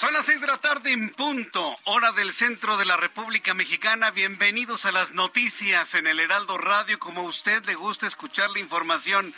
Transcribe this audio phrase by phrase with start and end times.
[0.00, 4.10] Son las seis de la tarde en punto, hora del centro de la República Mexicana.
[4.10, 6.98] Bienvenidos a las noticias en el Heraldo Radio.
[6.98, 9.34] Como a usted le gusta escuchar la información,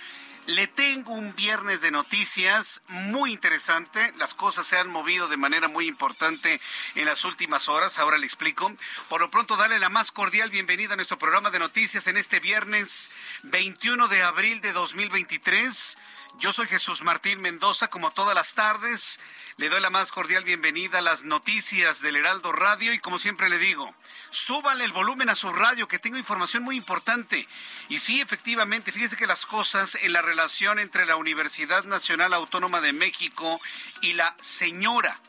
[0.47, 4.13] le tengo un viernes de noticias muy interesante.
[4.19, 6.61] Las cosas se han movido de manera muy importante
[6.95, 7.99] en las últimas horas.
[7.99, 8.73] Ahora le explico.
[9.09, 12.39] Por lo pronto, dale la más cordial bienvenida a nuestro programa de noticias en este
[12.39, 13.11] viernes
[13.43, 15.99] 21 de abril de 2023.
[16.39, 19.19] Yo soy Jesús Martín Mendoza, como todas las tardes.
[19.59, 23.51] Le doy la más cordial bienvenida a las noticias del Heraldo Radio y como siempre
[23.51, 23.95] le digo,
[24.31, 27.47] súbale el volumen a su radio que tengo información muy importante.
[27.91, 32.81] Y sí, efectivamente, fíjese que las cosas en la relación entre la Universidad Nacional Autónoma
[32.81, 33.61] de México
[34.01, 35.21] y la señora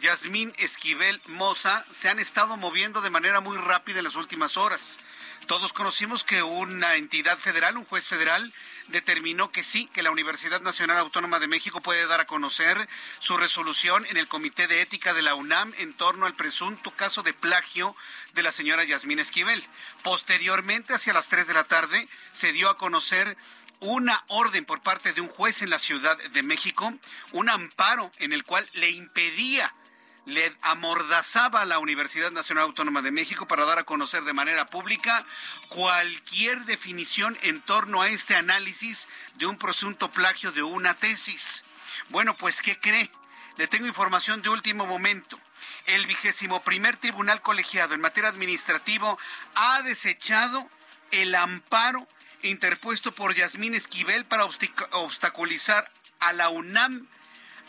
[0.00, 4.98] Yasmín Esquivel Moza se han estado moviendo de manera muy rápida en las últimas horas.
[5.46, 8.52] Todos conocimos que una entidad federal, un juez federal,
[8.88, 12.88] determinó que sí, que la Universidad Nacional Autónoma de México puede dar a conocer
[13.18, 17.22] su resolución en el Comité de Ética de la UNAM en torno al presunto caso
[17.22, 17.94] de plagio
[18.34, 19.64] de la señora Yasmín Esquivel.
[20.02, 23.36] Posteriormente, hacia las 3 de la tarde, se dio a conocer
[23.80, 26.92] una orden por parte de un juez en la Ciudad de México,
[27.32, 29.72] un amparo en el cual le impedía
[30.28, 34.68] le amordazaba a la Universidad Nacional Autónoma de México para dar a conocer de manera
[34.68, 35.24] pública
[35.70, 41.64] cualquier definición en torno a este análisis de un presunto plagio de una tesis.
[42.10, 43.10] Bueno, pues, ¿qué cree?
[43.56, 45.40] Le tengo información de último momento.
[45.86, 49.18] El vigésimo primer tribunal colegiado en materia administrativo
[49.54, 50.68] ha desechado
[51.10, 52.06] el amparo
[52.42, 55.90] interpuesto por Yasmín Esquivel para obstaculizar
[56.20, 57.08] a la UNAM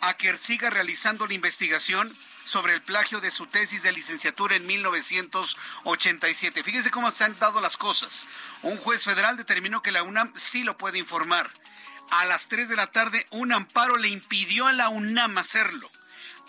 [0.02, 2.14] a que siga realizando la investigación
[2.50, 6.64] sobre el plagio de su tesis de licenciatura en 1987.
[6.64, 8.26] Fíjense cómo se han dado las cosas.
[8.64, 11.52] Un juez federal determinó que la UNAM sí lo puede informar.
[12.10, 15.92] A las 3 de la tarde, un amparo le impidió a la UNAM hacerlo.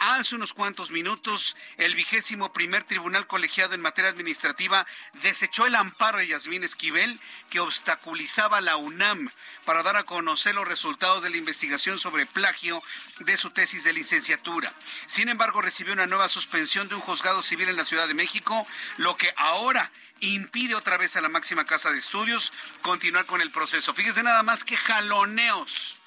[0.03, 4.87] Hace unos cuantos minutos, el vigésimo primer tribunal colegiado en materia administrativa
[5.23, 9.31] desechó el amparo de Yasmín Esquivel que obstaculizaba a la UNAM
[9.67, 12.83] para dar a conocer los resultados de la investigación sobre plagio
[13.19, 14.73] de su tesis de licenciatura.
[15.05, 18.67] Sin embargo, recibió una nueva suspensión de un juzgado civil en la Ciudad de México,
[18.97, 23.51] lo que ahora impide otra vez a la máxima casa de estudios continuar con el
[23.51, 23.93] proceso.
[23.93, 26.01] Fíjese nada más que jaloneos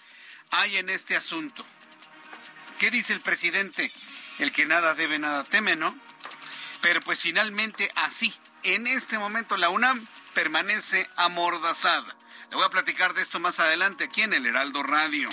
[0.49, 1.63] hay en este asunto.
[2.83, 3.89] ¿Qué dice el presidente?
[4.39, 5.97] El que nada debe, nada teme, ¿no?
[6.81, 8.33] Pero pues finalmente así,
[8.63, 12.13] en este momento la UNAM permanece amordazada.
[12.53, 15.27] Le voy a platicar de esto más adelante aquí en el Heraldo Radio.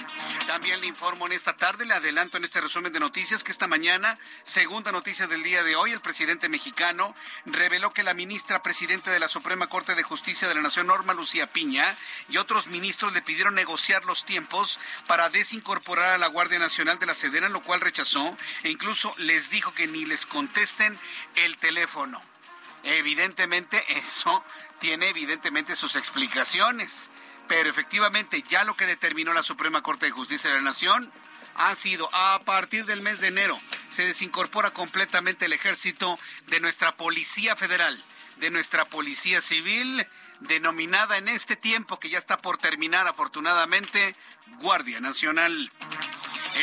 [0.47, 3.67] También le informo en esta tarde, le adelanto en este resumen de noticias que esta
[3.67, 7.15] mañana, segunda noticia del día de hoy, el presidente mexicano
[7.45, 11.13] reveló que la ministra presidenta de la Suprema Corte de Justicia de la Nación, Norma
[11.13, 11.95] Lucía Piña,
[12.31, 17.05] y otros ministros le pidieron negociar los tiempos para desincorporar a la Guardia Nacional de
[17.05, 20.99] la Sedena, lo cual rechazó e incluso les dijo que ni les contesten
[21.35, 22.23] el teléfono.
[22.83, 24.43] Evidentemente eso
[24.81, 27.11] tiene evidentemente sus explicaciones,
[27.49, 31.11] pero efectivamente ya lo que determinó la Suprema Corte de Justicia de la Nación
[31.55, 33.59] ha sido a partir del mes de enero
[33.91, 38.03] se desincorpora completamente el ejército de nuestra Policía Federal,
[38.39, 40.07] de nuestra Policía Civil,
[40.39, 44.15] denominada en este tiempo que ya está por terminar afortunadamente
[44.61, 45.71] Guardia Nacional.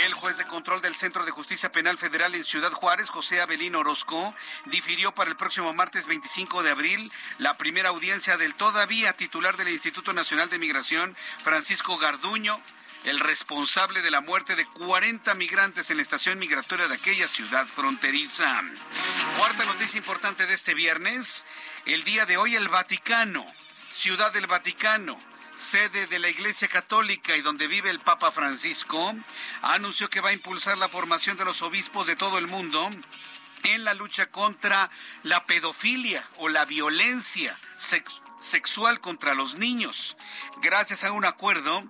[0.05, 3.79] El juez de control del Centro de Justicia Penal Federal en Ciudad Juárez, José Abelino
[3.79, 4.33] Orozco,
[4.65, 9.69] difirió para el próximo martes 25 de abril la primera audiencia del todavía titular del
[9.69, 12.61] Instituto Nacional de Migración, Francisco Garduño,
[13.05, 17.65] el responsable de la muerte de 40 migrantes en la estación migratoria de aquella ciudad
[17.65, 18.61] fronteriza.
[19.39, 21.45] Cuarta noticia importante de este viernes,
[21.85, 23.45] el día de hoy el Vaticano,
[23.91, 25.17] Ciudad del Vaticano,
[25.57, 29.13] sede de la Iglesia Católica y donde vive el Papa Francisco,
[29.61, 32.89] anunció que va a impulsar la formación de los obispos de todo el mundo
[33.63, 34.89] en la lucha contra
[35.23, 37.57] la pedofilia o la violencia
[38.39, 40.15] sexual contra los niños,
[40.61, 41.83] gracias a un acuerdo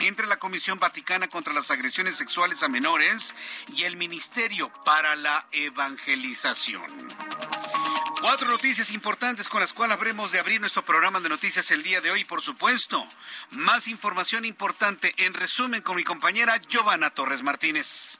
[0.00, 3.34] entre la Comisión Vaticana contra las Agresiones Sexuales a Menores
[3.68, 6.82] y el Ministerio para la Evangelización.
[8.24, 12.00] Cuatro noticias importantes con las cuales habremos de abrir nuestro programa de noticias el día
[12.00, 13.06] de hoy, por supuesto.
[13.50, 18.18] Más información importante en resumen con mi compañera Giovanna Torres Martínez.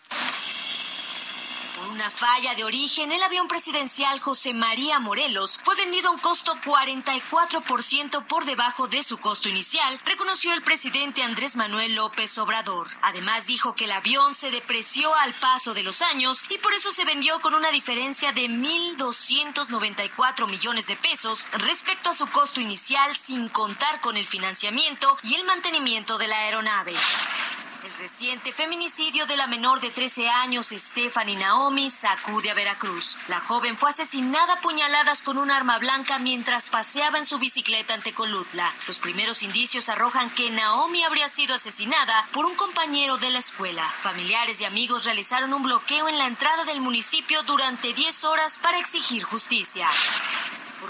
[1.84, 6.19] Por una falla de origen, el avión presidencial José María Morelos fue vendido a un
[6.19, 12.88] costo 44% por debajo de su costo inicial, reconoció el presidente Andrés Manuel López Obrador.
[13.02, 16.90] Además dijo que el avión se depreció al paso de los años y por eso
[16.90, 23.14] se vendió con una diferencia de 1.294 millones de pesos respecto a su costo inicial
[23.14, 26.94] sin contar con el financiamiento y el mantenimiento de la aeronave.
[27.99, 33.17] Reciente feminicidio de la menor de 13 años, Stephanie Naomi, sacude a Veracruz.
[33.29, 37.94] La joven fue asesinada a puñaladas con un arma blanca mientras paseaba en su bicicleta
[37.94, 38.75] ante Colutla.
[38.88, 43.85] Los primeros indicios arrojan que Naomi habría sido asesinada por un compañero de la escuela.
[44.00, 48.81] Familiares y amigos realizaron un bloqueo en la entrada del municipio durante 10 horas para
[48.81, 49.88] exigir justicia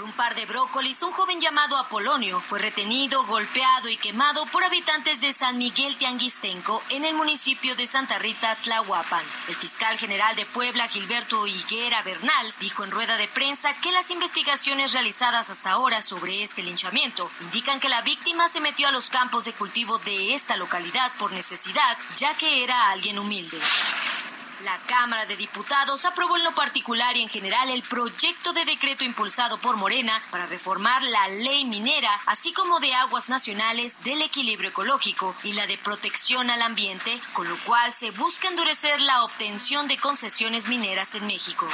[0.05, 5.19] un par de brócolis, un joven llamado Apolonio fue retenido, golpeado y quemado por habitantes
[5.19, 9.25] de San Miguel Tianguistenco en el municipio de Santa Rita, Tlahuapan.
[9.47, 14.11] El fiscal general de Puebla, Gilberto Higuera Bernal, dijo en rueda de prensa que las
[14.11, 19.09] investigaciones realizadas hasta ahora sobre este linchamiento indican que la víctima se metió a los
[19.09, 23.59] campos de cultivo de esta localidad por necesidad, ya que era alguien humilde.
[24.65, 29.03] La Cámara de Diputados aprobó en lo particular y en general el proyecto de decreto
[29.03, 34.71] impulsado por Morena para reformar la ley minera, así como de aguas nacionales, del equilibrio
[34.71, 39.87] ecológico y la de protección al ambiente, con lo cual se busca endurecer la obtención
[39.87, 41.67] de concesiones mineras en México.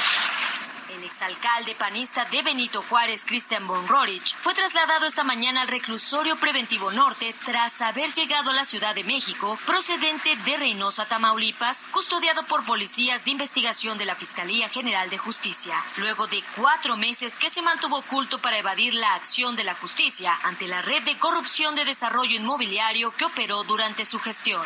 [1.12, 6.90] Exalcalde panista de Benito Juárez, Christian von Rorich, fue trasladado esta mañana al reclusorio preventivo
[6.90, 12.64] norte tras haber llegado a la Ciudad de México, procedente de Reynosa, Tamaulipas, custodiado por
[12.64, 17.60] policías de investigación de la Fiscalía General de Justicia, luego de cuatro meses que se
[17.60, 21.84] mantuvo oculto para evadir la acción de la justicia ante la red de corrupción de
[21.84, 24.62] desarrollo inmobiliario que operó durante su gestión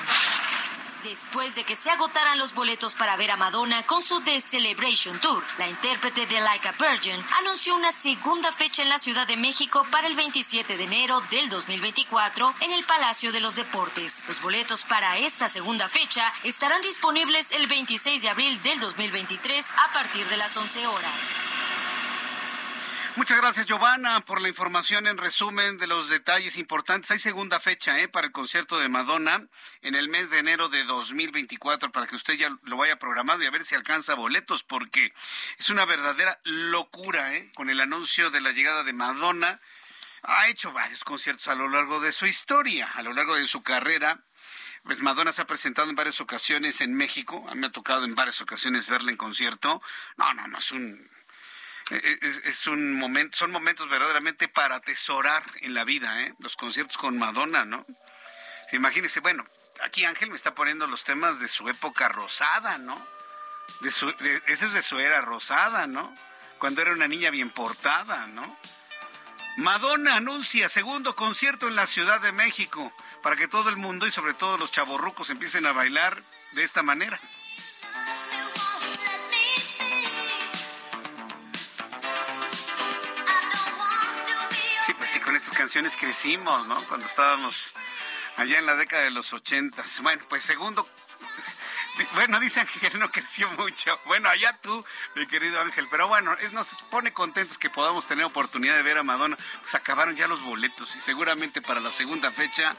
[1.08, 5.20] después de que se agotaran los boletos para ver a Madonna con su The Celebration
[5.20, 5.42] Tour.
[5.58, 9.86] La intérprete de Like a Virgin anunció una segunda fecha en la Ciudad de México
[9.90, 14.22] para el 27 de enero del 2024 en el Palacio de los Deportes.
[14.26, 19.92] Los boletos para esta segunda fecha estarán disponibles el 26 de abril del 2023 a
[19.92, 21.12] partir de las 11 horas.
[23.16, 27.10] Muchas gracias, Giovanna, por la información en resumen de los detalles importantes.
[27.10, 28.08] Hay segunda fecha ¿eh?
[28.08, 29.48] para el concierto de Madonna
[29.80, 33.46] en el mes de enero de 2024 para que usted ya lo vaya programado y
[33.46, 35.14] a ver si alcanza boletos, porque
[35.58, 37.50] es una verdadera locura ¿eh?
[37.54, 39.60] con el anuncio de la llegada de Madonna.
[40.22, 43.62] Ha hecho varios conciertos a lo largo de su historia, a lo largo de su
[43.62, 44.20] carrera.
[44.84, 47.46] Pues Madonna se ha presentado en varias ocasiones en México.
[47.48, 49.80] A mí me ha tocado en varias ocasiones verla en concierto.
[50.18, 51.15] No, no, no, es un
[51.90, 56.34] es, un momento, son momentos verdaderamente para atesorar en la vida, ¿eh?
[56.38, 57.86] Los conciertos con Madonna, ¿no?
[58.72, 59.44] Imagínese, bueno,
[59.82, 63.06] aquí Ángel me está poniendo los temas de su época rosada, ¿no?
[63.80, 64.08] De su,
[64.46, 66.12] ese es de su era rosada, ¿no?
[66.58, 68.58] Cuando era una niña bien portada, ¿no?
[69.58, 74.10] Madonna anuncia segundo concierto en la Ciudad de México para que todo el mundo y
[74.10, 77.18] sobre todo los chavorrucos empiecen a bailar de esta manera.
[84.86, 86.80] Sí, pues sí, con estas canciones crecimos, ¿no?
[86.84, 87.74] Cuando estábamos
[88.36, 90.00] allá en la década de los ochentas.
[90.00, 90.88] Bueno, pues segundo,
[92.14, 93.98] bueno, dicen que no creció mucho.
[94.04, 94.84] Bueno, allá tú,
[95.16, 95.88] mi querido Ángel.
[95.90, 99.36] Pero bueno, nos pone contentos que podamos tener oportunidad de ver a Madonna.
[99.60, 102.72] Pues acabaron ya los boletos y seguramente para la segunda fecha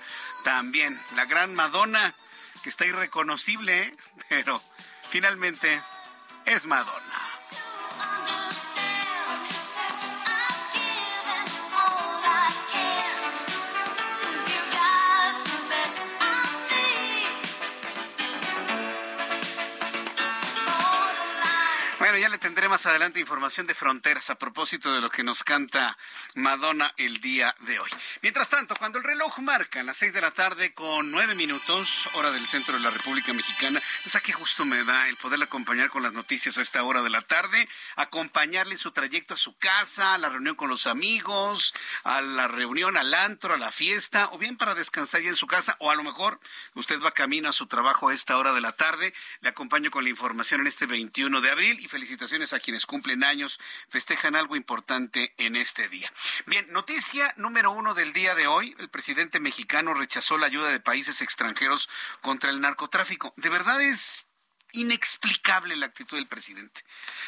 [0.45, 0.97] también.
[1.17, 2.15] La gran Madonna,
[2.63, 3.97] que está irreconocible, ¿eh?
[4.29, 4.63] pero
[5.09, 5.83] finalmente
[6.45, 7.26] es Madonna.
[22.29, 25.97] Le tendré más adelante información de fronteras a propósito de lo que nos canta
[26.35, 27.89] Madonna el día de hoy.
[28.21, 32.31] Mientras tanto, cuando el reloj marca las seis de la tarde con nueve minutos, hora
[32.31, 35.89] del centro de la República Mexicana, pues a qué gusto me da el poderle acompañar
[35.89, 39.57] con las noticias a esta hora de la tarde, acompañarle en su trayecto a su
[39.57, 44.29] casa, a la reunión con los amigos, a la reunión al antro, a la fiesta,
[44.31, 46.39] o bien para descansar ya en su casa, o a lo mejor
[46.73, 49.13] usted va camino a su trabajo a esta hora de la tarde.
[49.41, 53.23] Le acompaño con la información en este 21 de abril y felicitaciones a quienes cumplen
[53.23, 53.59] años,
[53.89, 56.11] festejan algo importante en este día.
[56.47, 58.75] Bien, noticia número uno del día de hoy.
[58.79, 61.89] El presidente mexicano rechazó la ayuda de países extranjeros
[62.21, 63.33] contra el narcotráfico.
[63.37, 64.25] De verdad es
[64.71, 66.83] inexplicable la actitud del presidente.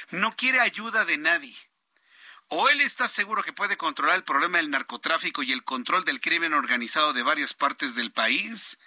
[0.10, 1.56] No quiere ayuda de nadie.
[2.48, 6.20] O él está seguro que puede controlar el problema del narcotráfico y el control del
[6.20, 8.80] crimen organizado de varias partes del país,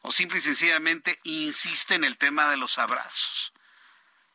[0.00, 3.52] o simple y sencillamente insiste en el tema de los abrazos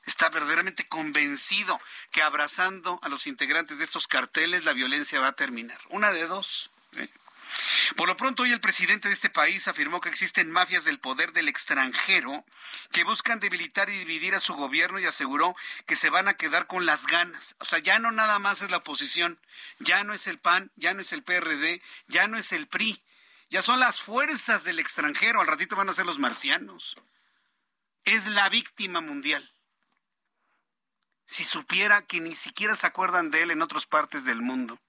[0.08, 1.80] está verdaderamente convencido
[2.12, 5.80] que abrazando a los integrantes de estos carteles la violencia va a terminar.
[5.90, 6.72] Una de dos.
[6.94, 7.10] ¿eh?
[7.96, 11.34] Por lo pronto, hoy el presidente de este país afirmó que existen mafias del poder
[11.34, 12.46] del extranjero
[12.92, 16.68] que buscan debilitar y dividir a su gobierno y aseguró que se van a quedar
[16.68, 17.56] con las ganas.
[17.60, 19.40] O sea, ya no nada más es la oposición,
[19.80, 23.02] ya no es el PAN, ya no es el PRD, ya no es el PRI,
[23.50, 26.96] ya son las fuerzas del extranjero, al ratito van a ser los marcianos.
[28.06, 29.57] Es la víctima mundial
[31.28, 34.80] si supiera que ni siquiera se acuerdan de él en otras partes del mundo.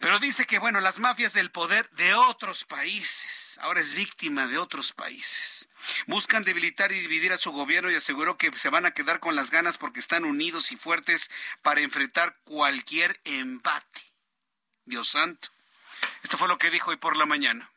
[0.00, 4.58] Pero dice que, bueno, las mafias del poder de otros países, ahora es víctima de
[4.58, 5.68] otros países,
[6.08, 9.36] buscan debilitar y dividir a su gobierno y aseguró que se van a quedar con
[9.36, 11.30] las ganas porque están unidos y fuertes
[11.62, 14.02] para enfrentar cualquier embate.
[14.84, 15.48] Dios santo.
[16.22, 17.70] Esto fue lo que dijo hoy por la mañana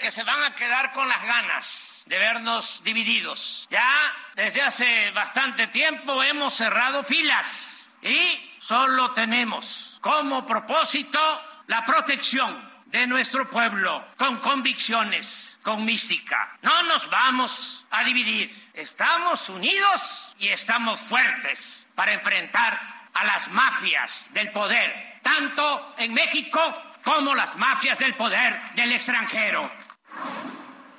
[0.00, 3.68] que se van a quedar con las ganas de vernos divididos.
[3.70, 11.20] Ya desde hace bastante tiempo hemos cerrado filas y solo tenemos como propósito
[11.66, 16.56] la protección de nuestro pueblo con convicciones, con mística.
[16.62, 18.70] No nos vamos a dividir.
[18.72, 22.80] Estamos unidos y estamos fuertes para enfrentar
[23.12, 26.60] a las mafias del poder, tanto en México
[27.04, 29.70] como las mafias del poder del extranjero.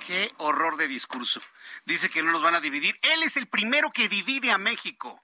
[0.06, 1.42] Qué horror de discurso.
[1.86, 2.98] Dice que no nos van a dividir.
[3.02, 5.24] Él es el primero que divide a México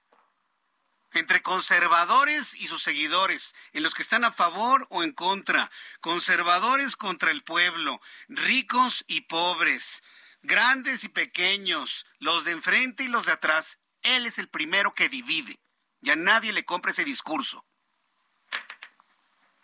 [1.12, 6.96] entre conservadores y sus seguidores, en los que están a favor o en contra, conservadores
[6.96, 10.02] contra el pueblo, ricos y pobres,
[10.42, 13.78] grandes y pequeños, los de enfrente y los de atrás.
[14.02, 15.58] Él es el primero que divide.
[16.00, 17.66] Y a nadie le compra ese discurso.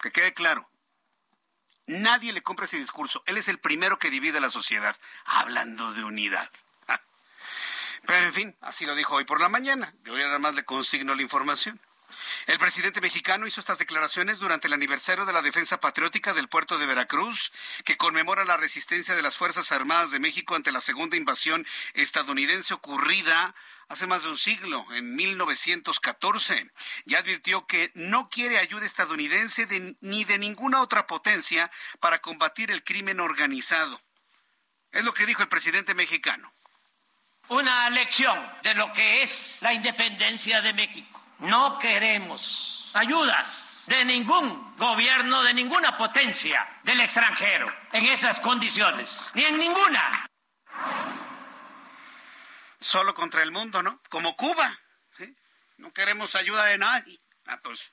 [0.00, 0.68] Que quede claro.
[1.86, 3.22] Nadie le compra ese discurso.
[3.26, 6.50] Él es el primero que divide la sociedad, hablando de unidad.
[6.88, 7.00] Ah.
[8.06, 9.94] Pero en fin, así lo dijo hoy por la mañana.
[10.04, 11.80] Yo nada más le consigno la información.
[12.46, 16.78] El presidente mexicano hizo estas declaraciones durante el aniversario de la defensa patriótica del puerto
[16.78, 17.52] de Veracruz,
[17.84, 22.74] que conmemora la resistencia de las Fuerzas Armadas de México ante la segunda invasión estadounidense
[22.74, 23.54] ocurrida
[23.88, 26.70] hace más de un siglo, en 1914.
[27.06, 29.66] Ya advirtió que no quiere ayuda estadounidense
[30.00, 34.00] ni de ninguna otra potencia para combatir el crimen organizado.
[34.90, 36.52] Es lo que dijo el presidente mexicano.
[37.48, 41.20] Una lección de lo que es la independencia de México.
[41.40, 49.44] No queremos ayudas de ningún gobierno, de ninguna potencia del extranjero en esas condiciones, ni
[49.44, 50.26] en ninguna
[52.84, 54.00] solo contra el mundo, ¿no?
[54.10, 54.78] Como Cuba.
[55.78, 57.20] No queremos ayuda de nadie.
[57.46, 57.92] Ah, pues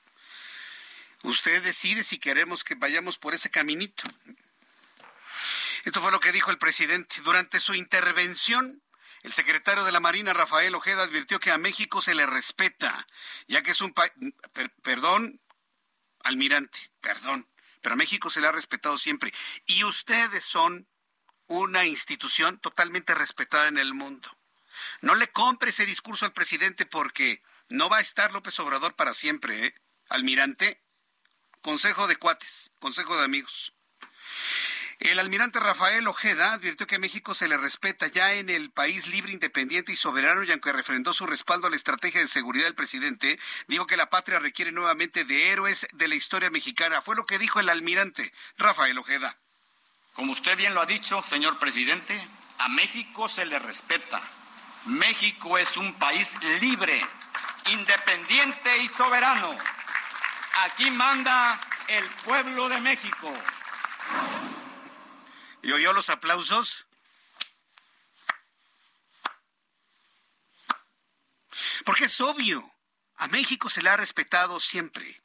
[1.22, 4.04] usted decide si queremos que vayamos por ese caminito.
[5.84, 7.20] Esto fue lo que dijo el presidente.
[7.22, 8.82] Durante su intervención,
[9.22, 13.06] el secretario de la Marina, Rafael Ojeda, advirtió que a México se le respeta,
[13.48, 14.12] ya que es un país...
[14.82, 15.40] perdón,
[16.22, 17.48] almirante, perdón,
[17.80, 19.32] pero a México se le ha respetado siempre.
[19.66, 20.86] Y ustedes son
[21.46, 24.30] una institución totalmente respetada en el mundo.
[25.02, 29.14] No le compre ese discurso al presidente porque no va a estar López Obrador para
[29.14, 29.74] siempre, ¿eh?
[30.08, 30.80] Almirante,
[31.60, 33.72] consejo de cuates, consejo de amigos.
[35.00, 39.08] El almirante Rafael Ojeda advirtió que a México se le respeta ya en el país
[39.08, 42.76] libre, independiente y soberano y aunque refrendó su respaldo a la estrategia de seguridad del
[42.76, 47.02] presidente, dijo que la patria requiere nuevamente de héroes de la historia mexicana.
[47.02, 49.36] Fue lo que dijo el almirante Rafael Ojeda.
[50.12, 52.24] Como usted bien lo ha dicho, señor presidente,
[52.58, 54.22] a México se le respeta
[54.86, 57.00] México es un país libre,
[57.70, 59.56] independiente y soberano.
[60.64, 63.32] Aquí manda el pueblo de México.
[65.62, 66.86] ¿Y oyó los aplausos?
[71.84, 72.74] Porque es obvio,
[73.16, 75.22] a México se le ha respetado siempre.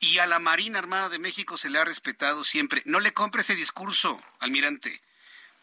[0.00, 2.82] Y a la Marina Armada de México se le ha respetado siempre.
[2.84, 5.02] No le compre ese discurso, almirante.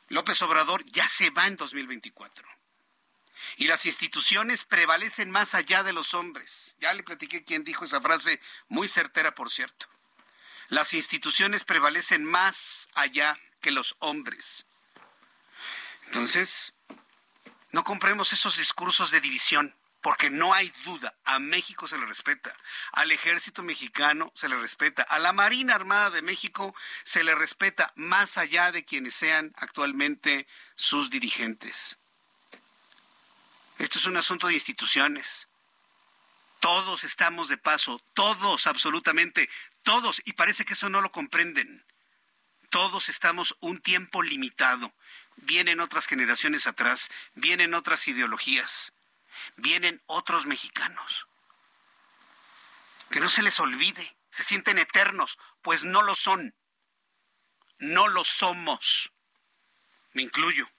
[0.08, 2.57] López Obrador ya se va en 2024.
[3.56, 6.75] Y las instituciones prevalecen más allá de los hombres.
[6.80, 9.88] Ya le platiqué quién dijo esa frase, muy certera, por cierto.
[10.70, 14.66] Las instituciones prevalecen más allá que los hombres.
[16.08, 16.74] Entonces,
[17.72, 22.56] no compremos esos discursos de división porque no hay duda, a México se le respeta,
[22.94, 26.74] al ejército mexicano se le respeta, a la Marina Armada de México
[27.04, 31.98] se le respeta más allá de quienes sean actualmente sus dirigentes.
[33.77, 35.48] Esto es un asunto de instituciones.
[36.60, 39.50] Todos estamos de paso, todos, absolutamente,
[39.84, 41.86] todos, y parece que eso no lo comprenden.
[42.69, 44.91] Todos estamos un tiempo limitado.
[45.38, 48.91] Vienen otras generaciones atrás, vienen otras ideologías
[49.55, 51.27] vienen otros mexicanos.
[53.10, 56.53] Que no se les olvide, se sienten eternos, pues no lo son.
[57.79, 59.12] No lo somos.
[60.13, 60.69] Me incluyo.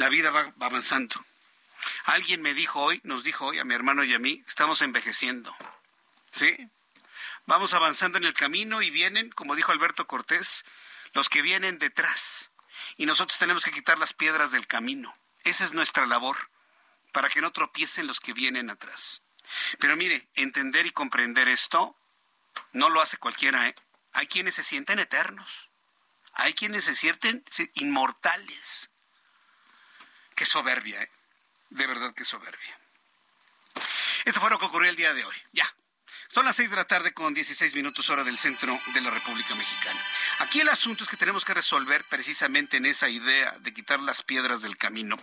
[0.00, 1.22] La vida va, avanzando.
[2.06, 5.54] Alguien me dijo hoy, nos dijo hoy a mi hermano y a mí, estamos envejeciendo.
[6.30, 6.70] ¿Sí?
[7.44, 10.64] Vamos avanzando en el camino y vienen, como dijo Alberto Cortés,
[11.12, 12.50] los que vienen detrás.
[12.96, 15.14] Y nosotros tenemos que quitar las piedras del camino.
[15.44, 16.48] Esa es nuestra labor,
[17.12, 19.20] para que no tropiecen los que vienen atrás.
[19.80, 21.94] Pero mire, entender y comprender esto
[22.72, 23.68] no lo hace cualquiera.
[23.68, 23.74] ¿eh?
[24.14, 25.68] Hay quienes se sienten eternos.
[26.32, 28.89] Hay quienes se sienten inmortales.
[30.40, 31.10] Qué soberbia, ¿eh?
[31.68, 32.80] De verdad qué soberbia.
[34.24, 35.36] Esto fue lo que ocurrió el día de hoy.
[35.52, 35.70] Ya,
[36.32, 39.52] son las seis de la tarde con 16 minutos hora del centro de la República
[39.56, 40.00] Mexicana.
[40.38, 44.22] Aquí el asunto es que tenemos que resolver precisamente en esa idea de quitar las
[44.22, 45.16] piedras del camino.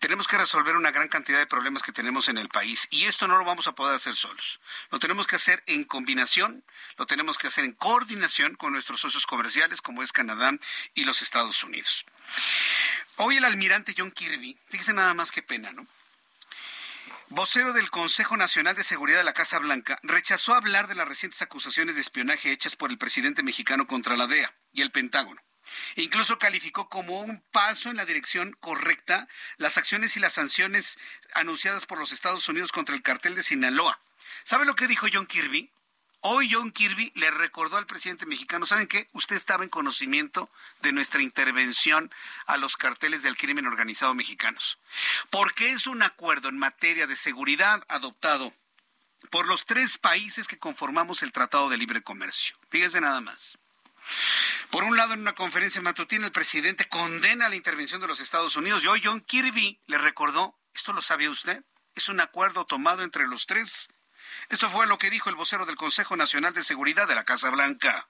[0.00, 3.28] Tenemos que resolver una gran cantidad de problemas que tenemos en el país y esto
[3.28, 4.58] no lo vamos a poder hacer solos.
[4.90, 6.64] Lo tenemos que hacer en combinación,
[6.96, 10.52] lo tenemos que hacer en coordinación con nuestros socios comerciales como es Canadá
[10.94, 12.06] y los Estados Unidos.
[13.16, 15.86] Hoy el almirante John Kirby, fíjese nada más qué pena, ¿no?
[17.30, 21.42] Vocero del Consejo Nacional de Seguridad de la Casa Blanca, rechazó hablar de las recientes
[21.42, 25.42] acusaciones de espionaje hechas por el presidente mexicano contra la DEA y el Pentágono.
[25.96, 30.98] Incluso calificó como un paso en la dirección correcta las acciones y las sanciones
[31.34, 34.00] anunciadas por los Estados Unidos contra el cartel de Sinaloa.
[34.44, 35.70] ¿Sabe lo que dijo John Kirby?
[36.20, 39.08] Hoy John Kirby le recordó al presidente mexicano, ¿saben qué?
[39.12, 40.50] Usted estaba en conocimiento
[40.82, 42.12] de nuestra intervención
[42.46, 44.78] a los carteles del crimen organizado mexicanos.
[45.30, 48.52] Porque es un acuerdo en materia de seguridad adoptado
[49.30, 52.56] por los tres países que conformamos el Tratado de Libre Comercio.
[52.68, 53.58] Fíjese nada más.
[54.70, 58.56] Por un lado, en una conferencia matutina, el presidente condena la intervención de los Estados
[58.56, 61.62] Unidos y hoy John Kirby le recordó, ¿esto lo sabía usted?
[61.94, 63.90] Es un acuerdo tomado entre los tres
[64.48, 67.50] esto fue lo que dijo el vocero del Consejo Nacional de Seguridad de la Casa
[67.50, 68.08] Blanca.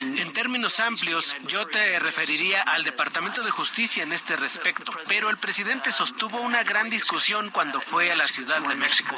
[0.00, 5.38] En términos amplios, yo te referiría al Departamento de Justicia en este respecto, pero el
[5.38, 9.16] presidente sostuvo una gran discusión cuando fue a la Ciudad de México,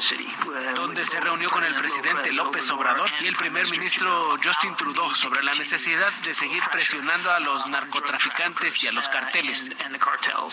[0.73, 5.43] donde se reunió con el presidente López Obrador y el primer ministro Justin Trudeau sobre
[5.43, 9.69] la necesidad de seguir presionando a los narcotraficantes y a los carteles.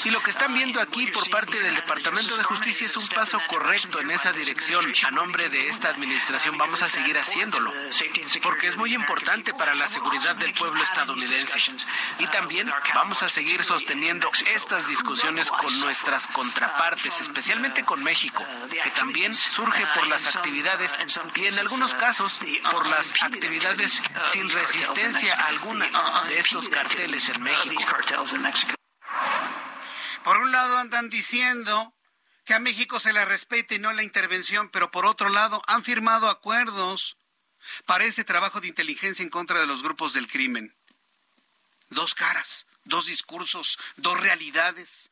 [0.04, 3.40] Y lo que están viendo aquí por parte del Departamento de Justicia es un paso
[3.48, 4.92] correcto en esa dirección.
[5.06, 7.72] A nombre de esta administración vamos a seguir haciéndolo,
[8.42, 11.60] porque es muy importante para la seguridad del pueblo estadounidense.
[12.18, 18.44] Y también vamos a seguir sosteniendo estas discusiones con nuestras contrapartes, especialmente con México,
[18.82, 20.98] que también surge por las actividades
[21.34, 27.82] y en algunos casos por las actividades sin resistencia alguna de estos carteles en México.
[30.24, 31.94] Por un lado andan diciendo
[32.44, 35.84] que a México se le respete y no la intervención, pero por otro lado han
[35.84, 37.17] firmado acuerdos
[37.86, 40.74] para ese trabajo de inteligencia en contra de los grupos del crimen.
[41.90, 45.10] Dos caras, dos discursos, dos realidades.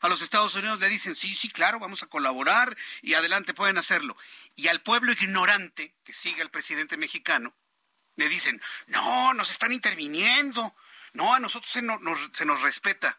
[0.00, 3.78] A los Estados Unidos le dicen, sí, sí, claro, vamos a colaborar y adelante pueden
[3.78, 4.16] hacerlo.
[4.56, 7.54] Y al pueblo ignorante que sigue al presidente mexicano,
[8.16, 10.74] le dicen, no, nos están interviniendo,
[11.12, 11.82] no, a nosotros se
[12.32, 13.18] se nos respeta.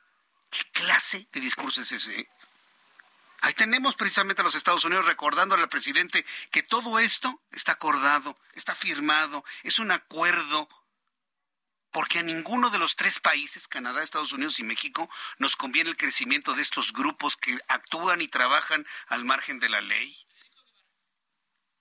[0.50, 2.30] ¿Qué clase de discurso es ese?
[3.42, 8.38] Ahí tenemos precisamente a los Estados Unidos recordándole al presidente que todo esto está acordado,
[8.54, 10.68] está firmado, es un acuerdo,
[11.92, 15.98] porque a ninguno de los tres países, Canadá, Estados Unidos y México, nos conviene el
[15.98, 20.16] crecimiento de estos grupos que actúan y trabajan al margen de la ley.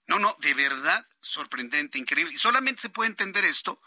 [0.06, 2.34] No, no, de verdad sorprendente, increíble.
[2.34, 3.80] Y solamente se puede entender esto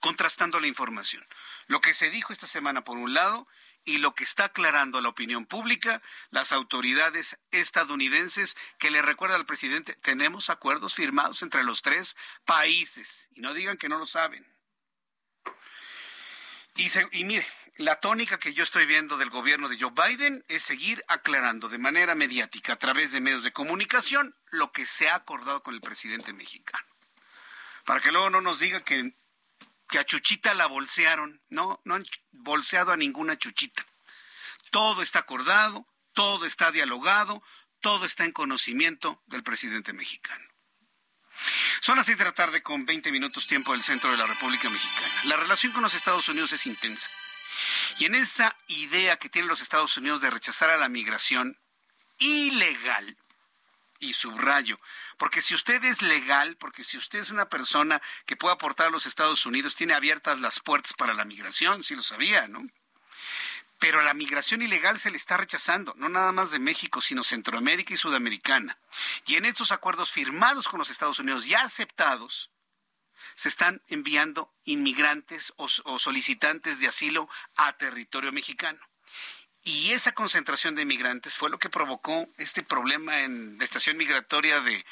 [0.00, 1.26] contrastando la información.
[1.66, 3.48] Lo que se dijo esta semana por un lado
[3.84, 9.36] y lo que está aclarando a la opinión pública las autoridades estadounidenses que le recuerda
[9.36, 14.06] al presidente, tenemos acuerdos firmados entre los tres países y no digan que no lo
[14.06, 14.46] saben.
[16.76, 20.62] Y, y mire, la tónica que yo estoy viendo del gobierno de Joe Biden es
[20.62, 25.16] seguir aclarando de manera mediática a través de medios de comunicación lo que se ha
[25.16, 26.86] acordado con el presidente mexicano.
[27.84, 29.14] Para que luego no nos diga que
[29.92, 31.42] que a Chuchita la bolsearon.
[31.50, 33.86] No, no han bolseado a ninguna Chuchita.
[34.70, 37.42] Todo está acordado, todo está dialogado,
[37.80, 40.44] todo está en conocimiento del presidente mexicano.
[41.82, 44.70] Son las seis de la tarde con 20 minutos tiempo del centro de la República
[44.70, 45.24] Mexicana.
[45.24, 47.10] La relación con los Estados Unidos es intensa.
[47.98, 51.58] Y en esa idea que tienen los Estados Unidos de rechazar a la migración
[52.18, 53.18] ilegal,
[54.02, 54.78] y subrayo,
[55.16, 58.90] porque si usted es legal, porque si usted es una persona que puede aportar a
[58.90, 62.68] los Estados Unidos, tiene abiertas las puertas para la migración, si lo sabía, ¿no?
[63.78, 67.94] Pero la migración ilegal se le está rechazando, no nada más de México, sino Centroamérica
[67.94, 68.78] y Sudamericana.
[69.26, 72.50] Y en estos acuerdos firmados con los Estados Unidos ya aceptados,
[73.34, 78.78] se están enviando inmigrantes o, o solicitantes de asilo a territorio mexicano.
[79.64, 84.60] Y esa concentración de migrantes fue lo que provocó este problema en la estación migratoria
[84.60, 84.84] de,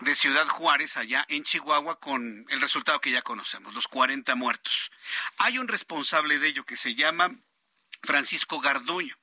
[0.00, 4.90] de Ciudad Juárez, allá en Chihuahua, con el resultado que ya conocemos, los 40 muertos.
[5.36, 7.36] Hay un responsable de ello que se llama
[8.02, 9.14] Francisco Garduño.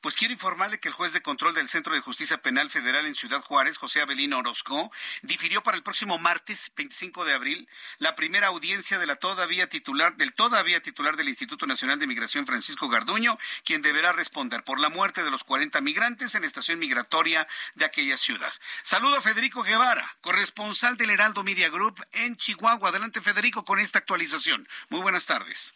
[0.00, 3.14] Pues quiero informarle que el juez de control del Centro de Justicia Penal Federal en
[3.14, 4.90] Ciudad Juárez, José Abelino Orozco,
[5.22, 10.16] difirió para el próximo martes 25 de abril la primera audiencia de la todavía titular
[10.16, 14.88] del todavía titular del Instituto Nacional de Migración Francisco Garduño, quien deberá responder por la
[14.88, 18.52] muerte de los 40 migrantes en la estación migratoria de aquella ciudad.
[18.82, 22.90] Saludo a Federico Guevara, corresponsal del Heraldo Media Group en Chihuahua.
[22.90, 24.66] Adelante Federico con esta actualización.
[24.88, 25.74] Muy buenas tardes.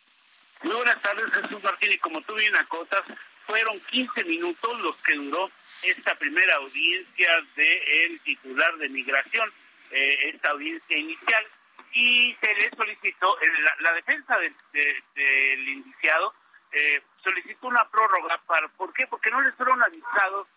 [0.62, 3.02] Muy buenas tardes, Jesús Martín, y como tú bien acotas,
[3.46, 5.50] fueron 15 minutos los que duró
[5.82, 9.52] esta primera audiencia del titular de migración,
[9.90, 11.44] eh, esta audiencia inicial,
[11.92, 13.46] y se le solicitó, eh,
[13.80, 16.34] la, defensa del indiciado
[16.72, 19.06] eh, solicitó una prórroga, para, ¿por qué?
[19.06, 20.48] Porque no les fueron avisados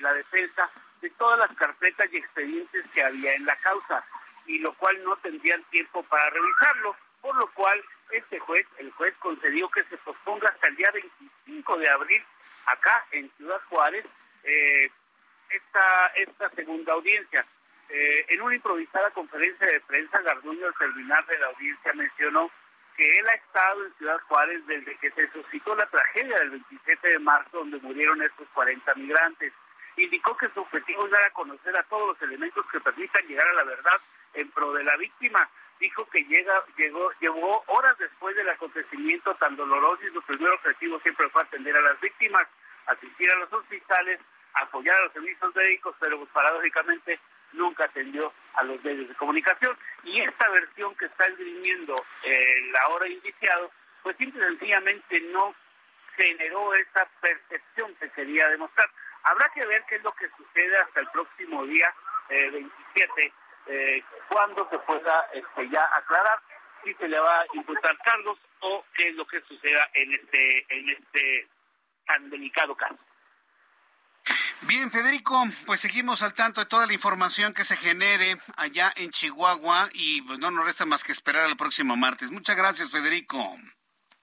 [0.00, 0.70] la defensa
[1.02, 4.04] de todas las carpetas y expedientes que había en la causa,
[4.46, 9.14] y lo cual no tendrían tiempo para revisarlo, por lo cual este juez, el juez
[9.18, 12.24] concedió que se posponga hasta el día 25 de abril
[12.66, 14.04] acá en Ciudad Juárez
[14.44, 14.90] eh,
[15.50, 17.44] esta, esta segunda audiencia.
[17.88, 22.50] Eh, en una improvisada conferencia de prensa, Garduño al terminar de la audiencia mencionó
[22.96, 27.08] que él ha estado en Ciudad Juárez desde que se suscitó la tragedia del 27
[27.08, 29.52] de marzo donde murieron estos 40 migrantes.
[29.96, 33.46] Indicó que su objetivo es dar a conocer a todos los elementos que permitan llegar
[33.48, 34.00] a la verdad
[34.34, 39.56] en pro de la víctima dijo que llega, llegó, llegó horas después del acontecimiento tan
[39.56, 42.46] doloroso y su primer objetivo siempre fue atender a las víctimas,
[42.86, 44.20] asistir a los hospitales,
[44.54, 47.20] apoyar a los servicios médicos, pero pues, paradójicamente
[47.52, 49.76] nunca atendió a los medios de comunicación.
[50.04, 53.70] Y esta versión que está esgrimiendo eh, la hora indiciado,
[54.02, 55.54] pues simple y sencillamente no
[56.16, 58.90] generó esa percepción que quería demostrar.
[59.22, 61.94] Habrá que ver qué es lo que sucede hasta el próximo día
[62.28, 63.32] eh, 27
[63.68, 66.40] eh, cuándo se pueda este, ya aclarar
[66.84, 70.66] si se le va a imputar cargos o qué es lo que suceda en este
[70.74, 71.48] en este
[72.06, 72.98] tan delicado caso.
[74.62, 79.10] Bien, Federico, pues seguimos al tanto de toda la información que se genere allá en
[79.10, 82.30] Chihuahua y pues no nos resta más que esperar al próximo martes.
[82.30, 83.56] Muchas gracias, Federico.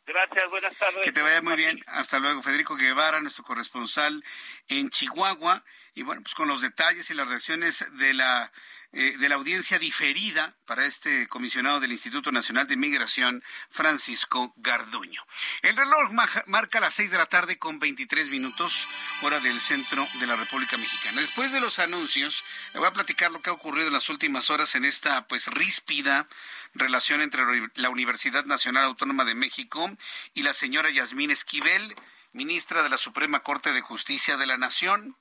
[0.06, 1.02] Gracias, buenas tardes.
[1.04, 1.82] Que te vaya muy bien.
[1.88, 4.24] Hasta luego, Federico Guevara, nuestro corresponsal
[4.68, 5.64] en Chihuahua.
[5.96, 8.52] Y bueno, pues con los detalles y las reacciones de la
[8.98, 15.22] eh, de la audiencia diferida para este comisionado del Instituto Nacional de Migración, Francisco Garduño.
[15.64, 16.12] El reloj
[16.46, 18.88] marca las seis de la tarde con 23 minutos,
[19.22, 21.20] hora del centro de la República Mexicana.
[21.20, 24.50] Después de los anuncios, le voy a platicar lo que ha ocurrido en las últimas
[24.50, 26.30] horas en esta pues ríspida
[26.74, 27.44] relación entre
[27.76, 29.92] la Universidad Nacional Autónoma de México
[30.34, 31.94] y la señora Yasmín Esquivel,
[32.32, 35.18] ministra de la Suprema Corte de Justicia de la Nación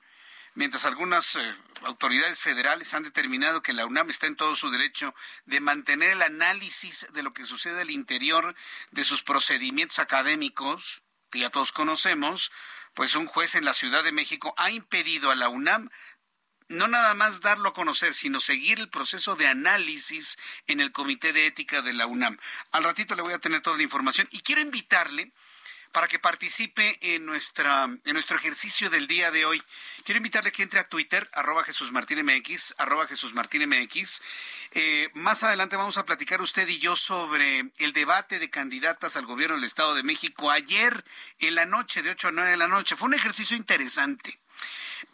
[0.55, 5.15] mientras algunas eh, autoridades federales han determinado que la UNAM está en todo su derecho
[5.47, 8.55] de mantener el análisis de lo que sucede al interior
[8.91, 12.53] de sus procedimientos académicos, que ya todos conocemos,
[12.95, 15.91] pues un juez en la Ciudad de México ha impedido a la UNAM
[16.69, 21.33] no nada más darlo a conocer, sino seguir el proceso de análisis en el Comité
[21.33, 22.39] de Ética de la UNAM.
[22.73, 25.33] Al ratito le voy a tener toda la información y quiero invitarle
[25.95, 29.63] para que participe en, nuestra, en nuestro ejercicio del día de hoy.
[30.05, 34.21] Quiero invitarle que entre a Twitter, arroba Jesús Martín MX, arroba Jesús Martín MX.
[34.73, 39.25] Eh, más adelante vamos a platicar usted y yo sobre el debate de candidatas al
[39.25, 41.05] gobierno del Estado de México ayer
[41.39, 42.97] en la noche, de 8 a 9 de la noche.
[42.97, 44.41] Fue un ejercicio interesante.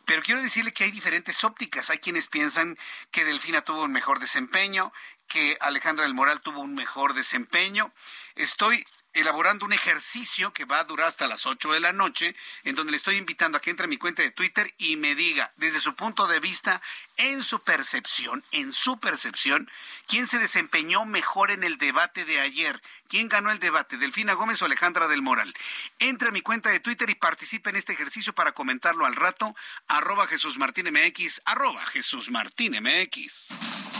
[0.07, 1.91] Pero quiero decirle que hay diferentes ópticas.
[1.91, 2.79] Hay quienes piensan
[3.11, 4.95] que Delfina tuvo un mejor desempeño,
[5.29, 7.93] que Alejandra del Moral tuvo un mejor desempeño.
[8.35, 12.75] Estoy elaborando un ejercicio que va a durar hasta las 8 de la noche, en
[12.75, 15.53] donde le estoy invitando a que entre a mi cuenta de Twitter y me diga,
[15.57, 16.81] desde su punto de vista,
[17.17, 19.71] en su percepción, en su percepción,
[20.07, 24.63] quién se desempeñó mejor en el debate de ayer, quién ganó el debate, Delfina Gómez
[24.63, 25.55] o Alejandra del Moral.
[25.99, 29.55] Entre a mi cuenta de Twitter y participe en este ejercicio para comentarlo al rato,
[29.89, 34.00] arroba Jesús Martín MX, arroba Jesús Martín MX.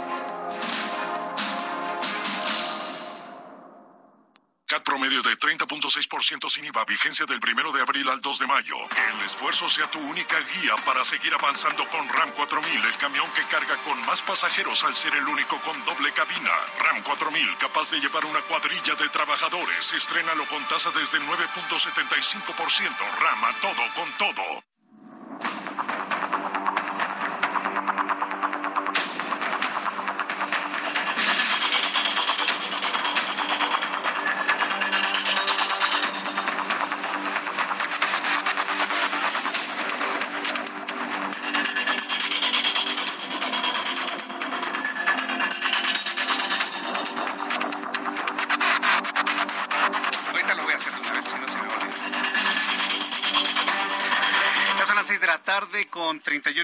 [4.71, 8.77] CAT promedio de 30.6% sin IVA, vigencia del 1 de abril al 2 de mayo.
[8.77, 13.43] El esfuerzo sea tu única guía para seguir avanzando con RAM 4000, el camión que
[13.51, 16.55] carga con más pasajeros al ser el único con doble cabina.
[16.79, 19.91] RAM 4000, capaz de llevar una cuadrilla de trabajadores.
[19.91, 22.95] Estrénalo con tasa desde 9.75%.
[23.19, 24.70] RAM a todo con todo.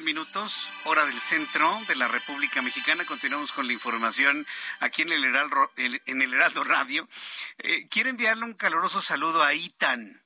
[0.08, 3.04] Minutos, hora del centro de la República Mexicana.
[3.04, 4.48] Continuamos con la información
[4.80, 7.10] aquí en el Heraldo, en el Heraldo Radio.
[7.58, 10.24] Eh, quiero enviarle un caluroso saludo a Itan.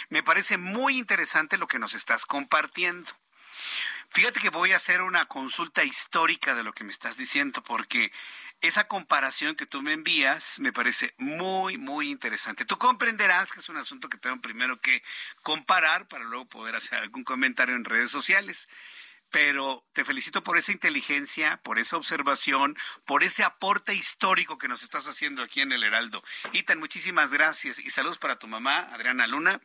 [0.08, 3.12] Me parece muy interesante lo que nos estás compartiendo.
[4.14, 8.12] Fíjate que voy a hacer una consulta histórica de lo que me estás diciendo, porque
[8.62, 12.64] esa comparación que tú me envías me parece muy, muy interesante.
[12.64, 15.02] Tú comprenderás que es un asunto que tengo primero que
[15.42, 18.70] comparar para luego poder hacer algún comentario en redes sociales.
[19.34, 24.84] Pero te felicito por esa inteligencia, por esa observación, por ese aporte histórico que nos
[24.84, 26.24] estás haciendo aquí en el Heraldo.
[26.52, 29.60] Itan, muchísimas gracias y saludos para tu mamá, Adriana Luna,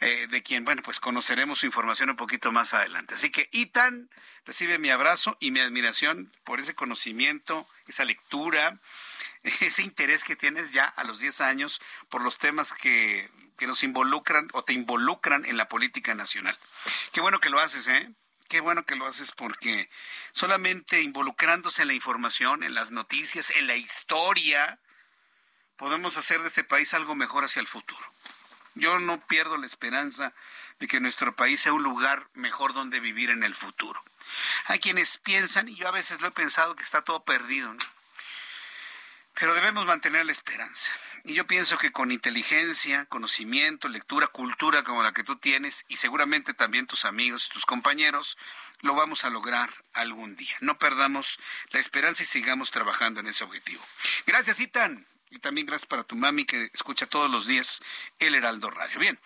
[0.00, 3.14] eh, de quien, bueno, pues conoceremos su información un poquito más adelante.
[3.14, 4.10] Así que, Itan,
[4.44, 8.78] recibe mi abrazo y mi admiración por ese conocimiento, esa lectura,
[9.42, 13.82] ese interés que tienes ya a los 10 años por los temas que, que nos
[13.82, 16.58] involucran o te involucran en la política nacional.
[17.12, 18.12] Qué bueno que lo haces, ¿eh?
[18.48, 19.90] Qué bueno que lo haces porque
[20.32, 24.78] solamente involucrándose en la información, en las noticias, en la historia,
[25.76, 28.04] podemos hacer de este país algo mejor hacia el futuro.
[28.74, 30.34] Yo no pierdo la esperanza
[30.78, 34.02] de que nuestro país sea un lugar mejor donde vivir en el futuro.
[34.66, 37.95] Hay quienes piensan, y yo a veces lo he pensado, que está todo perdido, ¿no?
[39.38, 40.90] Pero debemos mantener la esperanza.
[41.24, 45.96] Y yo pienso que con inteligencia, conocimiento, lectura, cultura como la que tú tienes, y
[45.96, 48.38] seguramente también tus amigos y tus compañeros,
[48.80, 50.56] lo vamos a lograr algún día.
[50.60, 51.38] No perdamos
[51.70, 53.84] la esperanza y sigamos trabajando en ese objetivo.
[54.26, 55.06] Gracias, Itan.
[55.30, 57.82] Y también gracias para tu mami que escucha todos los días
[58.18, 58.98] el Heraldo Radio.
[58.98, 59.18] Bien.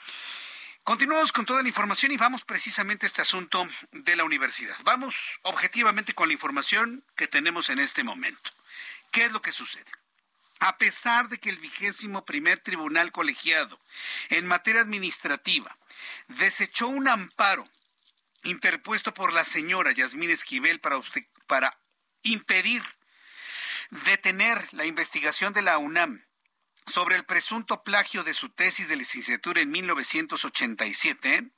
[0.83, 4.77] Continuamos con toda la información y vamos precisamente a este asunto de la universidad.
[4.83, 8.51] Vamos objetivamente con la información que tenemos en este momento.
[9.13, 10.00] ¿Qué es lo que sucede?
[10.61, 13.81] A pesar de que el vigésimo primer tribunal colegiado
[14.29, 15.77] en materia administrativa
[16.29, 17.67] desechó un amparo
[18.45, 21.01] interpuesto por la señora Yasmín Esquivel para,
[21.47, 21.79] para
[22.23, 22.83] impedir
[23.91, 26.23] detener la investigación de la UNAM
[26.87, 31.51] sobre el presunto plagio de su tesis de licenciatura en 1987,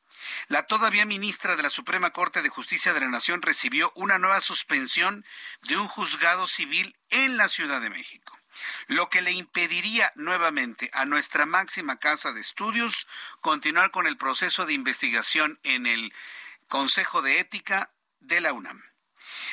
[0.49, 4.41] la todavía ministra de la Suprema Corte de Justicia de la Nación recibió una nueva
[4.41, 5.25] suspensión
[5.63, 8.39] de un juzgado civil en la Ciudad de México,
[8.87, 13.07] lo que le impediría nuevamente a nuestra máxima casa de estudios
[13.41, 16.13] continuar con el proceso de investigación en el
[16.69, 18.83] Consejo de Ética de la UNAM.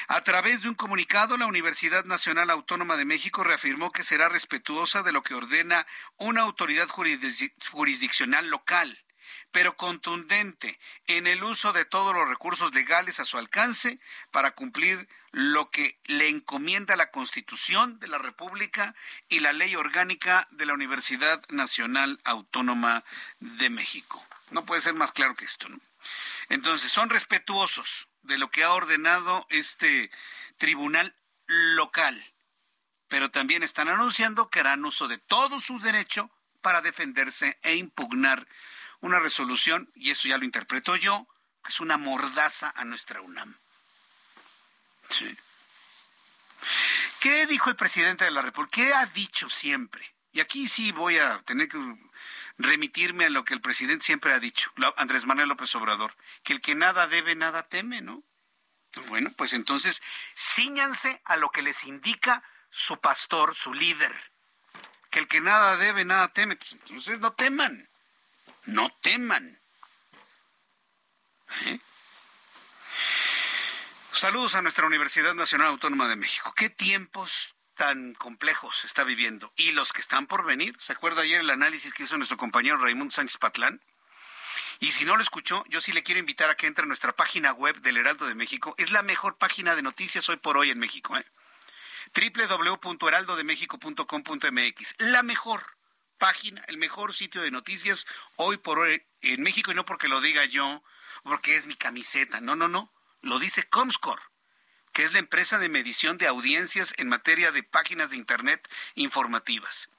[0.08, 5.04] A través de un comunicado, la Universidad Nacional Autónoma de México reafirmó que será respetuosa
[5.04, 5.86] de lo que ordena
[6.18, 9.04] una autoridad jurisdiccional local
[9.52, 14.00] pero contundente en el uso de todos los recursos legales a su alcance
[14.32, 18.96] para cumplir lo que le encomienda la Constitución de la República
[19.28, 23.04] y la Ley Orgánica de la Universidad Nacional Autónoma
[23.40, 24.26] de México.
[24.52, 25.80] No puede ser más claro que esto, ¿no?
[26.50, 30.10] Entonces, son respetuosos de lo que ha ordenado este
[30.58, 31.16] tribunal
[31.48, 32.22] local,
[33.08, 38.48] pero también están anunciando que harán uso de todo su derecho para defenderse e impugnar
[39.02, 41.28] una resolución, y eso ya lo interpreto yo,
[41.64, 43.59] que es una mordaza a nuestra UNAM.
[45.10, 45.38] Sí.
[47.20, 48.76] ¿Qué dijo el presidente de la República?
[48.76, 50.14] ¿Qué ha dicho siempre?
[50.32, 51.78] Y aquí sí voy a tener que
[52.58, 56.62] remitirme a lo que el presidente siempre ha dicho, Andrés Manuel López Obrador, que el
[56.62, 58.24] que nada debe, nada teme, ¿no?
[59.08, 60.02] Bueno, pues entonces
[60.36, 64.14] ciñanse a lo que les indica su pastor, su líder,
[65.10, 67.90] que el que nada debe, nada teme, pues entonces no teman,
[68.66, 69.60] no teman.
[71.66, 71.80] ¿Eh?
[74.14, 76.54] Saludos a nuestra Universidad Nacional Autónoma de México.
[76.56, 80.76] ¿Qué tiempos tan complejos está viviendo y los que están por venir.
[80.82, 83.82] ¿Se acuerda ayer el análisis que hizo nuestro compañero Raimundo Sánchez Patlán?
[84.82, 87.14] Y si no lo escuchó, yo sí le quiero invitar a que entre a nuestra
[87.14, 88.76] página web del Heraldo de México.
[88.78, 91.18] Es la mejor página de noticias hoy por hoy en México.
[91.18, 91.26] ¿eh?
[92.14, 94.96] www.heraldodemexico.com.mx.
[94.98, 95.78] La mejor
[96.18, 100.20] página, el mejor sitio de noticias hoy por hoy en México y no porque lo
[100.20, 100.84] diga yo,
[101.24, 102.42] porque es mi camiseta.
[102.42, 102.92] No, no, no.
[103.22, 104.22] Lo dice Comscore
[104.94, 109.90] que es la empresa de medición de audiencias en materia de páginas de Internet informativas.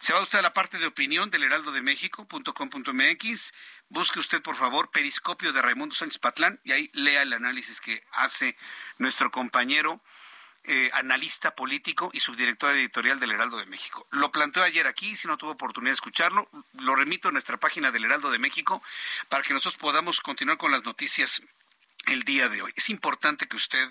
[0.00, 3.54] Se va usted a la parte de opinión del heraldodemexico.com.mx.
[3.88, 8.02] Busque usted, por favor, Periscopio de Raimundo Sánchez Patlán y ahí lea el análisis que
[8.12, 8.56] hace
[8.98, 10.02] nuestro compañero
[10.64, 14.06] eh, analista político y subdirector editorial del Heraldo de México.
[14.10, 16.48] Lo planteó ayer aquí, si no tuvo oportunidad de escucharlo,
[16.80, 18.82] lo remito a nuestra página del Heraldo de México
[19.28, 21.42] para que nosotros podamos continuar con las noticias
[22.06, 22.72] el día de hoy.
[22.76, 23.88] Es importante que usted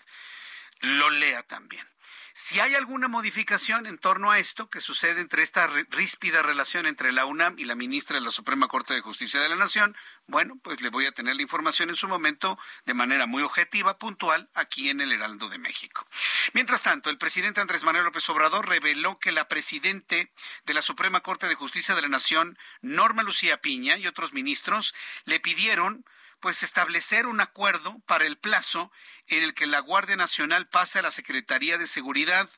[0.82, 1.88] lo lea también.
[2.34, 7.12] Si hay alguna modificación en torno a esto que sucede entre esta ríspida relación entre
[7.12, 9.98] la UNAM y la ministra de la Suprema Corte de Justicia de la Nación,
[10.28, 13.98] bueno, pues le voy a tener la información en su momento de manera muy objetiva,
[13.98, 16.08] puntual, aquí en el Heraldo de México.
[16.54, 20.32] Mientras tanto, el presidente Andrés Manuel López Obrador reveló que la presidente
[20.66, 24.96] de la Suprema Corte de Justicia de la Nación, Norma Lucía Piña, y otros ministros
[25.26, 26.06] le pidieron
[26.42, 28.92] pues establecer un acuerdo para el plazo
[29.28, 32.50] en el que la Guardia Nacional pase a la Secretaría de Seguridad,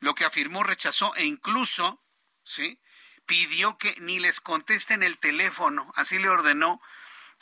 [0.00, 2.02] lo que afirmó rechazó e incluso,
[2.44, 2.80] ¿sí?
[3.26, 6.80] pidió que ni les contesten el teléfono, así le ordenó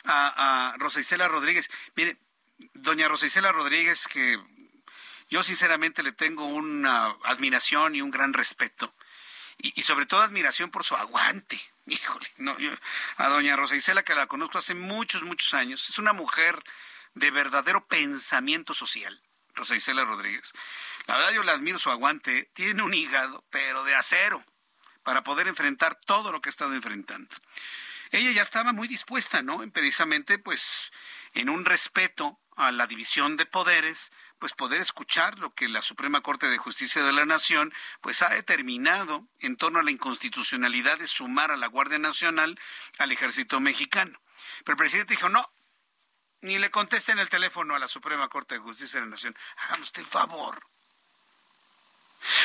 [0.03, 1.69] a, a Rosa Isela Rodríguez.
[1.95, 2.17] Mire,
[2.73, 4.39] doña Rosa Isela Rodríguez, que
[5.29, 8.93] yo sinceramente le tengo una admiración y un gran respeto,
[9.57, 12.71] y sobre todo admiración por su aguante, híjole, no, yo,
[13.17, 16.63] a doña Rosa Isela, que la conozco hace muchos, muchos años, es una mujer
[17.13, 19.21] de verdadero pensamiento social,
[19.53, 20.53] Rosa Isela Rodríguez.
[21.07, 24.43] La verdad yo le admiro su aguante, tiene un hígado, pero de acero,
[25.03, 27.29] para poder enfrentar todo lo que ha estado enfrentando.
[28.11, 29.59] Ella ya estaba muy dispuesta, ¿no?
[29.71, 30.91] Precisamente, pues,
[31.33, 36.21] en un respeto a la división de poderes, pues poder escuchar lo que la Suprema
[36.21, 41.07] Corte de Justicia de la Nación pues ha determinado en torno a la inconstitucionalidad de
[41.07, 42.59] sumar a la Guardia Nacional
[42.99, 44.19] al ejército mexicano.
[44.63, 45.49] Pero el presidente dijo, no,
[46.41, 49.35] ni le contesten el teléfono a la Suprema Corte de Justicia de la Nación.
[49.57, 50.65] Háganos usted el favor.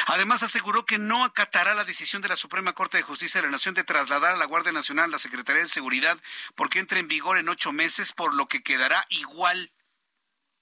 [0.07, 3.53] Además aseguró que no acatará la decisión de la Suprema Corte de Justicia de la
[3.53, 6.19] Nación de trasladar a la Guardia Nacional a la Secretaría de Seguridad
[6.55, 9.73] porque entra en vigor en ocho meses, por lo que quedará igual.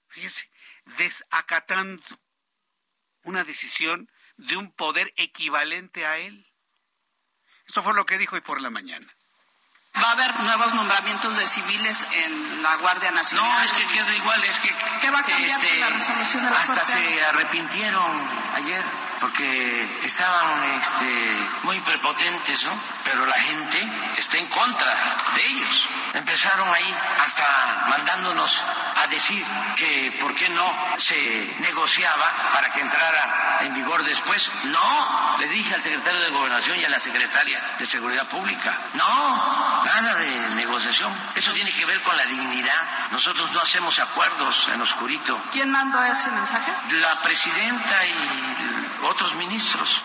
[0.07, 0.49] Fíjese,
[0.97, 2.01] desacatando
[3.23, 6.47] una decisión de un poder equivalente a él.
[7.67, 9.07] Esto fue lo que dijo hoy por la mañana.
[9.95, 13.45] ¿Va a haber nuevos nombramientos de civiles en la Guardia Nacional?
[13.45, 14.69] No, es que queda igual, es que...
[15.01, 16.91] ¿Qué va a cambiar este, la resolución de la Hasta Corte?
[16.91, 18.83] se arrepintieron ayer
[19.19, 22.71] porque estaban este, muy prepotentes, ¿no?
[23.03, 25.89] Pero la gente está en contra de ellos.
[26.13, 28.61] Empezaron ahí hasta mandándonos
[29.03, 29.45] a decir
[29.75, 34.51] que por qué no se negociaba para que entrara en vigor después.
[34.65, 38.77] No, les dije al secretario de Gobernación y a la secretaria de Seguridad Pública.
[38.93, 41.13] No, nada de negociación.
[41.35, 43.09] Eso tiene que ver con la dignidad.
[43.11, 45.39] Nosotros no hacemos acuerdos en oscurito.
[45.51, 46.71] ¿Quién mandó ese mensaje?
[46.91, 50.03] La presidenta y otros ministros.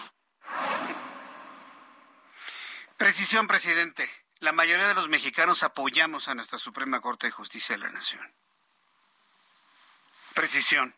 [2.96, 4.10] Precisión, presidente.
[4.40, 8.34] La mayoría de los mexicanos apoyamos a nuestra Suprema Corte de Justicia de la Nación.
[10.34, 10.94] Precisión.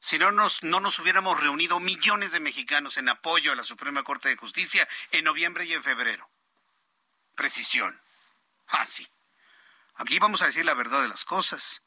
[0.00, 4.02] Si no nos, no nos hubiéramos reunido millones de mexicanos en apoyo a la Suprema
[4.02, 6.28] Corte de Justicia en noviembre y en febrero.
[7.34, 8.00] Precisión.
[8.68, 9.08] Ah, sí.
[9.94, 11.82] Aquí vamos a decir la verdad de las cosas.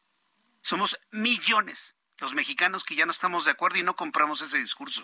[0.61, 5.03] Somos millones los mexicanos que ya no estamos de acuerdo y no compramos ese discurso.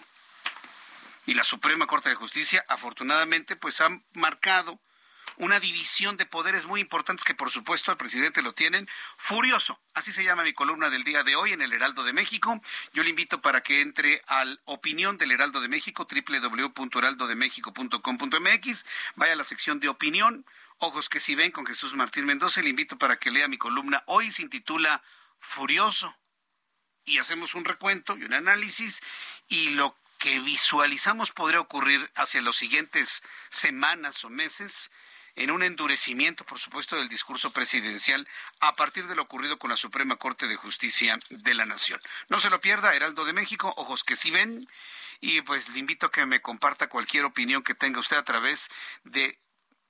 [1.25, 4.79] Y la Suprema Corte de Justicia, afortunadamente, pues ha marcado
[5.35, 9.79] una división de poderes muy importantes que por supuesto el presidente lo tienen furioso.
[9.93, 12.59] Así se llama mi columna del día de hoy en el Heraldo de México.
[12.93, 19.35] Yo le invito para que entre al opinión del Heraldo de México, www.heraldodemexico.com.mx, vaya a
[19.35, 20.45] la sección de opinión,
[20.77, 24.03] ojos que si ven con Jesús Martín Mendoza, le invito para que lea mi columna.
[24.07, 25.01] Hoy se intitula
[25.39, 26.15] Furioso.
[27.07, 29.01] Y hacemos un recuento y un análisis
[29.47, 34.91] y lo que visualizamos podría ocurrir hacia las siguientes semanas o meses
[35.37, 38.27] en un endurecimiento, por supuesto, del discurso presidencial
[38.59, 42.01] a partir de lo ocurrido con la Suprema Corte de Justicia de la Nación.
[42.27, 44.67] No se lo pierda, Heraldo de México, ojos que sí ven,
[45.21, 48.69] y pues le invito a que me comparta cualquier opinión que tenga usted a través
[49.05, 49.39] de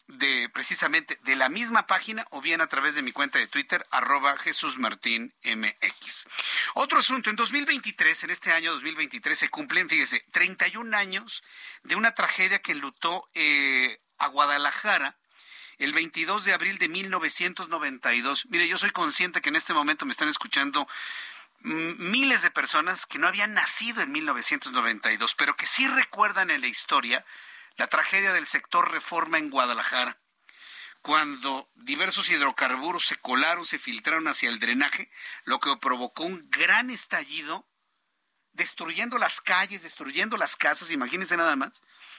[0.07, 3.85] de precisamente de la misma página o bien a través de mi cuenta de Twitter,
[3.91, 6.27] arroba Jesús Martín MX.
[6.75, 11.43] Otro asunto, en 2023, en este año 2023, se cumplen, fíjese, 31 años
[11.83, 15.17] de una tragedia que enlutó eh, a Guadalajara
[15.77, 18.47] el 22 de abril de 1992.
[18.49, 20.87] Mire, yo soy consciente que en este momento me están escuchando
[21.59, 26.67] miles de personas que no habían nacido en 1992, pero que sí recuerdan en la
[26.67, 27.25] historia
[27.77, 30.19] la tragedia del sector Reforma en Guadalajara,
[31.01, 35.09] cuando diversos hidrocarburos se colaron, se filtraron hacia el drenaje,
[35.45, 37.67] lo que provocó un gran estallido,
[38.51, 41.71] destruyendo las calles, destruyendo las casas, imagínense nada más.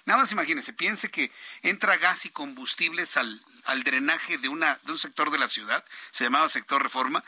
[0.04, 1.32] Nada más imagínense, piense que
[1.62, 3.42] entra gas y combustibles al,
[3.82, 7.24] drenaje de, de un sector de la ciudad, se llamaba sector Reforma,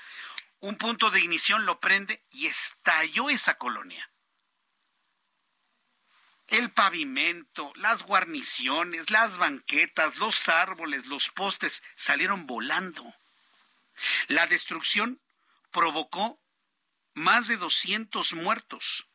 [0.60, 4.09] un punto de ignición lo prende y estalló esa colonia
[6.50, 13.14] el pavimento, las guarniciones, las banquetas, los árboles, los postes salieron volando.
[14.26, 15.20] La destrucción
[15.70, 16.40] provocó
[17.14, 19.06] más de 200 muertos.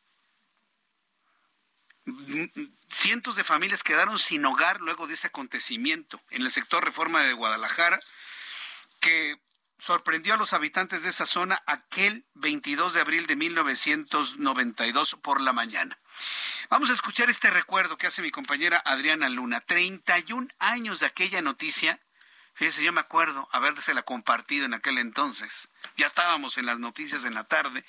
[2.88, 7.32] Cientos de familias quedaron sin hogar luego de ese acontecimiento en el sector Reforma de
[7.32, 8.00] Guadalajara,
[9.00, 9.38] que
[9.78, 15.52] sorprendió a los habitantes de esa zona aquel 22 de abril de 1992 por la
[15.52, 15.98] mañana.
[16.70, 19.60] Vamos a escuchar este recuerdo que hace mi compañera Adriana Luna.
[19.60, 22.00] 31 años de aquella noticia.
[22.54, 25.68] Fíjese, yo me acuerdo habérsela compartido en aquel entonces.
[25.96, 27.84] Ya estábamos en las noticias en la tarde,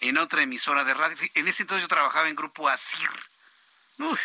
[0.00, 1.16] en otra emisora de radio.
[1.34, 3.10] En ese entonces yo trabajaba en Grupo ASIR.
[3.98, 4.18] Uy,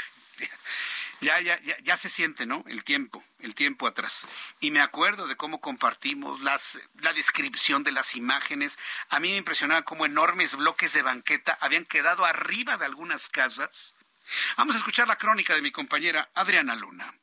[1.21, 2.63] ya, ya, ya, ya se siente, ¿no?
[2.67, 4.27] El tiempo, el tiempo atrás.
[4.59, 8.77] Y me acuerdo de cómo compartimos las, la descripción de las imágenes.
[9.09, 13.93] A mí me impresionaba cómo enormes bloques de banqueta habían quedado arriba de algunas casas.
[14.57, 17.13] Vamos a escuchar la crónica de mi compañera Adriana Luna.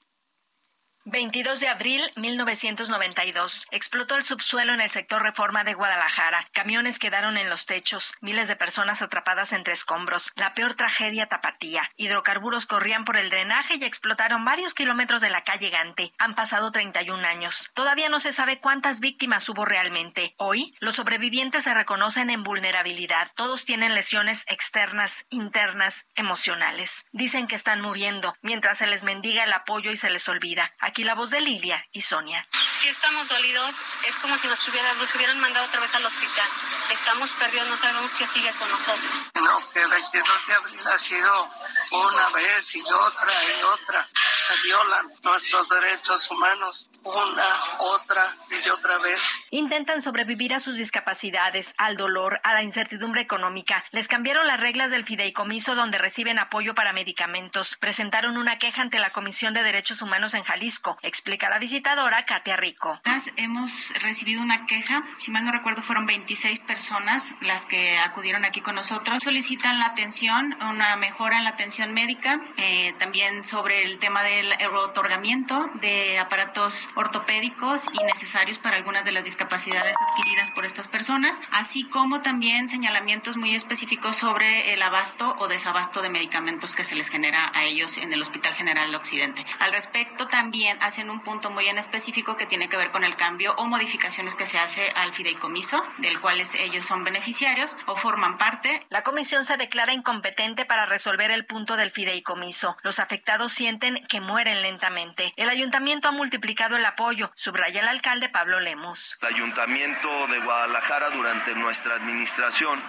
[1.05, 3.67] 22 de abril 1992.
[3.73, 6.49] Explotó el subsuelo en el sector Reforma de Guadalajara.
[6.53, 10.31] Camiones quedaron en los techos, miles de personas atrapadas entre escombros.
[10.37, 11.91] La peor tragedia tapatía.
[11.97, 16.13] Hidrocarburos corrían por el drenaje y explotaron varios kilómetros de la calle Gante.
[16.19, 17.71] Han pasado 31 años.
[17.75, 20.35] Todavía no se sabe cuántas víctimas hubo realmente.
[20.37, 23.33] Hoy, los sobrevivientes se reconocen en vulnerabilidad.
[23.35, 27.07] Todos tienen lesiones externas, internas, emocionales.
[27.11, 30.73] Dicen que están muriendo, mientras se les mendiga el apoyo y se les olvida.
[30.93, 32.45] Aquí la voz de Lilia y Sonia.
[32.71, 33.77] Si estamos dolidos,
[34.07, 36.47] es como si nos, tuvieran, nos hubieran mandado otra vez al hospital.
[36.93, 39.11] Estamos perdidos, no sabemos qué sigue con nosotros.
[39.37, 41.49] No, que el 22 de abril ha sido
[41.93, 44.07] una vez y otra y otra.
[44.47, 49.21] se violan nuestros derechos humanos una, otra y otra vez.
[49.51, 53.85] Intentan sobrevivir a sus discapacidades, al dolor, a la incertidumbre económica.
[53.91, 57.77] Les cambiaron las reglas del fideicomiso donde reciben apoyo para medicamentos.
[57.77, 62.57] Presentaron una queja ante la Comisión de Derechos Humanos en Jalisco, explica la visitadora Katia
[62.57, 63.01] Rico.
[63.37, 68.61] Hemos recibido una queja, si mal no recuerdo fueron 26 personas las que acudieron aquí
[68.61, 69.23] con nosotros.
[69.23, 74.53] Solicitan la atención, una mejora en la atención médica, eh, también sobre el tema del
[74.75, 81.41] otorgamiento de aparatos ortopédicos y necesarios para algunas de las discapacidades adquiridas por estas personas,
[81.53, 86.95] así como también señalamientos muy específicos sobre el abasto o desabasto de medicamentos que se
[86.95, 89.45] les genera a ellos en el Hospital General del Occidente.
[89.59, 93.17] Al respecto, también hacen un punto muy en específico que tiene que ver con el
[93.17, 98.39] cambio o modificaciones que se hace al fideicomiso, del cual ellos son beneficiarios o forman
[98.39, 98.81] parte.
[98.89, 102.77] La comisión se declara incompetente para resolver el punto del fideicomiso.
[102.83, 105.33] Los afectados sienten que mueren lentamente.
[105.37, 109.17] El ayuntamiento ha multiplicado el apoyo, subraya el alcalde Pablo Lemos.
[109.21, 112.83] El ayuntamiento de Guadalajara durante nuestra administración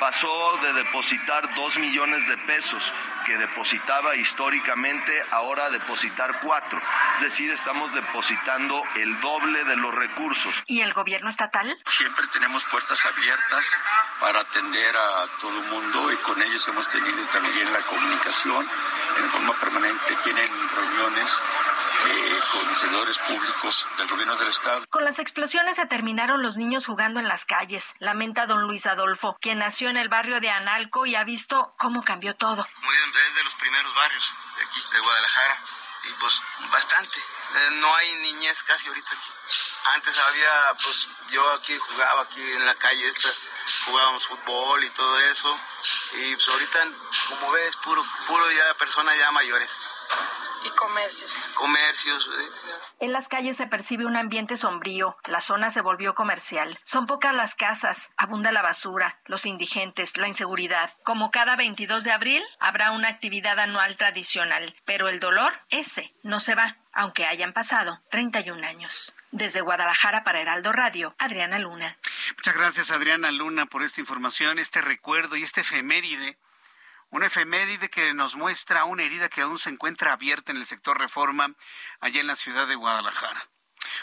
[0.00, 2.92] pasó de depositar dos millones de pesos
[3.26, 6.80] que depositaba históricamente, ahora a depositar cuatro.
[7.18, 10.62] Es decir, estamos depositando el doble de los recursos.
[10.68, 11.76] ¿Y el gobierno estatal?
[11.88, 13.64] Siempre tenemos puertas abiertas
[14.20, 18.64] para atender a todo el mundo y con ellos hemos tenido también la comunicación
[19.18, 20.16] en forma permanente.
[20.22, 21.28] Tienen reuniones
[22.06, 24.84] eh, conocedores públicos del gobierno del estado.
[24.88, 29.36] Con las explosiones se terminaron los niños jugando en las calles, lamenta don Luis Adolfo,
[29.40, 32.64] quien nació en el barrio de Analco y ha visto cómo cambió todo.
[32.80, 35.58] Muy desde los primeros barrios de aquí, de Guadalajara,
[36.04, 36.34] y pues
[36.70, 37.18] bastante.
[37.18, 39.32] Eh, no hay niñez casi ahorita aquí.
[39.94, 43.28] Antes había, pues yo aquí jugaba aquí en la calle esta,
[43.86, 45.58] jugábamos fútbol y todo eso,
[46.12, 46.88] y pues ahorita,
[47.28, 49.70] como ves, puro, puro ya personas ya mayores
[50.64, 51.50] y comercios.
[51.54, 52.26] Comercios.
[52.26, 52.74] ¿eh?
[53.00, 56.78] En las calles se percibe un ambiente sombrío, la zona se volvió comercial.
[56.84, 60.92] Son pocas las casas, abunda la basura, los indigentes, la inseguridad.
[61.04, 66.40] Como cada 22 de abril, habrá una actividad anual tradicional, pero el dolor, ese, no
[66.40, 69.14] se va aunque hayan pasado 31 años.
[69.30, 71.96] Desde Guadalajara para Heraldo Radio, Adriana Luna.
[72.36, 76.38] Muchas gracias, Adriana Luna, por esta información, este recuerdo y este efeméride
[77.10, 80.98] una efeméride que nos muestra una herida que aún se encuentra abierta en el sector
[80.98, 81.54] reforma
[82.00, 83.48] allá en la ciudad de Guadalajara.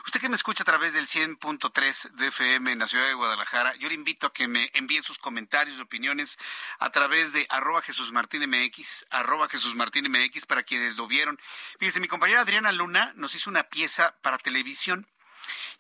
[0.06, 3.76] Usted que me escucha a través del 100.3 de FM en la ciudad de Guadalajara,
[3.76, 6.38] yo le invito a que me envíe sus comentarios, opiniones
[6.80, 11.40] a través de arroba Jesús Martín MX, arroba Jesús Martín MX para quienes lo vieron.
[11.80, 15.08] Fíjese, mi compañera Adriana Luna nos hizo una pieza para televisión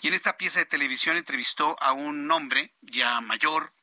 [0.01, 3.73] y en esta pieza de televisión entrevistó a un hombre ya mayor,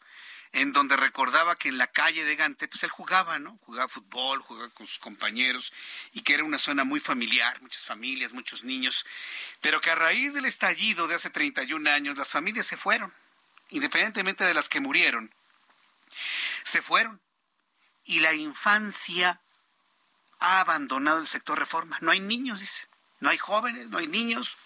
[0.53, 3.59] en donde recordaba que en la calle de Gante, pues él jugaba, ¿no?
[3.63, 5.73] Jugaba fútbol, jugaba con sus compañeros
[6.13, 9.07] y que era una zona muy familiar, muchas familias, muchos niños,
[9.63, 13.13] pero que a raíz del estallido de hace 31 años las familias se fueron,
[13.71, 15.35] independientemente de las que murieron,
[16.65, 17.21] se fueron
[18.05, 19.41] y la infancia
[20.39, 21.97] ha abandonado el sector reforma.
[22.03, 22.89] No hay niños, dice,
[23.21, 24.59] no hay jóvenes, no hay niños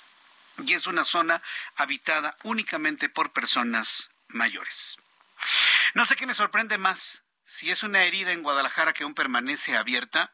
[0.65, 1.41] y es una zona
[1.77, 4.99] habitada únicamente por personas mayores.
[5.97, 9.79] No sé qué me sorprende más, si es una herida en Guadalajara que aún permanece
[9.79, 10.31] abierta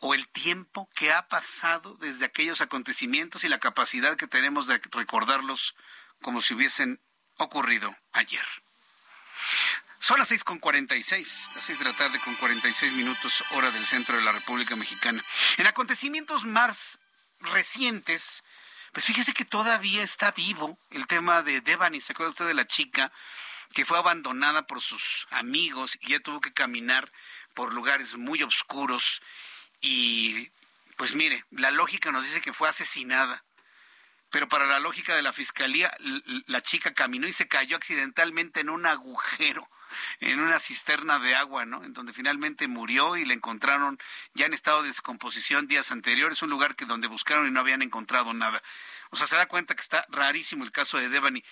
[0.00, 4.80] o el tiempo que ha pasado desde aquellos acontecimientos y la capacidad que tenemos de
[4.90, 5.76] recordarlos
[6.20, 7.00] como si hubiesen
[7.36, 8.44] ocurrido ayer.
[10.00, 12.74] Son las seis con cuarenta y seis, las seis de la tarde con cuarenta y
[12.74, 15.24] seis minutos, hora del centro de la República Mexicana.
[15.58, 16.98] En acontecimientos más
[17.38, 18.42] recientes,
[18.92, 22.00] pues fíjese que todavía está vivo el tema de Devani.
[22.00, 23.12] ¿Se acuerda usted de la chica
[23.72, 27.12] que fue abandonada por sus amigos y ya tuvo que caminar
[27.54, 29.22] por lugares muy oscuros?
[29.80, 30.50] Y
[30.96, 33.44] pues mire, la lógica nos dice que fue asesinada.
[34.30, 35.96] Pero para la lógica de la fiscalía,
[36.46, 39.68] la chica caminó y se cayó accidentalmente en un agujero
[40.20, 41.84] en una cisterna de agua, ¿no?
[41.84, 43.98] En donde finalmente murió y la encontraron
[44.34, 47.82] ya en estado de descomposición días anteriores, un lugar que donde buscaron y no habían
[47.82, 48.62] encontrado nada.
[49.10, 51.42] O sea, se da cuenta que está rarísimo el caso de Devani.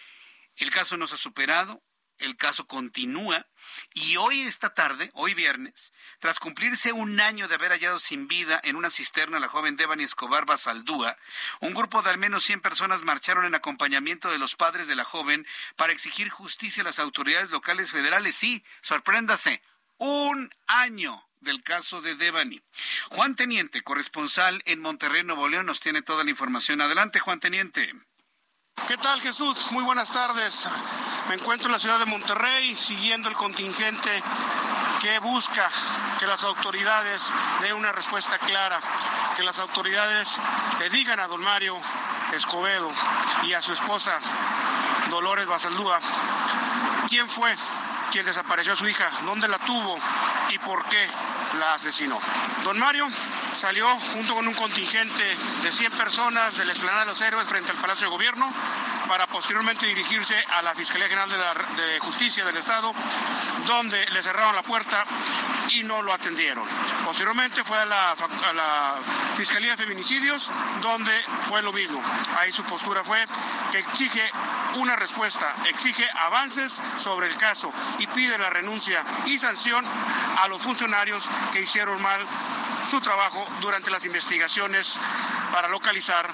[0.57, 1.83] El caso no se ha superado,
[2.19, 3.47] el caso continúa
[3.95, 8.61] y hoy esta tarde, hoy viernes, tras cumplirse un año de haber hallado sin vida
[8.65, 11.17] en una cisterna a la joven Devani Escobar Basaldúa,
[11.61, 15.05] un grupo de al menos 100 personas marcharon en acompañamiento de los padres de la
[15.05, 15.47] joven
[15.77, 18.37] para exigir justicia a las autoridades locales federales.
[18.37, 19.62] Sí, sorpréndase,
[19.99, 22.62] un año del caso de Devani.
[23.11, 26.81] Juan Teniente, corresponsal en Monterrey, Nuevo León, nos tiene toda la información.
[26.81, 27.93] Adelante, Juan Teniente.
[28.87, 29.72] ¿Qué tal Jesús?
[29.72, 30.66] Muy buenas tardes.
[31.29, 34.22] Me encuentro en la ciudad de Monterrey siguiendo el contingente
[35.01, 35.70] que busca
[36.18, 38.79] que las autoridades den una respuesta clara,
[39.37, 40.39] que las autoridades
[40.79, 41.79] le digan a don Mario
[42.35, 42.91] Escobedo
[43.45, 44.20] y a su esposa
[45.09, 45.99] Dolores Basaldúa
[47.09, 47.57] quién fue
[48.13, 49.99] quien desapareció a su hija, dónde la tuvo
[50.51, 51.09] y por qué
[51.59, 52.19] la asesinó.
[52.65, 53.09] Don Mario
[53.53, 57.71] salió junto con un contingente de 100 personas de la Esplanada de los Héroes frente
[57.71, 58.53] al Palacio de Gobierno
[59.09, 61.29] para posteriormente dirigirse a la Fiscalía General
[61.77, 62.93] de, Justicia del Estado,
[63.67, 65.05] donde le cerraron la puerta
[65.71, 66.67] y no lo atendieron.
[67.05, 68.95] Posteriormente fue a la,
[69.37, 72.01] Fiscalía de Feminicidios, donde fue lo mismo.
[72.39, 73.19] Ahí su postura fue
[73.73, 74.23] que exige
[74.77, 77.73] una respuesta, exige avances sobre el caso
[78.07, 79.85] pide la renuncia y sanción
[80.39, 82.27] a los funcionarios que hicieron mal
[82.89, 84.99] su trabajo durante las investigaciones
[85.53, 86.31] para localizar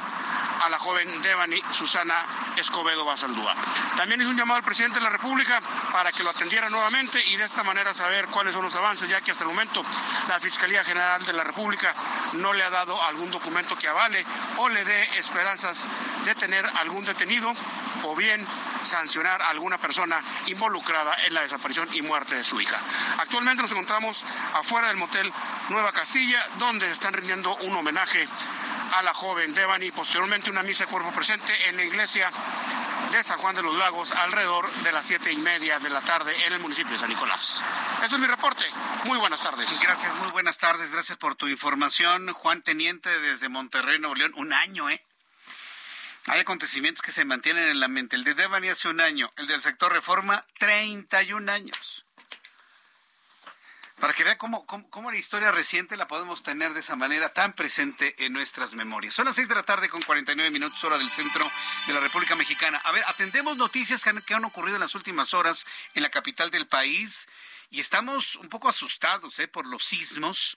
[0.62, 2.14] a la joven Devani Susana
[2.56, 3.54] Escobedo Basaldúa.
[3.96, 5.60] También hizo un llamado al presidente de la República
[5.92, 9.20] para que lo atendiera nuevamente y de esta manera saber cuáles son los avances, ya
[9.20, 9.82] que hasta el momento
[10.28, 11.94] la Fiscalía General de la República
[12.34, 14.24] no le ha dado algún documento que avale
[14.58, 15.86] o le dé esperanzas
[16.24, 17.52] de tener algún detenido
[18.04, 18.46] o bien
[18.82, 22.78] sancionar a alguna persona involucrada en la desaparición y muerte de su hija.
[23.18, 24.24] Actualmente nos encontramos
[24.54, 25.32] afuera del motel
[25.68, 28.28] Nueva Castilla, donde están rindiendo un homenaje
[28.96, 32.30] a la joven Devani posteriormente una misa de cuerpo presente en la iglesia
[33.12, 36.32] de San Juan de los Lagos alrededor de las siete y media de la tarde
[36.46, 37.62] en el municipio de San Nicolás.
[38.04, 38.64] Eso es mi reporte.
[39.04, 39.80] Muy buenas tardes.
[39.80, 40.92] Gracias, muy buenas tardes.
[40.92, 42.32] Gracias por tu información.
[42.32, 44.32] Juan Teniente desde Monterrey, Nuevo León.
[44.36, 45.00] Un año, ¿eh?
[46.26, 48.14] Hay acontecimientos que se mantienen en la mente.
[48.14, 52.04] El de Devani hace un año, el del sector reforma, 31 años.
[53.98, 57.52] Para que vea cómo, cómo, la historia reciente la podemos tener de esa manera tan
[57.52, 59.14] presente en nuestras memorias.
[59.14, 61.44] Son las 6 de la tarde con 49 minutos hora del centro
[61.86, 62.80] de la República Mexicana.
[62.84, 66.10] A ver, atendemos noticias que han, que han ocurrido en las últimas horas en la
[66.10, 67.28] capital del país
[67.70, 69.48] y estamos un poco asustados ¿eh?
[69.48, 70.56] por los sismos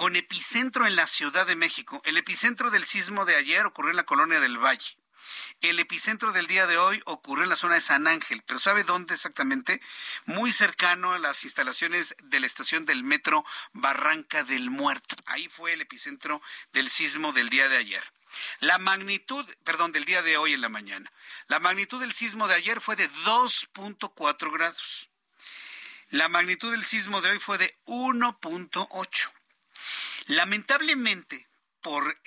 [0.00, 2.00] con epicentro en la Ciudad de México.
[2.06, 4.96] El epicentro del sismo de ayer ocurrió en la colonia del Valle.
[5.60, 8.82] El epicentro del día de hoy ocurrió en la zona de San Ángel, pero ¿sabe
[8.82, 9.82] dónde exactamente?
[10.24, 13.44] Muy cercano a las instalaciones de la estación del metro
[13.74, 15.16] Barranca del Muerto.
[15.26, 16.40] Ahí fue el epicentro
[16.72, 18.02] del sismo del día de ayer.
[18.60, 21.12] La magnitud, perdón, del día de hoy en la mañana.
[21.48, 25.10] La magnitud del sismo de ayer fue de 2.4 grados.
[26.08, 29.30] La magnitud del sismo de hoy fue de 1.8.
[30.26, 31.48] Lamentablemente,
[31.80, 32.18] por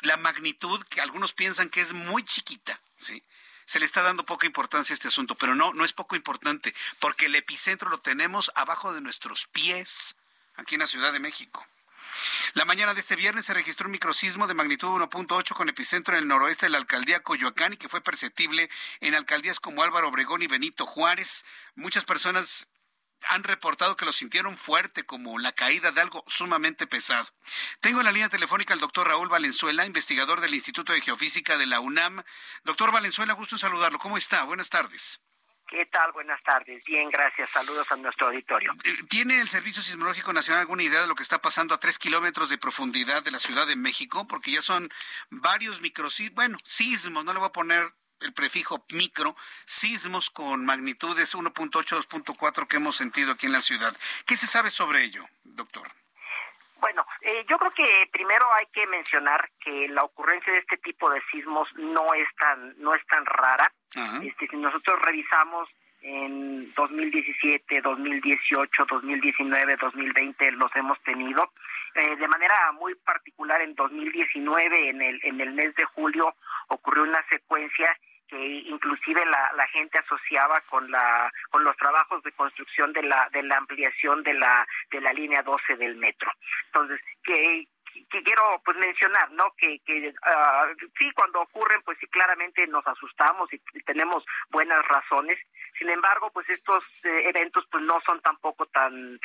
[0.00, 3.22] la magnitud que algunos piensan que es muy chiquita, ¿sí?
[3.64, 6.72] Se le está dando poca importancia a este asunto, pero no, no es poco importante,
[7.00, 10.14] porque el epicentro lo tenemos abajo de nuestros pies,
[10.54, 11.66] aquí en la Ciudad de México.
[12.54, 16.22] La mañana de este viernes se registró un microsismo de magnitud 1.8 con epicentro en
[16.22, 20.42] el noroeste de la alcaldía Coyoacán y que fue perceptible en alcaldías como Álvaro Obregón
[20.42, 21.44] y Benito Juárez.
[21.74, 22.68] Muchas personas
[23.28, 27.26] han reportado que lo sintieron fuerte, como la caída de algo sumamente pesado.
[27.80, 31.66] Tengo en la línea telefónica al doctor Raúl Valenzuela, investigador del Instituto de Geofísica de
[31.66, 32.22] la UNAM.
[32.64, 33.98] Doctor Valenzuela, gusto en saludarlo.
[33.98, 34.44] ¿Cómo está?
[34.44, 35.22] Buenas tardes.
[35.68, 36.12] ¿Qué tal?
[36.12, 36.84] Buenas tardes.
[36.84, 37.50] Bien, gracias.
[37.50, 38.72] Saludos a nuestro auditorio.
[38.84, 41.98] Eh, ¿Tiene el Servicio Sismológico Nacional alguna idea de lo que está pasando a tres
[41.98, 44.28] kilómetros de profundidad de la Ciudad de México?
[44.28, 44.88] Porque ya son
[45.28, 51.34] varios microsismos, bueno, sismos, no le voy a poner el prefijo micro, sismos con magnitudes
[51.34, 53.94] 1.8, 2.4 que hemos sentido aquí en la ciudad.
[54.26, 55.88] ¿Qué se sabe sobre ello, doctor?
[56.78, 61.10] Bueno, eh, yo creo que primero hay que mencionar que la ocurrencia de este tipo
[61.10, 63.72] de sismos no es tan no es tan rara.
[64.22, 65.68] Este, si nosotros revisamos
[66.06, 71.50] en 2017, 2018, 2019, 2020 los hemos tenido.
[71.94, 76.34] Eh, de manera muy particular en 2019, en el, en el mes de julio,
[76.68, 77.88] ocurrió una secuencia
[78.28, 83.28] que inclusive la, la gente asociaba con la con los trabajos de construcción de la
[83.32, 86.30] de la ampliación de la de la línea 12 del metro.
[86.66, 87.68] Entonces, que
[88.10, 89.52] que quiero pues mencionar, ¿no?
[89.56, 95.38] Que, que uh, sí, cuando ocurren, pues sí, claramente nos asustamos y, tenemos buenas razones.
[95.78, 99.18] Sin embargo, pues estos eh, eventos pues no son tampoco tan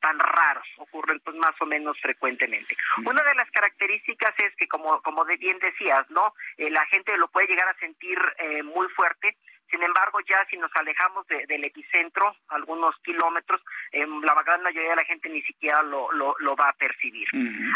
[0.00, 2.74] tan raros, ocurren pues más o menos frecuentemente.
[3.04, 6.34] Una de las características es que como como bien decías, ¿no?
[6.56, 9.36] Eh, la gente lo puede llegar a sentir eh, muy fuerte,
[9.74, 13.60] sin embargo, ya si nos alejamos del epicentro, algunos kilómetros,
[13.90, 17.26] eh, la gran mayoría de la gente ni siquiera lo, lo, va a percibir.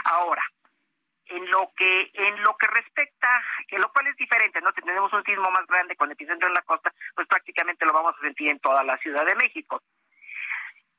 [0.05, 0.43] Ahora,
[1.27, 3.29] en lo que en lo que respecta,
[3.67, 4.71] que lo cual es diferente, ¿no?
[4.73, 8.15] Si tenemos un sismo más grande con epicentro en la costa, pues prácticamente lo vamos
[8.17, 9.83] a sentir en toda la Ciudad de México.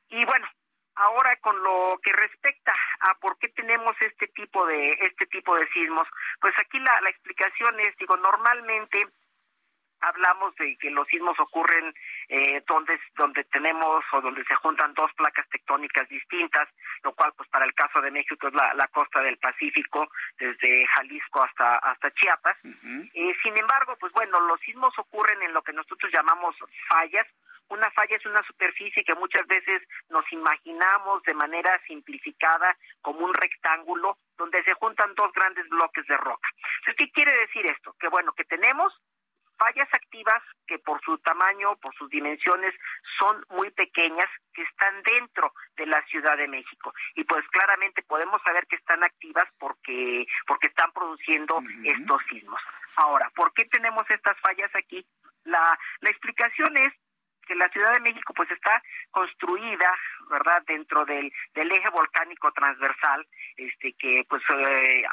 [0.09, 0.49] Y bueno,
[0.95, 5.65] ahora con lo que respecta a por qué tenemos este tipo de este tipo de
[5.69, 6.09] sismos,
[6.41, 9.07] pues aquí la, la explicación es, digo, normalmente
[10.01, 11.93] hablamos de que los sismos ocurren
[12.27, 16.67] eh, donde donde tenemos o donde se juntan dos placas tectónicas distintas,
[17.03, 21.43] lo cual pues para el caso de México es la, costa del Pacífico, desde Jalisco
[21.43, 22.57] hasta hasta Chiapas.
[23.13, 26.55] Eh, sin embargo, pues bueno, los sismos ocurren en lo que nosotros llamamos
[26.87, 27.27] fallas.
[27.69, 33.33] Una falla es una superficie que muchas veces nos imaginamos de manera simplificada como un
[33.33, 36.49] rectángulo donde se juntan dos grandes bloques de roca.
[36.79, 37.95] Entonces, ¿qué quiere decir esto?
[37.99, 38.91] Que bueno, que tenemos
[39.59, 42.73] fallas activas que por su tamaño, por sus dimensiones,
[43.19, 46.93] son muy pequeñas, que están dentro de la Ciudad de México.
[47.15, 52.61] Y pues claramente podemos saber que están activas porque, porque están produciendo estos sismos.
[52.95, 55.05] Ahora, ¿por qué tenemos estas fallas aquí?
[55.43, 56.93] La, la explicación es
[57.49, 59.91] que la Ciudad de México pues está construida,
[60.29, 65.03] ¿verdad?, dentro del, del eje volcánico transversal, este que pues eh,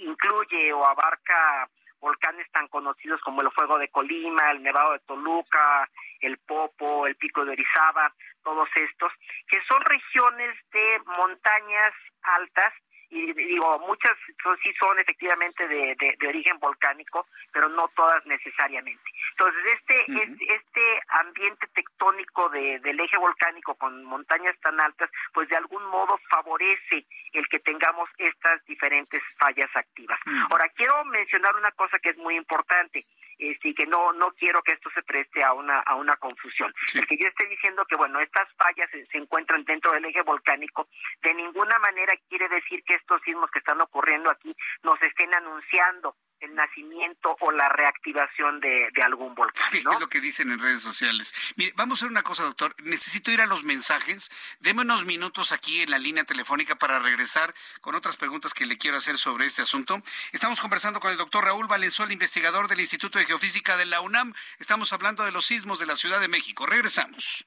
[0.00, 1.68] incluye o abarca
[2.02, 5.88] volcanes tan conocidos como el Fuego de Colima, el Nevado de Toluca,
[6.20, 9.12] el Popo, el Pico de Orizaba, todos estos,
[9.46, 12.74] que son regiones de montañas altas
[13.12, 14.16] y digo, muchas
[14.62, 19.02] sí son efectivamente de, de, origen volcánico, pero no todas necesariamente.
[19.32, 25.56] Entonces, este, este, ambiente tectónico de, del eje volcánico con montañas tan altas, pues de
[25.56, 27.04] algún modo favorece
[27.34, 30.18] el que tengamos estas diferentes fallas activas.
[30.50, 33.04] Ahora, quiero mencionar una cosa que es muy importante,
[33.42, 36.72] este, que no, no quiero que esto se preste a una, a una confusión.
[36.94, 40.22] El que yo esté diciendo que, bueno, estas fallas se, se encuentran dentro del eje
[40.22, 40.88] volcánico,
[41.22, 46.16] de ninguna manera quiere decir que estos sismos que están ocurriendo aquí nos estén anunciando
[46.42, 49.68] el nacimiento o la reactivación de, algún volcán.
[49.84, 49.92] ¿no?
[49.92, 51.34] es lo que dicen en redes sociales.
[51.56, 52.74] Mire, vamos a hacer una cosa, doctor.
[52.82, 54.30] Necesito ir a los mensajes.
[54.60, 58.76] Deme unos minutos aquí en la línea telefónica para regresar con otras preguntas que le
[58.76, 60.02] quiero hacer sobre este asunto.
[60.32, 64.34] Estamos conversando con el doctor Raúl Valenzuela, investigador del Instituto de Geofísica de la UNAM.
[64.58, 66.66] Estamos hablando de los sismos de la Ciudad de México.
[66.66, 67.46] Regresamos.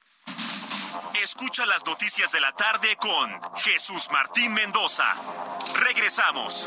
[1.22, 5.14] Escucha las noticias de la tarde con Jesús Martín Mendoza.
[5.74, 6.66] Regresamos.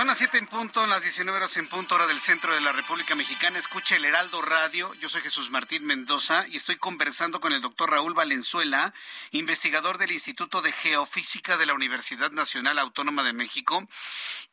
[0.00, 2.72] Son las 7 en punto, las 19 horas en punto, hora del centro de la
[2.72, 3.58] República Mexicana.
[3.58, 4.94] Escucha el Heraldo Radio.
[4.94, 8.94] Yo soy Jesús Martín Mendoza y estoy conversando con el doctor Raúl Valenzuela,
[9.30, 13.86] investigador del Instituto de Geofísica de la Universidad Nacional Autónoma de México.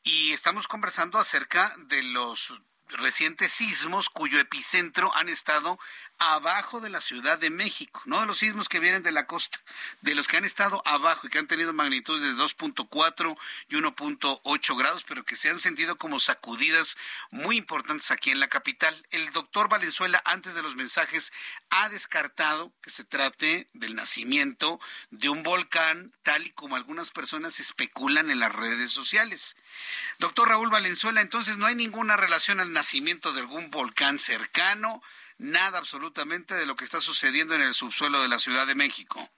[0.04, 2.54] Y estamos conversando acerca de los
[2.89, 5.80] recientes sismos cuyo epicentro han estado
[6.20, 9.59] abajo de la Ciudad de México, no de los sismos que vienen de la costa,
[10.01, 13.38] de los que han estado abajo y que han tenido magnitudes de 2.4
[13.70, 16.97] y 1.8 grados, pero que se han sentido como sacudidas
[17.30, 19.05] muy importantes aquí en la capital.
[19.11, 21.32] El doctor Valenzuela, antes de los mensajes,
[21.70, 24.80] ha descartado que se trate del nacimiento
[25.11, 29.55] de un volcán, tal y como algunas personas especulan en las redes sociales.
[30.20, 35.01] Doctor Raúl Valenzuela, entonces no hay ninguna relación al nacimiento de algún volcán cercano,
[35.38, 39.29] nada absolutamente de lo que está sucediendo en el subsuelo de la Ciudad de México.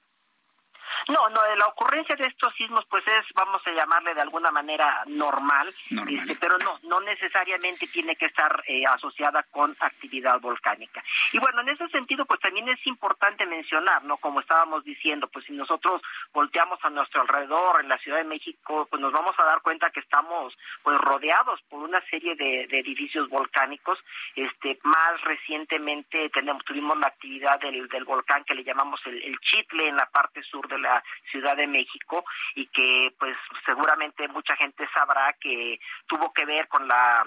[1.10, 5.04] No, no, la ocurrencia de estos sismos pues es, vamos a llamarle de alguna manera
[5.08, 11.04] normal, Este, pero no, no necesariamente tiene que estar eh, asociada con actividad volcánica.
[11.34, 14.18] Y bueno, en ese sentido pues también es importante mencionar, ¿no?
[14.18, 16.00] Como estábamos diciendo, pues si nosotros
[16.32, 19.90] volteamos a nuestro alrededor en la Ciudad de México, pues nos vamos a dar cuenta
[19.90, 23.98] que estamos pues rodeados por una serie de, edificios volcánicos.
[24.36, 29.40] Este, más recientemente tenemos, tuvimos la actividad del, del volcán que le llamamos el, el
[29.40, 30.99] Chitle en la parte sur de la
[31.32, 32.24] Ciudad de México
[32.56, 33.36] y que pues
[33.66, 37.26] seguramente mucha gente sabrá que tuvo que ver con la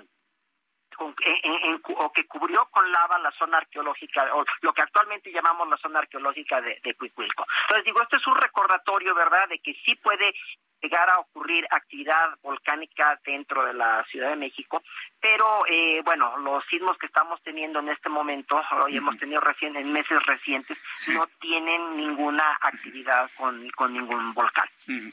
[0.99, 6.01] o que cubrió con lava la zona arqueológica, o lo que actualmente llamamos la zona
[6.01, 7.47] arqueológica de, de Cuicuilco.
[7.63, 10.35] Entonces digo, esto es un recordatorio, ¿verdad?, de que sí puede
[10.83, 14.83] llegara a ocurrir actividad volcánica dentro de la Ciudad de México,
[15.21, 19.77] pero eh, bueno, los sismos que estamos teniendo en este momento, hoy hemos tenido recién
[19.77, 20.77] en meses recientes,
[21.09, 24.69] no tienen ninguna actividad con, con ningún volcán.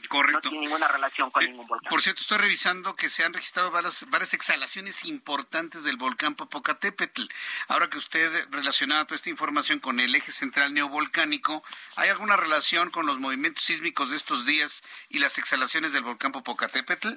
[0.08, 0.40] correcto.
[0.42, 1.88] No tienen ninguna relación con Eh, ningún volcán.
[1.88, 7.22] Por cierto, estoy revisando que se han registrado varias, varias exhalaciones importantes del volcán Popocatépetl.
[7.68, 11.62] Ahora que usted relacionaba toda esta información con el eje central neovolcánico,
[11.96, 15.59] ¿hay alguna relación con los movimientos sísmicos de estos días y las exhalaciones
[15.92, 17.08] del volcán Popocatépetl?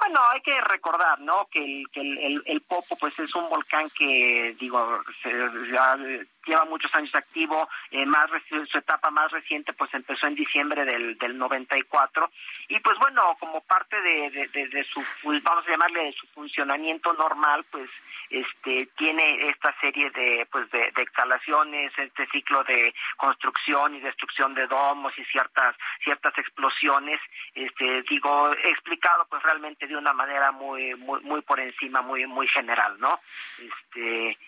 [0.00, 1.46] Bueno, hay que recordar, ¿no?
[1.50, 5.96] Que el, que el, el- el Popo, pues es un volcán que, digo, se- ya
[6.46, 7.68] lleva muchos años activo.
[7.90, 8.26] eh, más
[8.70, 12.30] su etapa más reciente, pues empezó en diciembre del, del 94.
[12.68, 15.02] Y pues bueno, como parte de, de, su,
[15.42, 17.88] vamos a llamarle de su funcionamiento normal, pues
[18.30, 24.66] este tiene esta serie de pues de exhalaciones este ciclo de construcción y destrucción de
[24.66, 27.20] domos y ciertas ciertas explosiones
[27.54, 32.48] este digo explicado pues realmente de una manera muy muy muy por encima muy muy
[32.48, 33.20] general no
[33.58, 34.38] este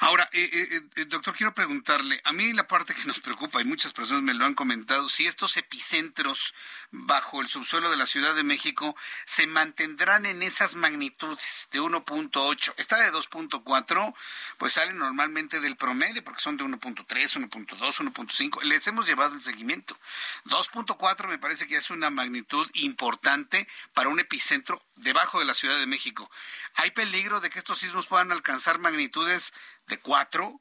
[0.00, 3.64] Ahora, eh, eh, eh, doctor, quiero preguntarle, a mí la parte que nos preocupa, y
[3.64, 6.54] muchas personas me lo han comentado, si estos epicentros
[6.90, 12.74] bajo el subsuelo de la Ciudad de México se mantendrán en esas magnitudes de 1.8.
[12.76, 14.14] Esta de 2.4,
[14.58, 18.62] pues sale normalmente del promedio, porque son de 1.3, 1.2, 1.5.
[18.62, 19.98] Les hemos llevado el seguimiento.
[20.46, 25.78] 2.4 me parece que es una magnitud importante para un epicentro debajo de la Ciudad
[25.78, 26.30] de México.
[26.74, 29.52] ¿Hay peligro de que estos sismos puedan alcanzar magnitudes
[29.86, 30.60] de 4,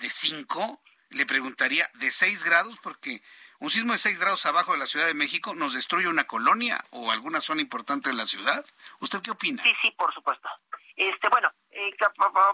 [0.00, 0.82] de 5?
[1.10, 2.78] Le preguntaría, ¿de 6 grados?
[2.82, 3.22] Porque
[3.60, 6.84] un sismo de 6 grados abajo de la Ciudad de México nos destruye una colonia
[6.90, 8.64] o alguna zona importante de la ciudad.
[9.00, 9.62] ¿Usted qué opina?
[9.62, 10.48] Sí, sí, por supuesto.
[10.94, 11.94] Este, bueno, eh,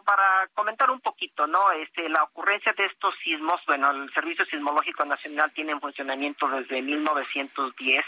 [0.04, 1.72] para comentar un poquito, ¿no?
[1.72, 6.82] Este, la ocurrencia de estos sismos, bueno, el Servicio Sismológico Nacional tiene en funcionamiento desde
[6.82, 8.04] 1910.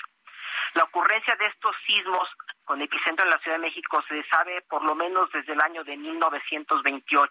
[0.74, 2.28] La ocurrencia de estos sismos
[2.64, 5.84] con epicentro en la Ciudad de México se sabe por lo menos desde el año
[5.84, 7.30] de 1928.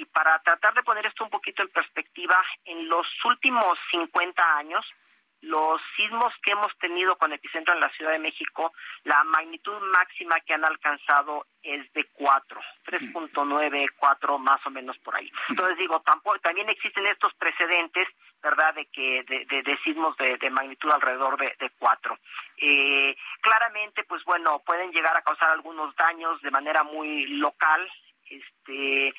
[0.00, 4.82] Y para tratar de poner esto un poquito en perspectiva, en los últimos 50 años,
[5.42, 8.72] los sismos que hemos tenido con epicentro en la Ciudad de México,
[9.04, 15.16] la magnitud máxima que han alcanzado es de 4, 3.9, 4 más o menos por
[15.16, 15.30] ahí.
[15.50, 18.08] Entonces digo, tampoco, también existen estos precedentes,
[18.42, 22.18] ¿verdad?, de que de, de, de sismos de, de magnitud alrededor de, de 4.
[22.56, 27.86] Eh, claramente, pues bueno, pueden llegar a causar algunos daños de manera muy local,
[28.30, 29.12] este,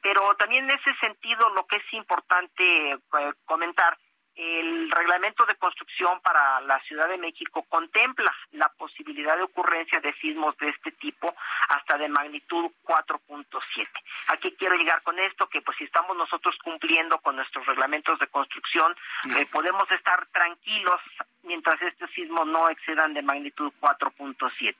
[0.00, 2.98] pero también en ese sentido lo que es importante eh,
[3.44, 3.98] comentar
[4.38, 10.14] el reglamento de construcción para la Ciudad de México contempla la posibilidad de ocurrencia de
[10.20, 11.34] sismos de este tipo
[11.68, 13.88] hasta de magnitud 4.7.
[14.28, 18.28] Aquí quiero llegar con esto, que pues si estamos nosotros cumpliendo con nuestros reglamentos de
[18.28, 18.94] construcción,
[19.36, 21.00] eh, podemos estar tranquilos
[21.48, 24.74] mientras estos sismos no excedan de magnitud 4.7.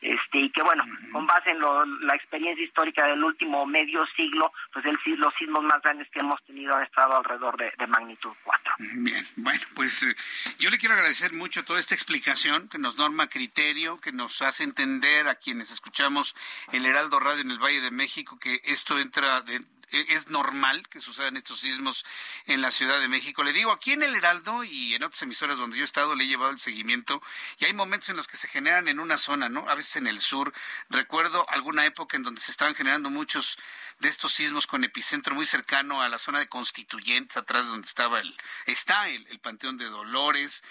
[0.00, 4.52] Este, y que bueno, con base en lo- la experiencia histórica del último medio siglo,
[4.72, 8.32] pues el, los sismos más grandes que hemos tenido han estado alrededor de, de magnitud
[8.44, 8.74] 4.
[8.96, 10.14] Bien, bueno, pues eh,
[10.58, 14.64] yo le quiero agradecer mucho toda esta explicación que nos norma criterio, que nos hace
[14.64, 16.34] entender a quienes escuchamos
[16.72, 19.60] el Heraldo Radio en el Valle de México que esto entra de,
[19.90, 22.04] es normal que sucedan estos sismos
[22.46, 23.42] en la Ciudad de México.
[23.42, 26.24] Le digo, aquí en el Heraldo y en otras emisoras donde yo he estado le
[26.24, 27.22] he llevado el seguimiento
[27.58, 29.68] y hay momentos en los que se generan en una zona, ¿no?
[29.68, 30.52] A veces en el sur.
[30.90, 33.58] Recuerdo alguna época en donde se estaban generando muchos
[34.00, 37.86] de estos sismos con epicentro muy cercano a la zona de Constituyentes, atrás de donde
[37.86, 40.62] estaba el, está el, el Panteón de Dolores.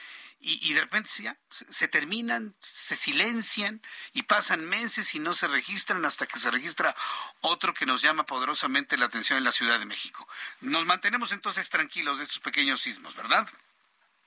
[0.46, 1.38] Y, de repente ya
[1.70, 3.82] se terminan, se silencian
[4.12, 6.94] y pasan meses y no se registran hasta que se registra
[7.40, 10.28] otro que nos llama poderosamente la atención en la Ciudad de México.
[10.60, 13.48] Nos mantenemos entonces tranquilos de estos pequeños sismos, ¿verdad?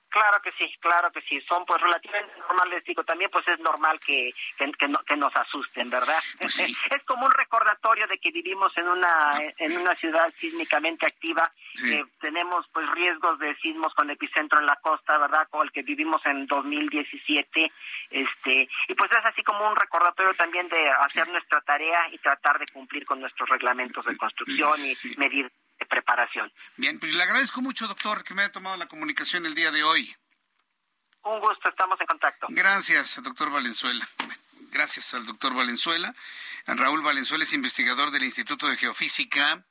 [0.08, 1.40] Claro que sí, claro que sí.
[1.48, 5.34] Son pues relativamente normales, digo, también pues es normal que, que, que no- que nos
[5.36, 6.18] asusten, ¿verdad?
[6.40, 11.42] es como un recordatorio de que vivimos en una en una ciudad sísmicamente activa,
[11.72, 11.90] Sí.
[11.90, 15.46] que tenemos pues riesgos de sismos con epicentro en la costa, ¿verdad?
[15.50, 17.72] Como el que vivimos en 2017,
[18.10, 22.58] este, y pues es así como un recordatorio también de hacer nuestra tarea y tratar
[22.58, 25.14] de cumplir con nuestros reglamentos de construcción y Sí.
[25.18, 25.50] medir
[25.86, 26.52] preparación.
[26.76, 29.84] Bien, pues le agradezco mucho, doctor, que me haya tomado la comunicación el día de
[29.84, 30.14] hoy.
[31.22, 32.46] Un gusto, estamos en contacto.
[32.50, 34.08] Gracias, doctor Valenzuela.
[34.70, 36.14] Gracias al doctor Valenzuela.
[36.66, 39.64] Raúl Valenzuela es investigador del Instituto de Geofísica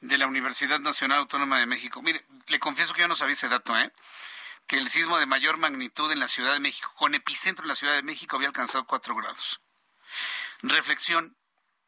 [0.00, 2.02] de la Universidad Nacional Autónoma de México.
[2.02, 3.92] Mire, le confieso que yo no sabía ese dato, ¿eh?
[4.66, 7.74] Que el sismo de mayor magnitud en la Ciudad de México, con epicentro en la
[7.74, 9.60] Ciudad de México, había alcanzado 4 grados.
[10.62, 11.36] Reflexión,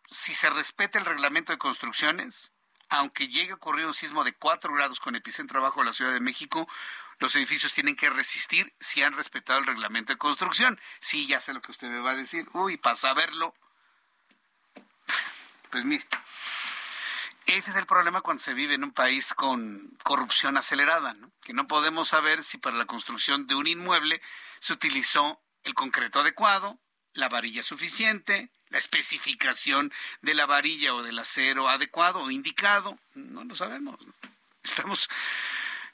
[0.08, 2.52] si se respeta el reglamento de construcciones,
[2.90, 6.12] aunque llegue a ocurrir un sismo de 4 grados con epicentro abajo de la Ciudad
[6.12, 6.68] de México,
[7.18, 10.80] los edificios tienen que resistir si han respetado el reglamento de construcción.
[10.98, 12.46] Sí, ya sé lo que usted me va a decir.
[12.52, 13.54] Uy, para saberlo.
[15.70, 16.04] Pues mire,
[17.46, 21.30] ese es el problema cuando se vive en un país con corrupción acelerada, ¿no?
[21.42, 24.20] que no podemos saber si para la construcción de un inmueble
[24.58, 26.78] se utilizó el concreto adecuado,
[27.12, 29.92] la varilla suficiente, la especificación
[30.22, 32.98] de la varilla o del acero adecuado o indicado.
[33.14, 33.98] No lo sabemos.
[34.62, 35.08] Estamos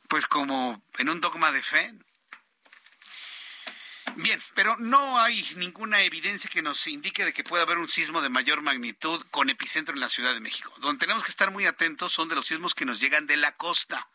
[0.08, 1.94] pues como en un dogma de fe.
[4.14, 8.22] Bien, pero no hay ninguna evidencia que nos indique de que pueda haber un sismo
[8.22, 10.72] de mayor magnitud con epicentro en la Ciudad de México.
[10.78, 13.56] Donde tenemos que estar muy atentos son de los sismos que nos llegan de la
[13.56, 14.08] costa,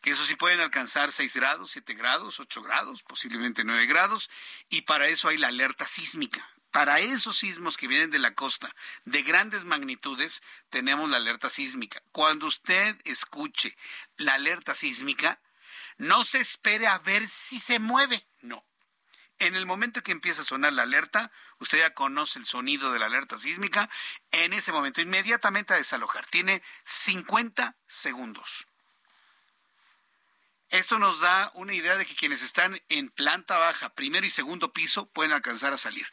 [0.00, 4.30] que eso sí pueden alcanzar 6 grados, 7 grados, 8 grados, posiblemente 9 grados,
[4.68, 6.48] y para eso hay la alerta sísmica.
[6.78, 8.72] Para esos sismos que vienen de la costa
[9.04, 12.00] de grandes magnitudes, tenemos la alerta sísmica.
[12.12, 13.76] Cuando usted escuche
[14.16, 15.40] la alerta sísmica,
[15.96, 18.24] no se espere a ver si se mueve.
[18.42, 18.64] No.
[19.40, 23.00] En el momento que empieza a sonar la alerta, usted ya conoce el sonido de
[23.00, 23.90] la alerta sísmica,
[24.30, 26.26] en ese momento inmediatamente a desalojar.
[26.26, 28.68] Tiene 50 segundos.
[30.70, 34.74] Esto nos da una idea de que quienes están en planta baja, primero y segundo
[34.74, 36.06] piso, pueden alcanzar a salir.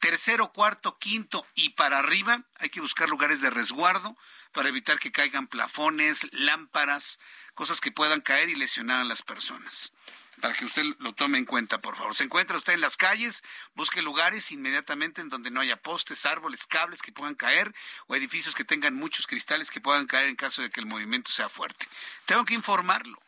[0.00, 4.14] Tercero, cuarto, quinto y para arriba hay que buscar lugares de resguardo
[4.52, 7.20] para evitar que caigan plafones, lámparas,
[7.54, 9.94] cosas que puedan caer y lesionar a las personas.
[10.42, 12.14] Para que usted lo tome en cuenta, por favor.
[12.14, 13.42] Se encuentra usted en las calles,
[13.74, 17.74] busque lugares inmediatamente en donde no haya postes, árboles, cables que puedan caer
[18.08, 21.30] o edificios que tengan muchos cristales que puedan caer en caso de que el movimiento
[21.32, 21.88] sea fuerte.
[22.26, 23.18] Tengo que informarlo.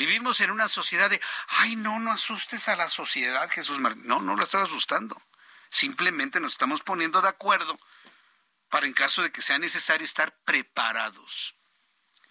[0.00, 4.06] Vivimos en una sociedad de, ay, no, no asustes a la sociedad, Jesús Martín.
[4.06, 5.14] No, no la estás asustando.
[5.68, 7.78] Simplemente nos estamos poniendo de acuerdo
[8.70, 11.54] para en caso de que sea necesario estar preparados.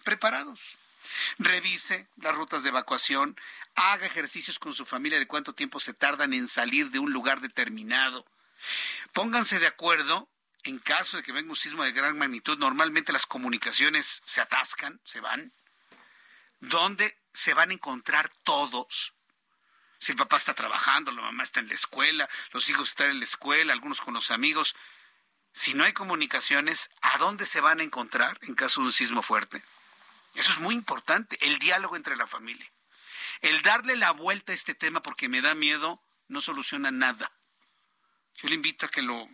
[0.02, 0.78] Preparados.
[1.38, 3.40] Revise las rutas de evacuación,
[3.76, 7.40] haga ejercicios con su familia de cuánto tiempo se tardan en salir de un lugar
[7.40, 8.26] determinado.
[9.12, 10.28] Pónganse de acuerdo
[10.64, 12.58] en caso de que venga un sismo de gran magnitud.
[12.58, 15.52] Normalmente las comunicaciones se atascan, se van.
[16.58, 19.14] ¿Dónde se van a encontrar todos.
[19.98, 23.18] Si el papá está trabajando, la mamá está en la escuela, los hijos están en
[23.18, 24.74] la escuela, algunos con los amigos.
[25.52, 29.22] Si no hay comunicaciones, ¿a dónde se van a encontrar en caso de un sismo
[29.22, 29.62] fuerte?
[30.34, 32.70] Eso es muy importante, el diálogo entre la familia.
[33.40, 37.32] El darle la vuelta a este tema porque me da miedo no soluciona nada.
[38.36, 39.28] Yo le invito a que lo,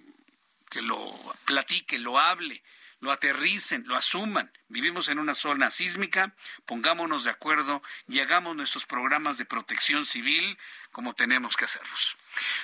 [0.70, 2.62] que lo platique, lo hable,
[3.06, 4.52] lo aterricen, lo asuman.
[4.68, 6.34] Vivimos en una zona sísmica,
[6.66, 10.58] pongámonos de acuerdo y hagamos nuestros programas de protección civil
[10.90, 12.16] como tenemos que hacerlos.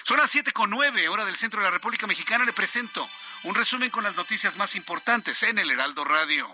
[0.03, 2.45] Son las siete con nueve, hora del centro de la República Mexicana.
[2.45, 3.09] Le presento
[3.45, 6.53] un resumen con las noticias más importantes en el Heraldo Radio.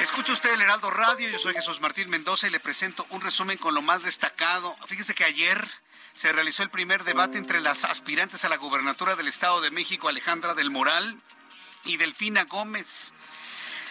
[0.00, 3.58] Escucha usted el Heraldo Radio, yo soy Jesús Martín Mendoza y le presento un resumen
[3.58, 4.76] con lo más destacado.
[4.86, 5.68] Fíjese que ayer
[6.16, 10.08] se realizó el primer debate entre las aspirantes a la gubernatura del Estado de México,
[10.08, 11.20] Alejandra del Moral
[11.84, 13.12] y Delfina Gómez.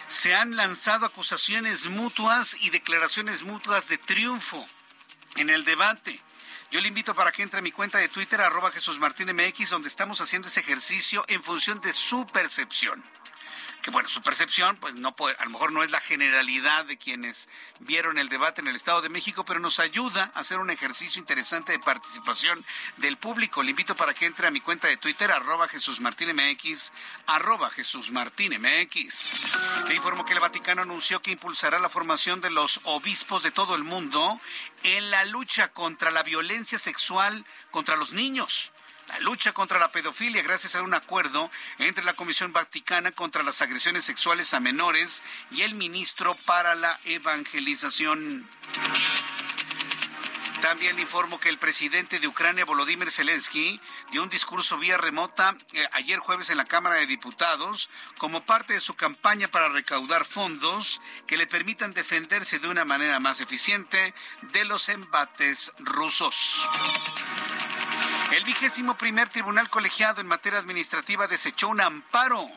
[0.08, 4.66] Se han lanzado acusaciones mutuas y declaraciones mutuas de triunfo
[5.36, 6.20] en el debate.
[6.72, 9.70] Yo le invito para que entre a mi cuenta de Twitter, arroba Jesús Martín MX,
[9.70, 13.04] donde estamos haciendo ese ejercicio en función de su percepción
[13.86, 16.98] que bueno, su percepción, pues no puede, a lo mejor no es la generalidad de
[16.98, 20.70] quienes vieron el debate en el Estado de México, pero nos ayuda a hacer un
[20.70, 22.64] ejercicio interesante de participación
[22.96, 23.62] del público.
[23.62, 26.90] Le invito para que entre a mi cuenta de Twitter, arroba Jesús Martín MX,
[27.28, 29.54] arroba Jesús Martín MX.
[29.86, 33.76] Le informo que el Vaticano anunció que impulsará la formación de los obispos de todo
[33.76, 34.40] el mundo
[34.82, 38.72] en la lucha contra la violencia sexual contra los niños
[39.08, 43.62] la lucha contra la pedofilia gracias a un acuerdo entre la Comisión Vaticana contra las
[43.62, 48.48] agresiones sexuales a menores y el ministro para la evangelización.
[50.60, 53.80] También informo que el presidente de Ucrania, Volodymyr Zelensky,
[54.10, 58.72] dio un discurso vía remota eh, ayer jueves en la Cámara de Diputados como parte
[58.72, 64.14] de su campaña para recaudar fondos que le permitan defenderse de una manera más eficiente
[64.52, 66.68] de los embates rusos.
[68.32, 72.50] El vigésimo primer tribunal colegiado en materia administrativa desechó un amparo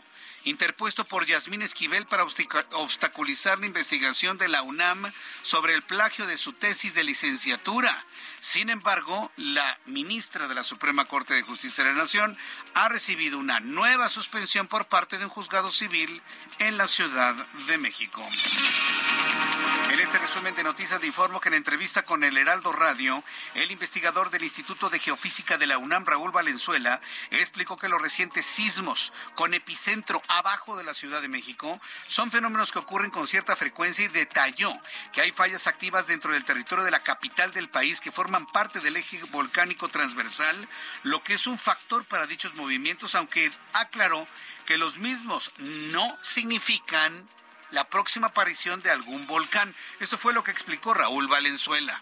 [0.44, 5.12] interpuesto por Yasmín Esquivel para obstaculizar la investigación de la UNAM
[5.42, 8.06] sobre el plagio de su tesis de licenciatura.
[8.40, 12.38] Sin embargo, la ministra de la Suprema Corte de Justicia de la Nación
[12.74, 16.22] ha recibido una nueva suspensión por parte de un juzgado civil
[16.60, 17.36] en la Ciudad
[17.68, 18.28] de México.
[20.10, 24.32] Este resumen de noticias le informo que en entrevista con el Heraldo Radio, el investigador
[24.32, 27.00] del Instituto de Geofísica de la UNAM, Raúl Valenzuela,
[27.30, 32.72] explicó que los recientes sismos con epicentro abajo de la Ciudad de México son fenómenos
[32.72, 34.76] que ocurren con cierta frecuencia y detalló
[35.14, 38.80] que hay fallas activas dentro del territorio de la capital del país que forman parte
[38.80, 40.68] del eje volcánico transversal,
[41.04, 44.26] lo que es un factor para dichos movimientos, aunque aclaró
[44.66, 47.30] que los mismos no significan
[47.72, 49.74] la próxima aparición de algún volcán.
[50.00, 52.00] Esto fue lo que explicó Raúl Valenzuela.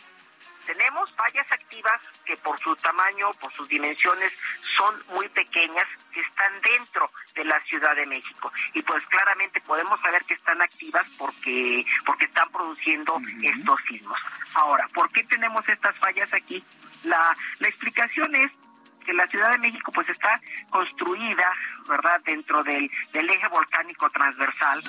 [0.66, 4.34] Tenemos fallas activas que por su tamaño, por sus dimensiones,
[4.78, 8.52] son muy pequeñas, que están dentro de la Ciudad de México.
[8.74, 14.20] Y pues claramente podemos saber que están activas porque, porque están produciendo estos sismos.
[14.56, 16.62] Ahora, ¿por qué tenemos estas fallas aquí?
[17.04, 18.52] La, la explicación es
[19.06, 21.50] que la Ciudad de México pues está construida,
[21.88, 24.84] ¿verdad?, dentro del, del eje volcánico transversal.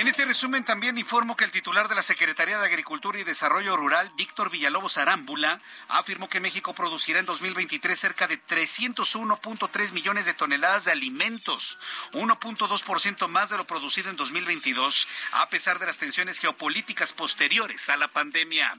[0.00, 3.76] En este resumen también informo que el titular de la Secretaría de Agricultura y Desarrollo
[3.76, 10.32] Rural, Víctor Villalobos Arámbula, afirmó que México producirá en 2023 cerca de 301.3 millones de
[10.32, 11.76] toneladas de alimentos,
[12.12, 17.98] 1.2% más de lo producido en 2022, a pesar de las tensiones geopolíticas posteriores a
[17.98, 18.72] la pandemia.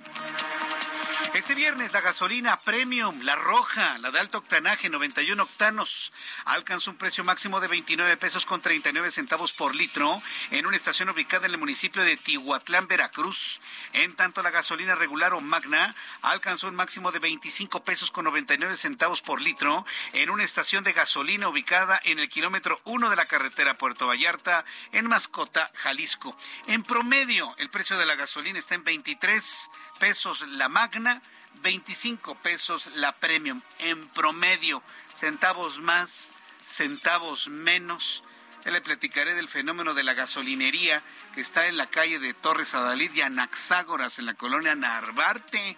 [1.33, 6.11] Este viernes la gasolina premium, la roja, la de alto octanaje, 91 octanos,
[6.43, 11.09] alcanzó un precio máximo de 29 pesos con 39 centavos por litro en una estación
[11.09, 13.61] ubicada en el municipio de Tihuatlán, Veracruz.
[13.93, 18.75] En tanto, la gasolina regular o magna alcanzó un máximo de 25 pesos con 99
[18.75, 23.25] centavos por litro en una estación de gasolina ubicada en el kilómetro 1 de la
[23.25, 26.37] carretera Puerto Vallarta, en Mascota, Jalisco.
[26.67, 29.69] En promedio, el precio de la gasolina está en 23
[30.01, 31.21] pesos la magna,
[31.61, 34.81] 25 pesos la premium en promedio,
[35.13, 36.31] centavos más,
[36.65, 38.23] centavos menos.
[38.65, 41.03] Ya le platicaré del fenómeno de la gasolinería
[41.35, 45.77] que está en la calle de Torres Adalid y Anaxágoras en la colonia Narvarte.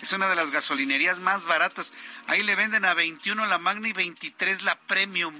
[0.00, 1.92] Es una de las gasolinerías más baratas.
[2.28, 5.34] Ahí le venden a 21 la Magna y 23 la Premium.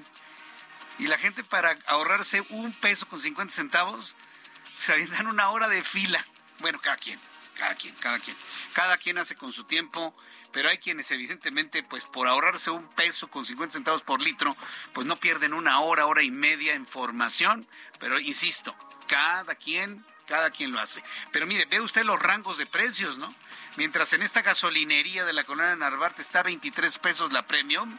[0.99, 4.16] Y la gente para ahorrarse un peso con 50 centavos
[4.77, 6.27] se avientan una hora de fila.
[6.59, 7.20] Bueno, cada quien
[7.57, 8.37] cada quien, cada quien.
[8.73, 10.15] Cada quien hace con su tiempo,
[10.53, 14.57] pero hay quienes evidentemente, pues por ahorrarse un peso con 50 centavos por litro,
[14.93, 17.67] pues no pierden una hora, hora y media en formación,
[17.99, 18.77] pero insisto,
[19.09, 21.03] cada quien cada quien lo hace.
[21.31, 23.33] Pero mire, ve usted los rangos de precios, ¿no?
[23.77, 27.97] Mientras en esta gasolinería de la colonia Narvarte está 23 pesos la premium,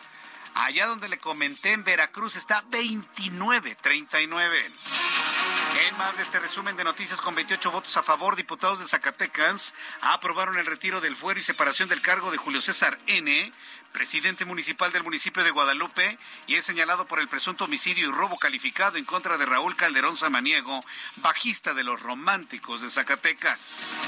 [0.53, 5.56] allá donde le comenté en Veracruz está 29.39.
[5.75, 9.73] En más de este resumen de noticias con 28 votos a favor, diputados de Zacatecas
[10.01, 13.51] aprobaron el retiro del fuero y separación del cargo de Julio César N.,
[13.91, 18.37] presidente municipal del municipio de Guadalupe, y es señalado por el presunto homicidio y robo
[18.37, 20.81] calificado en contra de Raúl Calderón Samaniego,
[21.17, 24.03] bajista de los románticos de Zacatecas.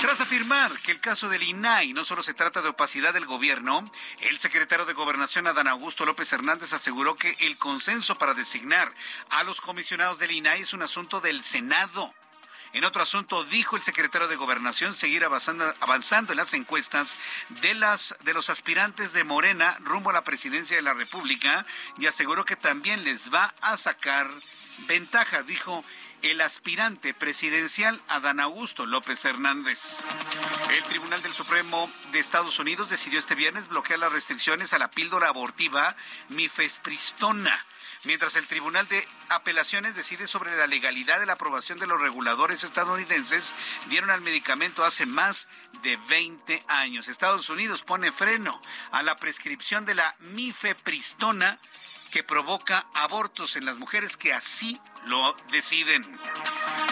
[0.00, 3.84] Tras afirmar que el caso del INAI no solo se trata de opacidad del gobierno,
[4.20, 8.92] el secretario de Gobernación Adán Augusto López Hernández aseguró que el consenso para designar
[9.28, 12.12] a los comisionados del INAI es un asunto del Senado.
[12.72, 17.16] En otro asunto, dijo el secretario de Gobernación seguir avanzando, avanzando en las encuestas
[17.62, 21.64] de, las, de los aspirantes de Morena rumbo a la presidencia de la República
[21.96, 24.28] y aseguró que también les va a sacar
[24.88, 25.84] ventaja, dijo
[26.22, 30.04] el aspirante presidencial Adán Augusto López Hernández.
[30.70, 34.90] El Tribunal del Supremo de Estados Unidos decidió este viernes bloquear las restricciones a la
[34.90, 35.94] píldora abortiva
[36.30, 37.64] mifespristona
[38.04, 42.64] mientras el Tribunal de Apelaciones decide sobre la legalidad de la aprobación de los reguladores
[42.64, 43.54] estadounidenses
[43.88, 45.48] dieron al medicamento hace más
[45.82, 47.08] de 20 años.
[47.08, 51.58] Estados Unidos pone freno a la prescripción de la mifepristona
[52.10, 56.18] que provoca abortos en las mujeres que así lo deciden.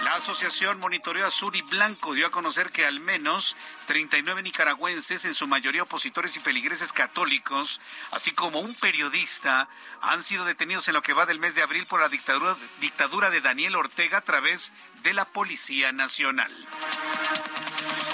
[0.08, 5.34] La asociación Monitoreo Azul y Blanco dio a conocer que al menos 39 nicaragüenses, en
[5.34, 7.78] su mayoría opositores y feligreses católicos,
[8.10, 9.68] así como un periodista,
[10.00, 13.28] han sido detenidos en lo que va del mes de abril por la dictadura, dictadura
[13.28, 16.56] de Daniel Ortega a través de la Policía Nacional.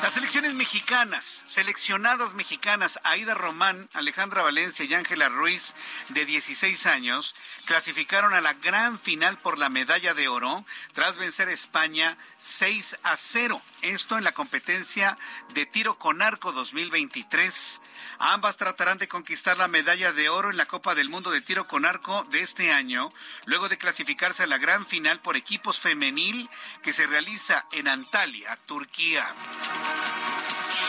[0.04, 5.74] Las selecciones mexicanas, seleccionadas mexicanas, Aida Román, Alejandra Valencia y Ángela Ruiz,
[6.10, 7.34] de 16 años,
[7.64, 12.98] clasificaron a la gran final por la medalla de oro tras vencer a España 6
[13.02, 13.62] a 0.
[13.80, 15.16] Esto en la competencia
[15.54, 17.80] de tiro con arco 2023.
[18.18, 21.66] Ambas tratarán de conquistar la medalla de oro en la Copa del Mundo de Tiro
[21.66, 23.12] con Arco de este año,
[23.46, 26.48] luego de clasificarse a la gran final por equipos femenil
[26.82, 29.26] que se realiza en Antalya, Turquía.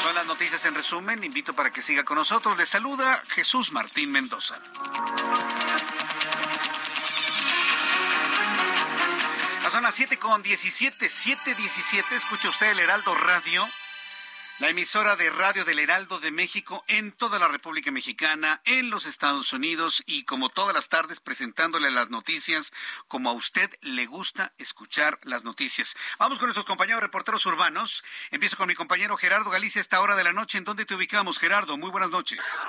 [0.04, 1.24] Son las noticias en resumen.
[1.24, 2.58] Invito para que siga con nosotros.
[2.58, 4.60] Le saluda Jesús Martín Mendoza.
[9.76, 12.16] son las 7 con 17, 7, 17.
[12.16, 13.68] Escucha usted el Heraldo Radio
[14.60, 19.06] la emisora de radio del Heraldo de México en toda la República Mexicana, en los
[19.06, 22.72] Estados Unidos y como todas las tardes presentándole las noticias
[23.10, 25.98] como a usted le gusta escuchar las noticias.
[26.20, 28.04] Vamos con nuestros compañeros reporteros urbanos.
[28.32, 30.58] Empiezo con mi compañero Gerardo Galicia a esta hora de la noche.
[30.58, 31.78] ¿En dónde te ubicamos, Gerardo?
[31.78, 32.66] Muy buenas noches.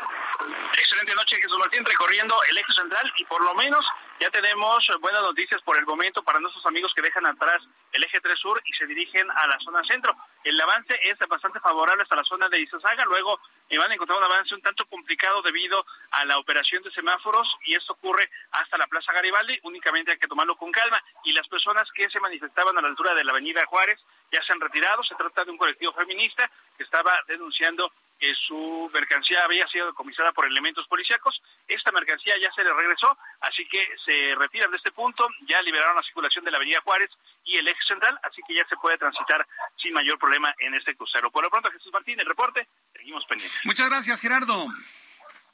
[0.76, 3.84] Excelente noche, Jesús Martín, recorriendo el eje central y por lo menos
[4.20, 7.62] ya tenemos buenas noticias por el momento para nuestros amigos que dejan atrás
[7.92, 10.14] el eje 3 sur y se dirigen a la zona centro.
[10.44, 13.40] El avance es bastante favorable hasta la zona de Izazaga, luego
[13.78, 17.74] van a encontrar un avance un tanto complicado debido a la operación de semáforos y
[17.74, 21.02] esto ocurre hasta la Plaza Garibaldi, únicamente hay que tomarlo con calma.
[21.24, 24.00] Y las personas que se manifestaban a la altura de la Avenida Juárez
[24.32, 28.90] ya se han retirado, se trata de un colectivo feminista que estaba denunciando que su
[28.92, 31.40] mercancía había sido decomisada por elementos policíacos.
[31.68, 35.96] Esta mercancía ya se le regresó, así que se retiran de este punto, ya liberaron
[35.96, 37.10] la circulación de la Avenida Juárez
[37.44, 40.96] y el eje central, así que ya se puede transitar sin mayor problema en este
[40.96, 41.30] crucero.
[41.30, 43.60] Por lo pronto, Jesús Martín, el reporte, seguimos pendientes.
[43.64, 44.66] Muchas gracias, Gerardo.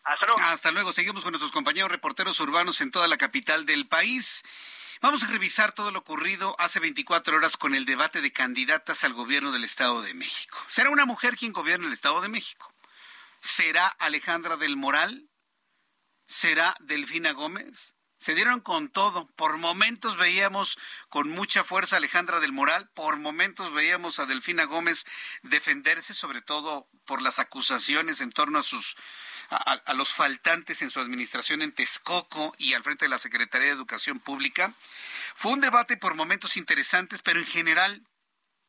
[0.05, 0.41] Hasta luego.
[0.43, 0.93] Hasta luego.
[0.93, 4.43] Seguimos con nuestros compañeros reporteros urbanos en toda la capital del país.
[5.03, 9.15] Vamos a revisar todo lo ocurrido hace 24 horas con el debate de candidatas al
[9.15, 10.57] gobierno del Estado de México.
[10.69, 12.73] ¿Será una mujer quien gobierna el Estado de México?
[13.41, 15.29] ¿Será Alejandra del Moral?
[16.25, 17.97] ¿Será Delfina Gómez?
[18.17, 19.27] Se dieron con todo.
[19.35, 24.67] Por momentos veíamos con mucha fuerza a Alejandra del Moral, por momentos veíamos a Delfina
[24.67, 25.05] Gómez
[25.43, 28.95] defenderse, sobre todo por las acusaciones en torno a sus
[29.53, 33.75] a, los faltantes en su administración en Texcoco y al frente de la Secretaría de
[33.75, 34.73] Educación Pública.
[35.35, 38.03] Fue un debate por momentos interesantes, pero en general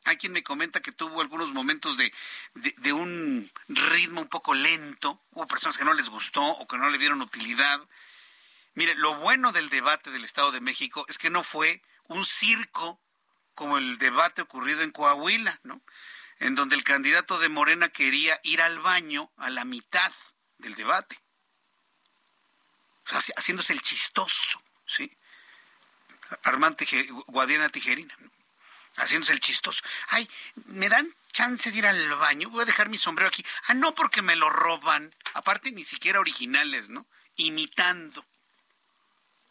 [0.04, 2.14] hay quien me comenta que tuvo algunos momentos de,
[2.54, 5.22] de, un ritmo un poco lento.
[5.32, 7.80] Hubo personas que no les gustó o que no le vieron utilidad.
[8.74, 13.00] Mire, lo bueno del debate del Estado de México es que no fue un circo
[13.56, 15.82] como el debate ocurrido en Coahuila, ¿no?
[16.40, 20.12] En donde el candidato de Morena quería ir al baño a la mitad
[20.64, 21.20] del debate.
[23.36, 25.16] haciéndose el chistoso, ¿sí?
[26.44, 26.78] Armand
[27.28, 28.18] Guadiana Tijerina,
[28.96, 29.84] haciéndose el chistoso.
[30.08, 30.28] Ay,
[30.66, 32.50] ¿me dan chance de ir al baño?
[32.50, 33.46] Voy a dejar mi sombrero aquí.
[33.68, 35.14] Ah, no, porque me lo roban.
[35.34, 37.06] Aparte, ni siquiera originales, ¿no?
[37.36, 38.26] Imitando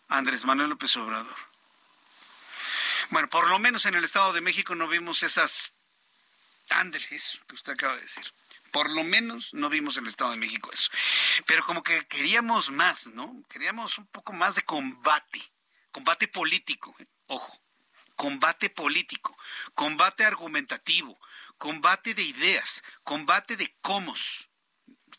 [0.08, 1.36] Andrés Manuel López Obrador.
[3.10, 5.72] Bueno, por lo menos en el Estado de México no vimos esas...
[6.70, 8.32] ándeles que usted acaba de decir.
[8.72, 10.90] Por lo menos no vimos en el Estado de México eso.
[11.46, 13.44] Pero como que queríamos más, ¿no?
[13.48, 15.40] Queríamos un poco más de combate,
[15.92, 17.06] combate político, ¿eh?
[17.26, 17.62] ojo,
[18.16, 19.36] combate político,
[19.74, 21.20] combate argumentativo,
[21.58, 24.14] combate de ideas, combate de cómo.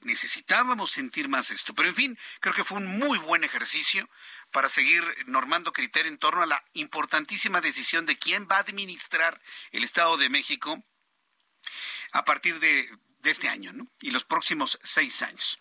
[0.01, 1.75] Necesitábamos sentir más esto.
[1.75, 4.09] Pero en fin, creo que fue un muy buen ejercicio
[4.51, 9.39] para seguir normando criterio en torno a la importantísima decisión de quién va a administrar
[9.71, 10.84] el Estado de México
[12.11, 12.89] a partir de
[13.23, 13.87] de este año ¿no?
[14.01, 15.59] y los próximos seis años.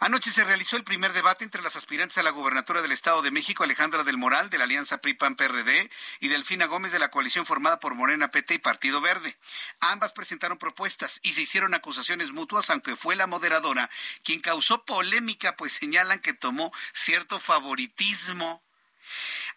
[0.00, 3.30] Anoche se realizó el primer debate entre las aspirantes a la gubernatura del Estado de
[3.30, 7.78] México, Alejandra del Moral, de la Alianza PRI-PAN-PRD, y Delfina Gómez, de la coalición formada
[7.78, 9.36] por Morena, PT y Partido Verde.
[9.80, 13.90] Ambas presentaron propuestas y se hicieron acusaciones mutuas, aunque fue la moderadora
[14.24, 18.62] quien causó polémica, pues señalan que tomó cierto favoritismo.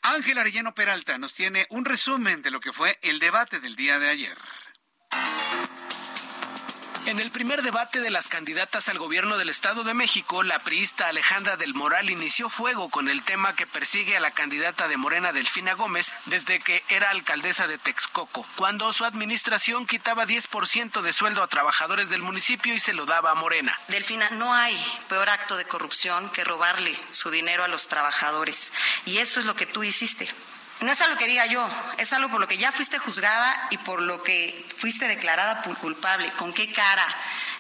[0.02, 4.00] Ángel Arellano Peralta nos tiene un resumen de lo que fue el debate del día
[4.00, 4.38] de ayer.
[7.06, 11.10] En el primer debate de las candidatas al gobierno del Estado de México, la priista
[11.10, 15.34] Alejandra del Moral inició fuego con el tema que persigue a la candidata de Morena
[15.34, 21.44] Delfina Gómez desde que era alcaldesa de Texcoco, cuando su administración quitaba 10% de sueldo
[21.44, 23.78] a trabajadores del municipio y se lo daba a Morena.
[23.90, 28.72] Delfina, no hay peor acto de corrupción que robarle su dinero a los trabajadores.
[29.06, 30.30] Y eso es lo que tú hiciste.
[30.84, 31.66] No es algo que diga yo,
[31.98, 36.30] es algo por lo que ya fuiste juzgada y por lo que fuiste declarada culpable.
[36.32, 37.06] ¿Con qué cara?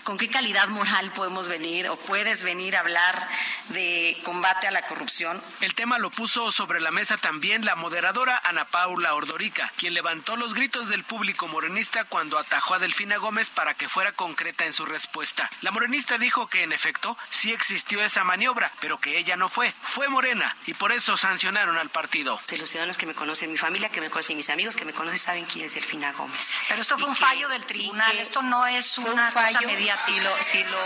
[0.03, 3.25] ¿Con qué calidad moral podemos venir o puedes venir a hablar
[3.69, 5.41] de combate a la corrupción?
[5.61, 10.35] El tema lo puso sobre la mesa también la moderadora Ana Paula Ordorica, quien levantó
[10.35, 14.73] los gritos del público morenista cuando atajó a Delfina Gómez para que fuera concreta en
[14.73, 15.49] su respuesta.
[15.61, 19.73] La morenista dijo que en efecto sí existió esa maniobra, pero que ella no fue,
[19.81, 22.41] fue morena y por eso sancionaron al partido.
[22.49, 24.91] De los ciudadanos que me conocen, mi familia que me conoce, mis amigos que me
[24.91, 26.51] conocen saben quién es Delfina Gómez.
[26.67, 29.61] Pero esto fue un fallo del tribunal, esto no es una cosa
[29.95, 30.79] si lo, si lo,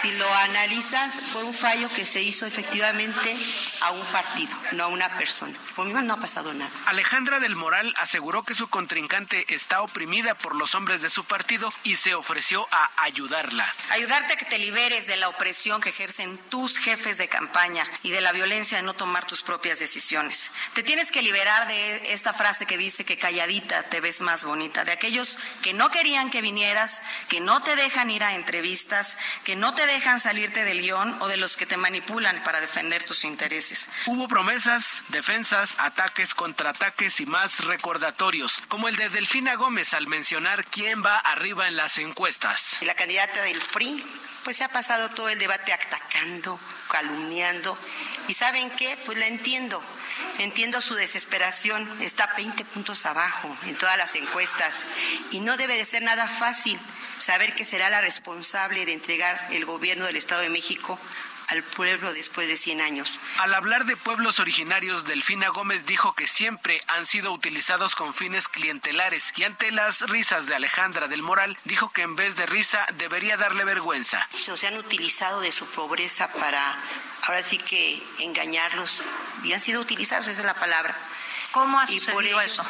[0.00, 3.34] si lo analizas, fue un fallo que se hizo efectivamente
[3.82, 5.58] a un partido, no a una persona.
[5.76, 6.70] Por mi no ha pasado nada.
[6.86, 11.72] Alejandra del Moral aseguró que su contrincante está oprimida por los hombres de su partido
[11.82, 13.70] y se ofreció a ayudarla.
[13.90, 18.10] Ayudarte a que te liberes de la opresión que ejercen tus jefes de campaña y
[18.10, 20.50] de la violencia de no tomar tus propias decisiones.
[20.74, 24.44] Te tienes tienes que liberar de esta frase que dice que calladita te ves más
[24.44, 29.18] bonita, de aquellos que no querían que vinieras, que no te dejan ir a entrevistas,
[29.44, 33.04] que no te dejan salirte del guion o de los que te manipulan para defender
[33.04, 33.90] tus intereses.
[34.06, 40.64] Hubo promesas, defensas, ataques, contraataques y más recordatorios, como el de Delfina Gómez al mencionar
[40.64, 42.78] quién va arriba en las encuestas.
[42.80, 44.02] La candidata del PRI
[44.44, 47.78] pues se ha pasado todo el debate atacando, calumniando.
[48.28, 48.96] ¿Y saben qué?
[49.04, 49.82] Pues la entiendo.
[50.38, 51.90] Entiendo su desesperación.
[52.02, 54.84] Está 20 puntos abajo en todas las encuestas.
[55.30, 56.78] Y no debe de ser nada fácil
[57.18, 60.98] saber que será la responsable de entregar el gobierno del Estado de México
[61.48, 63.20] al pueblo después de 100 años.
[63.38, 68.48] Al hablar de pueblos originarios, Delfina Gómez dijo que siempre han sido utilizados con fines
[68.48, 72.86] clientelares y ante las risas de Alejandra del Moral, dijo que en vez de risa
[72.94, 74.26] debería darle vergüenza.
[74.32, 76.78] Se han utilizado de su pobreza para
[77.22, 79.12] ahora sí que engañarlos
[79.42, 80.96] y han sido utilizados, esa es la palabra.
[81.52, 82.64] ¿Cómo ha sucedido eso?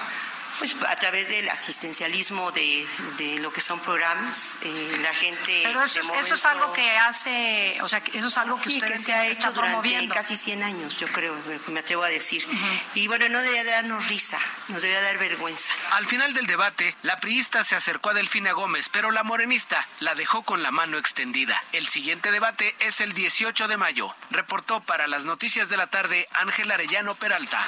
[0.58, 2.86] Pues a través del asistencialismo de,
[3.18, 5.62] de lo que son programas, eh, la gente.
[5.64, 8.98] Pero eso, eso, es algo que hace, o sea, eso es algo que sí, que
[8.98, 11.34] se ha hecho durante casi 100 años, yo creo,
[11.68, 12.46] me atrevo a decir.
[12.94, 15.74] Y bueno, no debería darnos risa, nos debería dar vergüenza.
[15.90, 20.14] Al final del debate, la priista se acercó a Delfina Gómez, pero la morenista la
[20.14, 21.60] dejó con la mano extendida.
[21.72, 24.14] El siguiente debate es el 18 de mayo.
[24.30, 27.60] Reportó para las noticias de la tarde Ángel Arellano Peralta.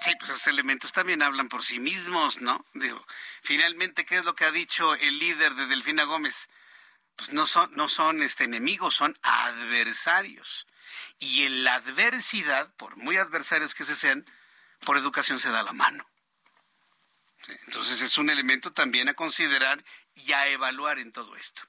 [0.00, 2.64] Sí, pues esos elementos también hablan por sí mismos, ¿no?
[2.72, 3.04] Digo,
[3.42, 6.48] finalmente, ¿qué es lo que ha dicho el líder de Delfina Gómez?
[7.16, 10.66] Pues no son, no son este, enemigos, son adversarios.
[11.18, 14.24] Y en la adversidad, por muy adversarios que se sean,
[14.86, 16.08] por educación se da la mano.
[17.66, 19.84] Entonces es un elemento también a considerar
[20.14, 21.62] y a evaluar en todo esto.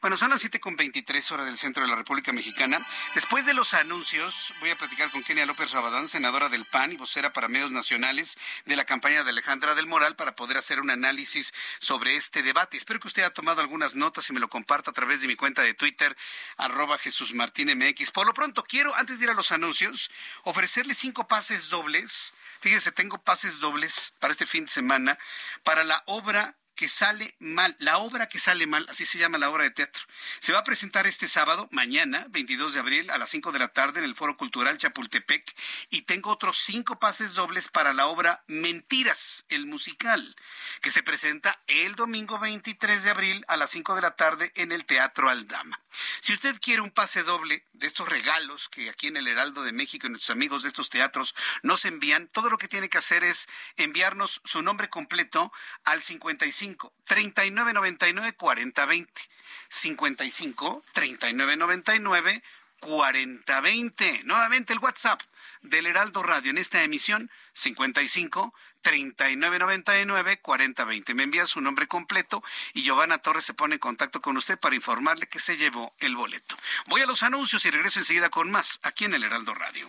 [0.00, 2.78] Bueno, son las 7.23 horas del centro de la República Mexicana.
[3.14, 6.96] Después de los anuncios, voy a platicar con Kenia López Rabadán, senadora del PAN y
[6.96, 10.90] vocera para medios nacionales de la campaña de Alejandra del Moral, para poder hacer un
[10.90, 12.76] análisis sobre este debate.
[12.76, 15.36] Espero que usted haya tomado algunas notas y me lo comparta a través de mi
[15.36, 16.16] cuenta de Twitter,
[16.56, 18.10] arroba Jesús Martín MX.
[18.10, 20.10] Por lo pronto, quiero, antes de ir a los anuncios,
[20.42, 22.34] ofrecerle cinco pases dobles.
[22.60, 25.18] Fíjese, tengo pases dobles para este fin de semana
[25.62, 29.50] para la obra que sale mal, la obra que sale mal, así se llama la
[29.50, 30.02] obra de teatro.
[30.40, 33.68] Se va a presentar este sábado, mañana, 22 de abril, a las 5 de la
[33.68, 35.54] tarde en el Foro Cultural Chapultepec
[35.90, 40.34] y tengo otros cinco pases dobles para la obra Mentiras, el musical,
[40.80, 44.72] que se presenta el domingo 23 de abril a las 5 de la tarde en
[44.72, 45.80] el Teatro Aldama.
[46.20, 49.72] Si usted quiere un pase doble de estos regalos que aquí en el Heraldo de
[49.72, 53.22] México y nuestros amigos de estos teatros nos envían, todo lo que tiene que hacer
[53.22, 55.52] es enviarnos su nombre completo
[55.84, 56.24] al 55
[57.06, 59.22] 3999 4020.
[59.68, 62.42] 55 3999
[62.80, 64.22] 4020.
[64.24, 65.20] Nuevamente el WhatsApp
[65.62, 71.14] del Heraldo Radio en esta emisión 55 3999 4020.
[71.14, 72.42] Me envía su nombre completo
[72.74, 76.16] y Giovanna Torres se pone en contacto con usted para informarle que se llevó el
[76.16, 76.56] boleto.
[76.86, 79.88] Voy a los anuncios y regreso enseguida con más aquí en el Heraldo Radio.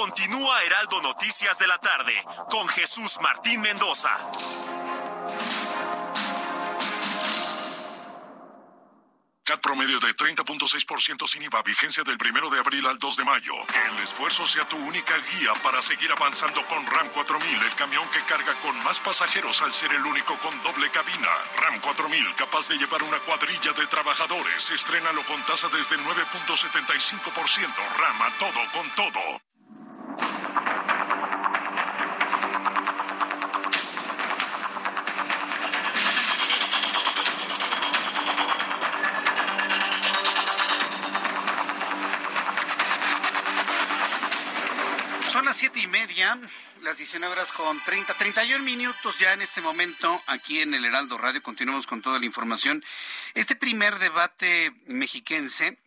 [0.00, 2.14] Continúa Heraldo Noticias de la tarde
[2.48, 4.08] con Jesús Martín Mendoza.
[9.44, 13.52] CAT promedio de 30.6% sin IVA, vigencia del 1 de abril al 2 de mayo.
[13.66, 18.08] Que el esfuerzo sea tu única guía para seguir avanzando con RAM 4000, el camión
[18.08, 21.28] que carga con más pasajeros al ser el único con doble cabina.
[21.60, 24.70] RAM 4000, capaz de llevar una cuadrilla de trabajadores.
[24.70, 27.66] Estrénalo con tasa desde 9.75%.
[27.98, 29.49] RAM a todo con todo.
[46.82, 51.16] Las 19 horas con 30, 31 minutos ya en este momento aquí en el Heraldo
[51.16, 51.42] Radio.
[51.42, 52.84] Continuamos con toda la información.
[53.32, 55.78] Este primer debate mexiquense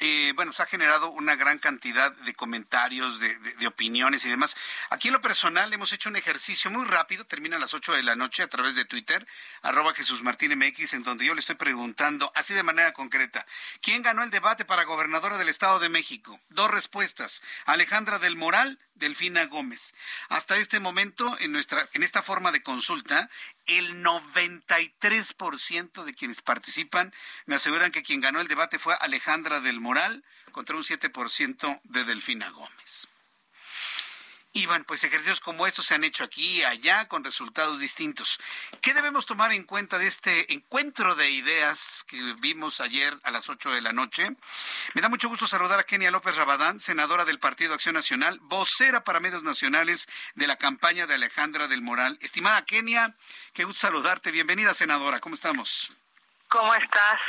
[0.00, 4.56] eh, bueno, se ha generado una gran cantidad de comentarios, de, opiniones y demás.
[4.90, 8.04] Aquí en lo personal hemos hecho un ejercicio muy rápido, termina a las 8 de
[8.04, 9.26] la noche a través de Twitter,
[9.60, 13.44] arroba Jesús Martín MX, en donde yo le estoy preguntando, así de manera concreta,
[13.82, 16.38] ¿quién ganó el debate para gobernadora del Estado de México?
[16.48, 19.94] Dos respuestas, Alejandra del Moral, Delfina Gómez.
[20.28, 23.30] Hasta este momento, en, nuestra, en esta forma de consulta,
[23.66, 27.12] el 93% de quienes participan
[27.46, 32.04] me aseguran que quien ganó el debate fue Alejandra del Moral contra un 7% de
[32.04, 33.08] Delfina Gómez.
[34.52, 38.38] Y pues ejercicios como estos se han hecho aquí y allá con resultados distintos.
[38.80, 43.48] ¿Qué debemos tomar en cuenta de este encuentro de ideas que vimos ayer a las
[43.48, 44.28] 8 de la noche?
[44.94, 49.04] Me da mucho gusto saludar a Kenia López Rabadán, senadora del Partido Acción Nacional, vocera
[49.04, 52.18] para medios nacionales de la campaña de Alejandra del Moral.
[52.20, 53.14] Estimada Kenia,
[53.54, 54.30] qué gusto saludarte.
[54.30, 55.20] Bienvenida, senadora.
[55.20, 55.92] ¿Cómo estamos?
[56.48, 57.20] ¿Cómo estás,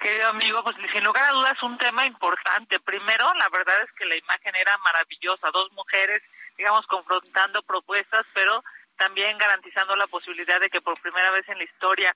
[0.00, 0.64] querido amigo?
[0.64, 2.80] Pues sin lugar a dudas un tema importante.
[2.80, 5.50] Primero, la verdad es que la imagen era maravillosa.
[5.52, 6.22] Dos mujeres
[6.56, 8.62] digamos, confrontando propuestas, pero
[8.96, 12.14] también garantizando la posibilidad de que por primera vez en la historia,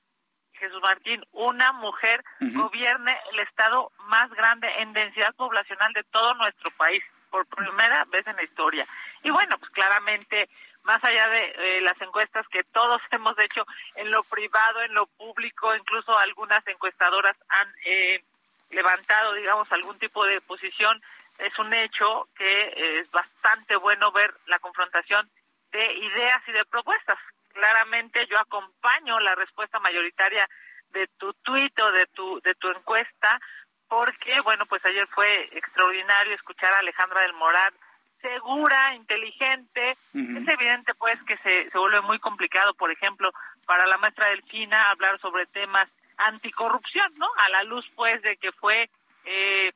[0.53, 6.71] Jesús Martín, una mujer gobierne el estado más grande en densidad poblacional de todo nuestro
[6.73, 8.87] país, por primera vez en la historia.
[9.23, 10.49] Y bueno, pues claramente,
[10.85, 13.65] más allá de eh, las encuestas que todos hemos hecho
[13.97, 18.23] en lo privado, en lo público, incluso algunas encuestadoras han eh,
[18.71, 21.03] levantado, digamos, algún tipo de posición
[21.39, 25.29] es un hecho que es bastante bueno ver la confrontación
[25.73, 27.19] de ideas y de propuestas.
[27.53, 30.47] Claramente yo acompaño la respuesta mayoritaria
[30.91, 33.41] de tu tuit o de tu, de tu encuesta,
[33.89, 37.73] porque, bueno, pues ayer fue extraordinario escuchar a Alejandra del Moral
[38.21, 39.91] segura, inteligente.
[40.13, 43.31] Es evidente, pues, que se, se vuelve muy complicado, por ejemplo,
[43.67, 47.29] para la maestra Delfina hablar sobre temas anticorrupción, ¿no?
[47.37, 48.89] A la luz, pues, de que fue
[49.25, 49.73] eh,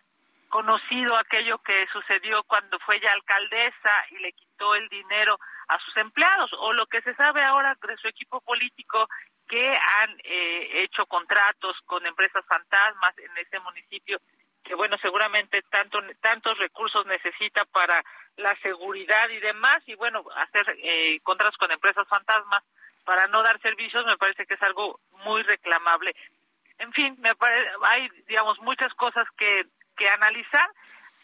[0.51, 5.97] conocido aquello que sucedió cuando fue ya alcaldesa y le quitó el dinero a sus
[5.97, 9.09] empleados, o lo que se sabe ahora de su equipo político
[9.48, 14.20] que han eh, hecho contratos con empresas fantasmas en ese municipio
[14.62, 18.05] que bueno seguramente tanto tantos recursos necesita para
[18.36, 22.62] la seguridad y demás y bueno hacer eh, contratos con empresas fantasmas
[23.05, 26.14] para no dar servicios me parece que es algo muy reclamable.
[26.78, 29.64] En fin me parece, hay digamos muchas cosas que
[30.01, 30.68] que analizar.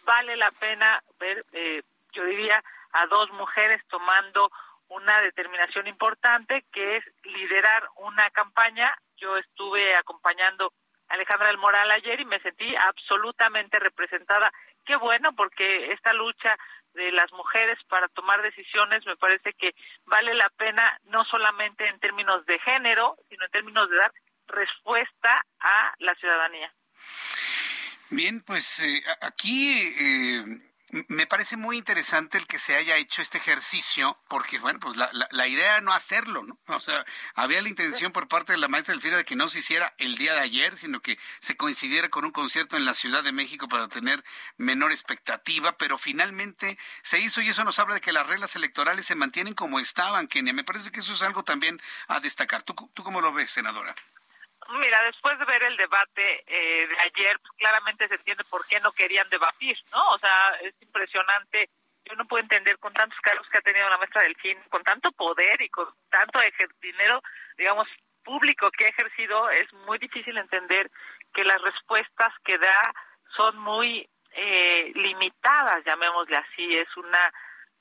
[0.04, 1.82] Vale la pena ver, eh,
[2.12, 2.62] yo diría,
[2.92, 4.50] a dos mujeres tomando
[4.88, 8.86] una determinación importante que es liderar una campaña.
[9.16, 10.72] Yo estuve acompañando
[11.08, 14.52] a Alejandra del Moral ayer y me sentí absolutamente representada.
[14.84, 16.56] Qué bueno, porque esta lucha
[16.92, 19.74] de las mujeres para tomar decisiones me parece que
[20.04, 24.12] vale la pena no solamente en términos de género, sino en términos de dar
[24.46, 26.72] respuesta a la ciudadanía.
[28.10, 30.44] Bien, pues eh, aquí eh,
[31.08, 35.10] me parece muy interesante el que se haya hecho este ejercicio, porque, bueno, pues la,
[35.12, 36.56] la, idea era no hacerlo, ¿no?
[36.68, 37.04] O sea,
[37.34, 40.16] había la intención por parte de la maestra Elfira de que no se hiciera el
[40.16, 43.68] día de ayer, sino que se coincidiera con un concierto en la Ciudad de México
[43.68, 44.22] para tener
[44.56, 49.06] menor expectativa, pero finalmente se hizo y eso nos habla de que las reglas electorales
[49.06, 50.52] se mantienen como estaban, Kenia.
[50.52, 52.62] Me parece que eso es algo también a destacar.
[52.62, 53.94] ¿Tú, tú cómo lo ves, senadora?
[54.70, 58.80] Mira, después de ver el debate eh, de ayer, pues claramente se entiende por qué
[58.80, 60.10] no querían debatir, ¿no?
[60.10, 61.70] O sea, es impresionante.
[62.04, 64.82] Yo no puedo entender con tantos cargos que ha tenido la maestra del fin, con
[64.82, 66.40] tanto poder y con tanto
[66.80, 67.22] dinero,
[67.56, 67.88] digamos,
[68.24, 70.90] público que ha ejercido, es muy difícil entender
[71.32, 72.92] que las respuestas que da
[73.36, 76.74] son muy eh, limitadas, llamémosle así.
[76.74, 77.32] Es una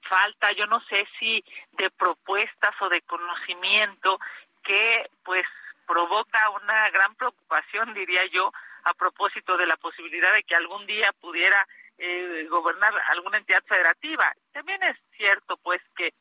[0.07, 4.19] falta, yo no sé si de propuestas o de conocimiento
[4.63, 5.45] que, pues,
[5.85, 8.51] provoca una gran preocupación, diría yo,
[8.83, 11.65] a propósito de la posibilidad de que algún día pudiera
[11.97, 14.31] eh, gobernar alguna entidad federativa.
[14.51, 16.13] También es cierto, pues, que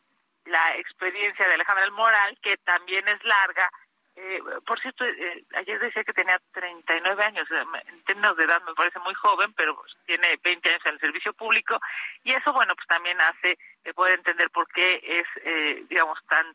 [0.46, 3.68] la experiencia de Alejandra el Moral, que también es larga,
[4.16, 8.74] eh, por cierto, eh, ayer decía que tenía 39 años, en términos de edad me
[8.74, 11.80] parece muy joven, pero tiene 20 años en el servicio público,
[12.22, 13.58] y eso, bueno, pues también hace
[13.94, 16.46] poder entender por qué es, digamos, tan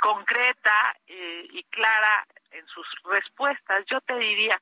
[0.00, 3.84] concreta eh, y clara en sus respuestas.
[3.86, 4.60] Yo te diría,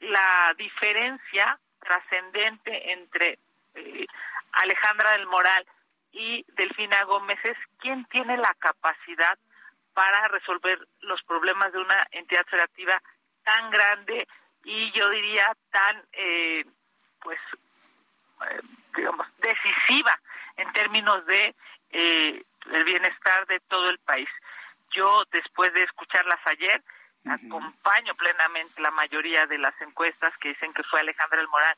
[0.00, 3.38] la diferencia trascendente entre
[3.74, 4.06] eh,
[4.52, 5.66] Alejandra del Moral
[6.12, 9.38] y Delfina Gómez es quién tiene la capacidad
[9.94, 13.00] para resolver los problemas de una entidad federativa
[13.44, 14.26] tan grande
[14.64, 16.64] y yo diría tan eh,
[17.22, 17.38] pues
[18.94, 20.18] digamos decisiva
[20.56, 21.54] en términos de
[22.72, 24.28] el bienestar de todo el país.
[24.90, 26.82] Yo, después de escucharlas ayer,
[27.26, 31.76] acompaño plenamente la mayoría de las encuestas que dicen que fue Alejandra El Moral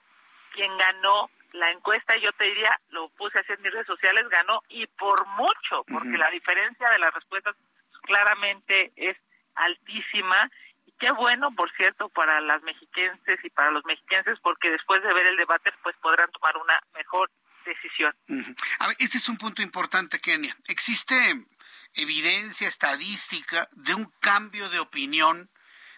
[0.53, 4.63] quien ganó la encuesta, yo te diría, lo puse así en mis redes sociales, ganó
[4.69, 7.57] y por mucho, porque la diferencia de las respuestas
[8.03, 9.17] claramente es
[9.55, 10.51] altísima.
[10.87, 15.13] Y qué bueno, por cierto, para las mexiquenses y para los mexiquenses, porque después de
[15.15, 17.31] ver el debate, pues podrán tomar una mejor
[17.83, 18.15] decisión.
[18.79, 20.57] A ver, este es un punto importante, Kenia.
[20.67, 21.47] ¿Existe
[21.95, 25.51] evidencia estadística de un cambio de opinión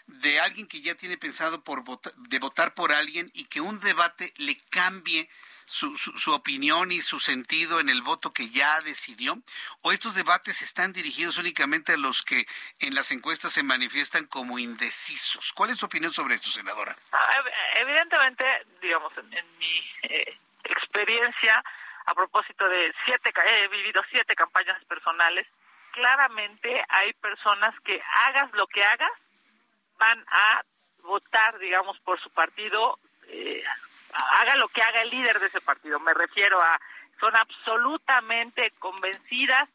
[0.06, 4.32] de alguien que ya tiene pensado por de votar por alguien y que un debate
[4.38, 5.28] le cambie
[5.66, 9.40] su, su, opinión y su sentido en el voto que ya decidió?
[9.82, 12.46] ¿O estos debates están dirigidos únicamente a los que
[12.80, 15.52] en las encuestas se manifiestan como indecisos?
[15.52, 16.96] ¿Cuál es tu opinión sobre esto, senadora?
[17.12, 17.26] Ah,
[17.76, 18.44] evidentemente,
[18.82, 21.62] digamos, en, mi eh, experiencia,
[22.06, 25.46] a propósito de siete, he vivido siete campañas personales,
[25.92, 29.12] claramente hay personas que hagas lo que hagas,
[29.98, 30.62] van a
[31.02, 33.62] votar, digamos, por su partido, eh,
[34.38, 36.00] haga lo que haga el líder de ese partido.
[36.00, 36.80] Me refiero a,
[37.18, 39.68] son absolutamente convencidas,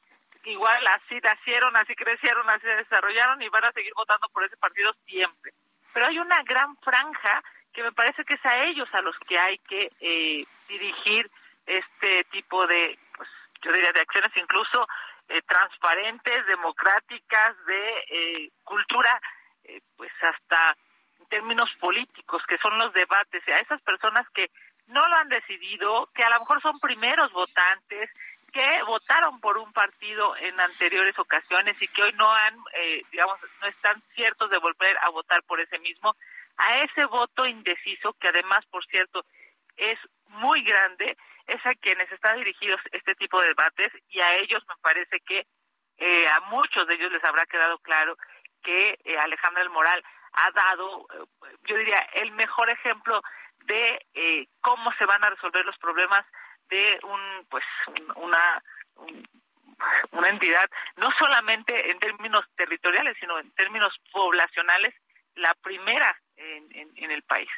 [0.44, 4.58] igual así nacieron, así crecieron, así se desarrollaron y van a seguir votando por ese
[4.58, 5.54] partido siempre.
[5.94, 7.44] Pero hay una gran franja
[7.76, 11.30] que me parece que es a ellos a los que hay que eh, dirigir
[11.66, 13.30] este tipo de, pues,
[13.62, 14.88] yo diría, de acciones incluso
[15.28, 19.20] eh, transparentes, democráticas, de eh, cultura,
[19.64, 20.78] eh, pues hasta
[21.20, 24.50] en términos políticos, que son los debates, a esas personas que
[24.88, 28.10] no lo han decidido, que a lo mejor son primeros votantes,
[28.54, 32.56] que votaron por un partido en anteriores ocasiones y que hoy no han,
[33.12, 36.16] digamos, no están ciertos de volver a votar por ese mismo,
[36.58, 39.26] a ese voto indeciso, que además, por cierto,
[39.78, 41.18] es muy grande,
[41.48, 45.46] es a quienes están dirigidos este tipo de debates y a ellos me parece que
[45.98, 48.16] eh, a muchos de ellos les habrá quedado claro
[48.64, 50.04] que eh, Alejandra del Moral
[50.34, 53.22] ha dado, eh, yo diría, el mejor ejemplo
[53.66, 56.26] de eh, cómo se van a resolver los problemas
[56.70, 57.64] de un, pues,
[58.16, 58.62] una,
[60.12, 64.94] una entidad, no solamente en términos territoriales, sino en términos poblacionales,
[65.36, 67.50] la primera en, en, en el país.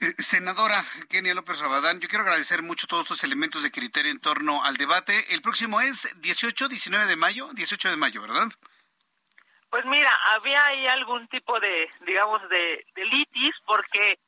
[0.00, 4.20] Eh, senadora Kenia López Rabadán, yo quiero agradecer mucho todos estos elementos de criterio en
[4.20, 5.34] torno al debate.
[5.34, 8.48] El próximo es 18, 19 de mayo, 18 de mayo, ¿verdad?
[9.68, 14.18] Pues mira, había ahí algún tipo de, digamos, de, de litis, porque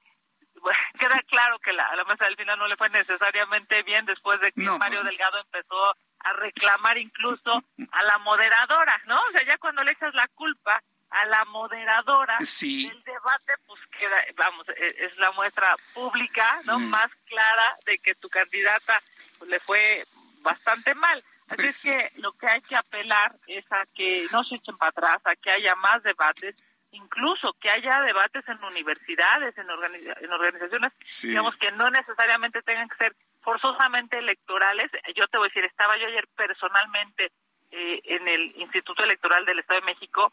[1.00, 4.40] queda claro que la, a la mesa del final no le fue necesariamente bien después
[4.42, 9.18] de que Mario pues Delgado empezó a reclamar incluso a la moderadora, ¿no?
[9.22, 10.82] O sea, ya cuando le echas la culpa
[11.12, 16.78] a la moderadora del debate, pues queda, vamos, e, es la muestra pública, ¿no?
[16.78, 19.00] Más clara de que tu candidata
[19.38, 20.02] pues, le fue
[20.42, 21.22] bastante mal.
[21.48, 24.76] Así es pues que lo que hay que apelar es a que no se echen
[24.78, 26.56] para atrás, a que haya más debates,
[26.92, 32.96] incluso que haya debates en universidades, en, en organizaciones, digamos que no necesariamente tengan que
[32.96, 34.90] ser forzosamente electorales.
[35.14, 37.32] Yo te voy a decir, estaba yo ayer personalmente
[37.70, 40.32] eh, en el Instituto Electoral del Estado de México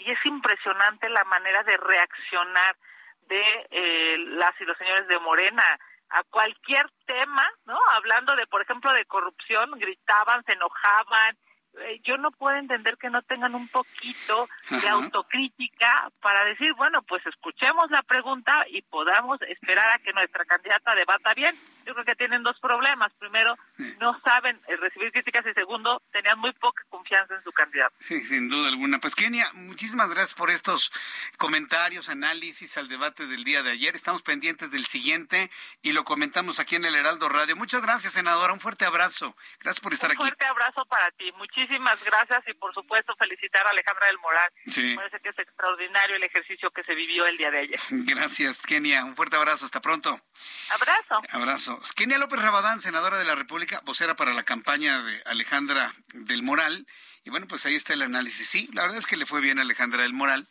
[0.00, 2.76] y es impresionante la manera de reaccionar
[3.28, 5.62] de eh, las y los señores de Morena
[6.10, 7.78] a cualquier tema, ¿no?
[7.92, 11.36] Hablando de, por ejemplo, de corrupción, gritaban, se enojaban,
[11.78, 17.02] eh, yo no puedo entender que no tengan un poquito de autocrítica para decir, bueno,
[17.02, 21.56] pues escuchemos la pregunta y podamos esperar a que nuestra candidata debata bien.
[21.86, 23.12] Yo creo que tienen dos problemas.
[23.18, 23.56] Primero,
[24.00, 27.94] no saben eh, recibir críticas y segundo, tenían muy poca confianza en su candidato.
[28.00, 28.98] Sí, sin duda alguna.
[28.98, 30.92] Pues Kenia, muchísimas gracias por estos
[31.38, 33.94] comentarios, análisis al debate del día de ayer.
[33.94, 35.50] Estamos pendientes del siguiente
[35.82, 37.56] y lo comentamos aquí en el Heraldo Radio.
[37.56, 38.52] Muchas gracias, senadora.
[38.52, 39.36] Un fuerte abrazo.
[39.60, 40.22] Gracias por estar aquí.
[40.22, 41.30] Un fuerte abrazo para ti.
[41.38, 44.50] Muchísimas muchísimas gracias y por supuesto felicitar a Alejandra del Moral.
[44.64, 47.80] Me parece que es extraordinario el ejercicio que se vivió el día de ayer.
[47.90, 49.04] Gracias, Kenia.
[49.04, 49.64] Un fuerte abrazo.
[49.64, 50.18] Hasta pronto.
[50.70, 51.22] Abrazo.
[51.30, 51.80] Abrazo.
[51.96, 56.86] Kenia López Rabadán, senadora de la República, vocera para la campaña de Alejandra del Moral.
[57.24, 58.48] Y bueno, pues ahí está el análisis.
[58.48, 60.46] Sí, la verdad es que le fue bien a Alejandra del Moral.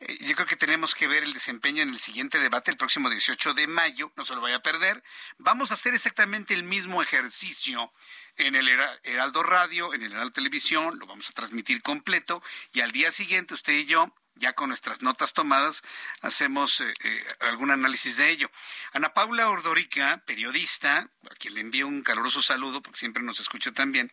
[0.00, 3.10] Eh, yo creo que tenemos que ver el desempeño en el siguiente debate, el próximo
[3.10, 5.02] 18 de mayo, no se lo vaya a perder.
[5.38, 7.92] Vamos a hacer exactamente el mismo ejercicio
[8.36, 8.68] en el
[9.02, 12.42] Heraldo Radio, en el Heraldo Televisión, lo vamos a transmitir completo
[12.72, 15.82] y al día siguiente usted y yo ya con nuestras notas tomadas,
[16.22, 18.48] hacemos eh, eh, algún análisis de ello.
[18.92, 23.72] Ana Paula Ordorica, periodista, a quien le envío un caluroso saludo, porque siempre nos escucha
[23.72, 24.12] también,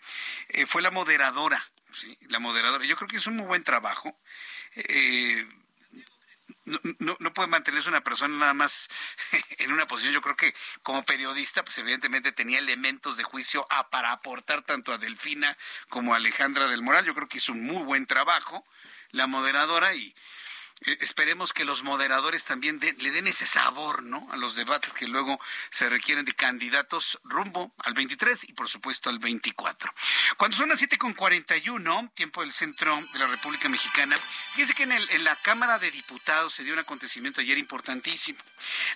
[0.65, 2.17] fue la moderadora, ¿sí?
[2.21, 2.85] La moderadora.
[2.85, 4.19] Yo creo que es un muy buen trabajo
[6.65, 8.89] no, no, puede mantenerse una persona nada más
[9.59, 10.13] en una posición.
[10.13, 14.91] Yo creo que como periodista, pues evidentemente tenía elementos de juicio a, para aportar tanto
[14.91, 15.55] a Delfina
[15.89, 17.05] como a Alejandra del Moral.
[17.05, 18.65] Yo creo que hizo un muy buen trabajo
[19.11, 20.13] la moderadora y
[20.81, 24.27] esperemos que los moderadores también le den ese sabor, ¿no?
[24.31, 25.39] A los debates que luego
[25.69, 29.93] se requieren de candidatos rumbo al 23 y por supuesto al 24.
[30.37, 34.17] Cuando son las 7.41, tiempo del centro de la República Mexicana,
[34.53, 38.39] fíjese que en, en la Cámara de Diputados se dio un acontecimiento ayer importantísimo.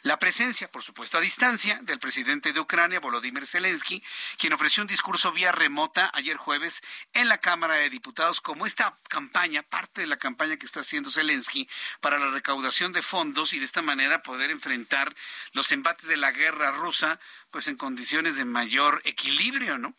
[0.03, 4.03] La presencia, por supuesto, a distancia del presidente de Ucrania, Volodymyr Zelensky,
[4.37, 6.83] quien ofreció un discurso vía remota ayer jueves
[7.13, 11.09] en la Cámara de Diputados como esta campaña, parte de la campaña que está haciendo
[11.09, 11.68] Zelensky
[12.01, 15.15] para la recaudación de fondos y de esta manera poder enfrentar
[15.53, 17.19] los embates de la guerra rusa
[17.51, 19.95] pues en condiciones de mayor equilibrio, ¿no?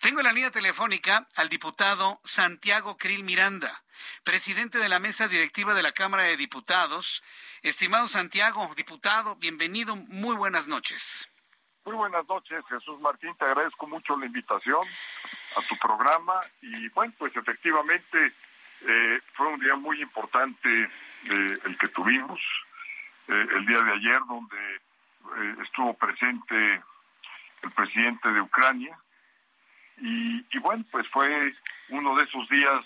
[0.00, 3.84] Tengo en la línea telefónica al diputado Santiago Krill Miranda,
[4.24, 7.22] presidente de la mesa directiva de la Cámara de Diputados.
[7.62, 11.28] Estimado Santiago, diputado, bienvenido, muy buenas noches.
[11.84, 14.84] Muy buenas noches, Jesús Martín, te agradezco mucho la invitación
[15.56, 18.32] a tu programa y bueno, pues efectivamente
[18.88, 20.68] eh, fue un día muy importante
[21.30, 22.40] eh, el que tuvimos,
[23.28, 24.80] eh, el día de ayer donde
[25.62, 26.80] estuvo presente
[27.62, 28.96] el presidente de Ucrania
[29.98, 31.52] y, y, bueno, pues fue
[31.88, 32.84] uno de esos días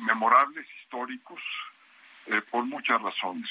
[0.00, 1.40] memorables, históricos,
[2.50, 3.48] por muchas razones.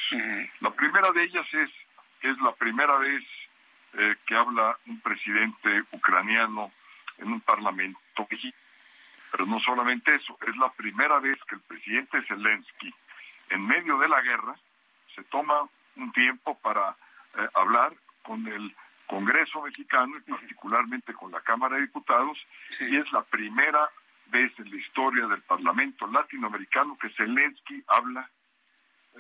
[0.59, 1.69] La primera de ellas es
[2.19, 3.23] que es la primera vez
[3.95, 6.71] eh, que habla un presidente ucraniano
[7.19, 7.99] en un parlamento
[9.31, 12.91] Pero no solamente eso, es la primera vez que el presidente Zelensky,
[13.49, 14.55] en medio de la guerra,
[15.15, 16.95] se toma un tiempo para
[17.37, 17.93] eh, hablar
[18.23, 18.75] con el
[19.07, 22.37] Congreso mexicano y particularmente con la Cámara de Diputados,
[22.79, 23.89] y es la primera
[24.27, 28.29] vez en la historia del Parlamento latinoamericano que Zelensky habla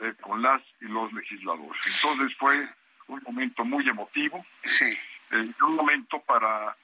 [0.01, 1.85] eh, con las y los legisladores.
[1.85, 2.67] Entonces fue
[3.07, 4.97] un momento muy emotivo, sí.
[5.31, 6.75] Eh, un momento para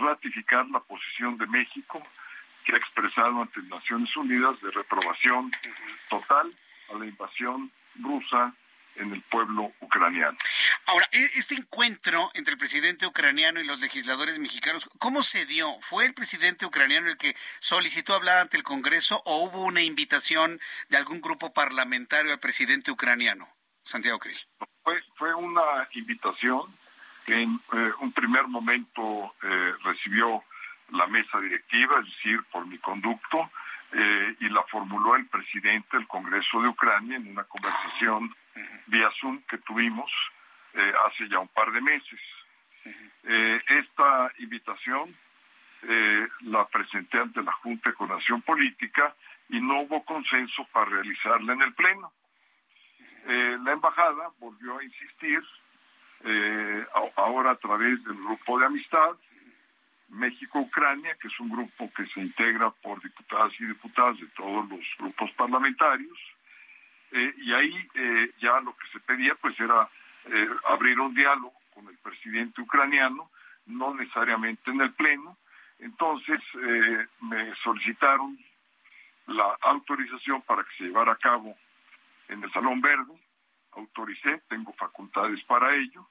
[0.00, 2.02] ratificar la posición de México
[2.64, 5.50] que ha expresado ante Naciones Unidas de reprobación
[6.08, 6.52] total
[6.90, 7.70] a la invasión
[8.00, 8.54] rusa
[8.96, 10.36] en el pueblo ucraniano.
[10.86, 15.78] Ahora, e-, este encuentro entre el presidente ucraniano y los legisladores mexicanos, ¿cómo se dio?
[15.80, 20.60] ¿Fue el presidente ucraniano el que solicitó hablar ante el Congreso o hubo una invitación
[20.88, 23.48] de algún grupo parlamentario al presidente ucraniano?
[23.82, 24.38] Santiago Krill.
[24.82, 26.62] Fue, fue una invitación
[27.24, 30.44] que en eh, un primer momento eh, recibió
[30.92, 33.50] la mesa directiva, es decir, por mi conducto,
[33.92, 38.34] eh, y la formuló el presidente del Congreso de Ucrania en una conversación
[38.86, 40.10] vía Zoom que tuvimos
[41.06, 42.20] hace ya un par de meses.
[43.22, 45.14] esta invitación
[46.40, 49.14] la presenté ante la Junta de Coordinación Política
[49.52, 52.12] y no hubo consenso para realizarla en el Pleno.
[53.26, 55.40] Eh, la embajada volvió a insistir,
[56.24, 56.86] eh,
[57.16, 59.10] ahora a través del grupo de amistad,
[60.12, 64.80] México-Ucrania, que es un grupo que se integra por diputadas y diputados de todos los
[64.98, 66.18] grupos parlamentarios,
[67.10, 67.88] eh, y ahí
[68.38, 69.88] ya lo que se pedía pues era
[70.68, 73.30] abrir un diálogo con el presidente ucraniano,
[73.66, 75.36] no necesariamente en el Pleno.
[75.78, 76.40] Entonces
[77.20, 78.38] me solicitaron
[79.26, 81.56] la autorización para que se llevara a cabo
[82.28, 83.12] en el Salón Verde,
[83.72, 86.06] autoricé, tengo facultades para ello,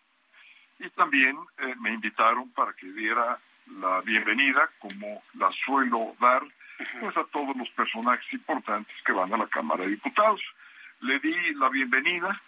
[0.79, 3.39] y también eh, me invitaron para que diera
[3.79, 6.43] la bienvenida, como la suelo dar,
[6.99, 10.41] pues a todos los personajes importantes que van a la Cámara de Diputados.
[11.01, 12.41] Le di la bienvenida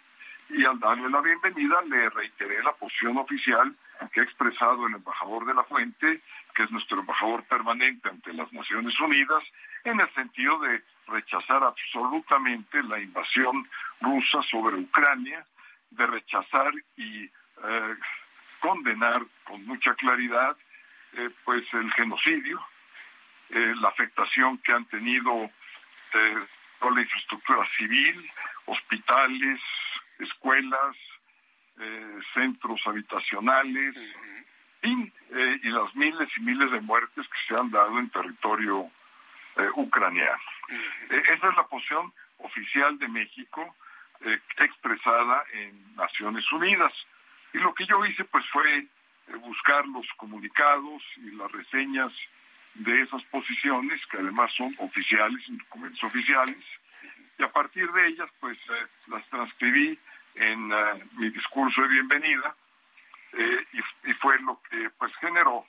[0.50, 3.74] y al darle la bienvenida le reiteré la posición oficial
[4.12, 6.20] que ha expresado el embajador de la Fuente,
[6.54, 9.42] que es nuestro embajador permanente ante las Naciones Unidas,
[9.84, 13.66] en el sentido de rechazar absolutamente la invasión
[14.00, 15.44] rusa sobre Ucrania,
[15.90, 17.94] de rechazar y eh,
[18.60, 20.56] condenar con mucha claridad
[21.16, 22.60] eh, pues el genocidio,
[23.50, 25.50] eh, la afectación que han tenido
[26.78, 28.30] toda la infraestructura civil,
[28.66, 29.60] hospitales,
[30.20, 30.96] escuelas,
[32.32, 33.96] centros habitacionales,
[34.80, 35.12] y,
[35.62, 38.88] y las miles y miles de muertes que se han dado en territorio
[39.74, 40.38] ucraniano.
[41.10, 43.74] Esa es la posición oficial de México
[44.20, 46.92] eh, expresada en Naciones Unidas.
[47.52, 48.86] Y lo que yo hice pues fue eh,
[49.40, 52.12] buscar los comunicados y las reseñas
[52.74, 56.58] de esas posiciones, que además son oficiales, documentos oficiales,
[57.38, 59.98] y a partir de ellas pues eh, las transcribí
[60.36, 60.68] en
[61.16, 62.54] mi discurso de bienvenida
[64.04, 65.64] y, fue lo que pues generó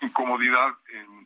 [0.00, 1.25] incomodidad en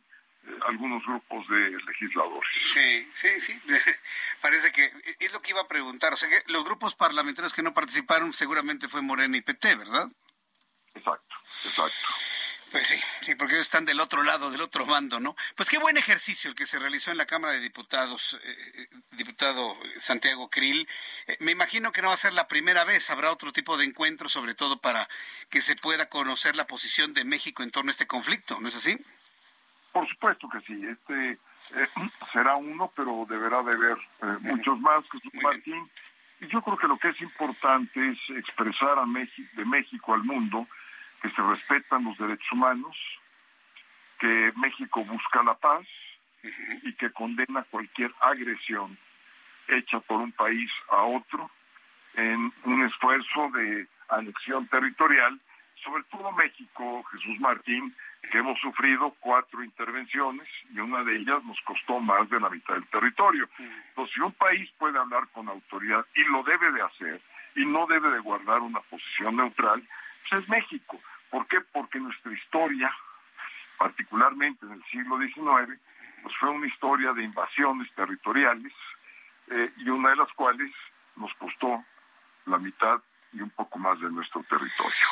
[0.67, 2.51] algunos grupos de legisladores.
[2.73, 3.61] Sí, sí, sí.
[4.41, 6.13] Parece que es lo que iba a preguntar.
[6.13, 10.09] O sea que los grupos parlamentarios que no participaron seguramente fue Morena y PT, ¿verdad?
[10.93, 11.35] Exacto,
[11.65, 12.07] exacto.
[12.71, 15.35] Pues sí, sí, porque ellos están del otro lado, del otro bando, ¿no?
[15.57, 18.87] Pues qué buen ejercicio el que se realizó en la Cámara de Diputados, eh, eh,
[19.11, 20.87] diputado Santiago Krill.
[21.27, 23.83] Eh, me imagino que no va a ser la primera vez, habrá otro tipo de
[23.83, 25.09] encuentro, sobre todo para
[25.49, 28.75] que se pueda conocer la posición de México en torno a este conflicto, ¿no es
[28.77, 28.97] así?
[29.91, 31.37] Por supuesto que sí, este
[32.33, 33.97] será uno, pero deberá de haber
[34.41, 35.89] muchos más, Jesús Martín.
[36.39, 40.23] Y yo creo que lo que es importante es expresar a México, de México al
[40.23, 40.67] mundo
[41.21, 42.97] que se respetan los derechos humanos,
[44.19, 45.85] que México busca la paz
[46.83, 48.97] y que condena cualquier agresión
[49.67, 51.49] hecha por un país a otro
[52.15, 55.39] en un esfuerzo de anexión territorial,
[55.83, 57.95] sobre todo México, Jesús Martín,
[58.29, 62.75] que hemos sufrido cuatro intervenciones y una de ellas nos costó más de la mitad
[62.75, 63.49] del territorio.
[63.57, 67.21] Entonces, si un país puede hablar con autoridad y lo debe de hacer
[67.55, 69.83] y no debe de guardar una posición neutral,
[70.29, 70.99] pues es México.
[71.29, 71.61] ¿Por qué?
[71.61, 72.93] Porque nuestra historia,
[73.77, 75.79] particularmente en el siglo XIX,
[76.21, 78.73] pues fue una historia de invasiones territoriales
[79.49, 80.71] eh, y una de las cuales
[81.15, 81.83] nos costó
[82.45, 83.01] la mitad
[83.33, 85.07] y un poco más de nuestro territorio.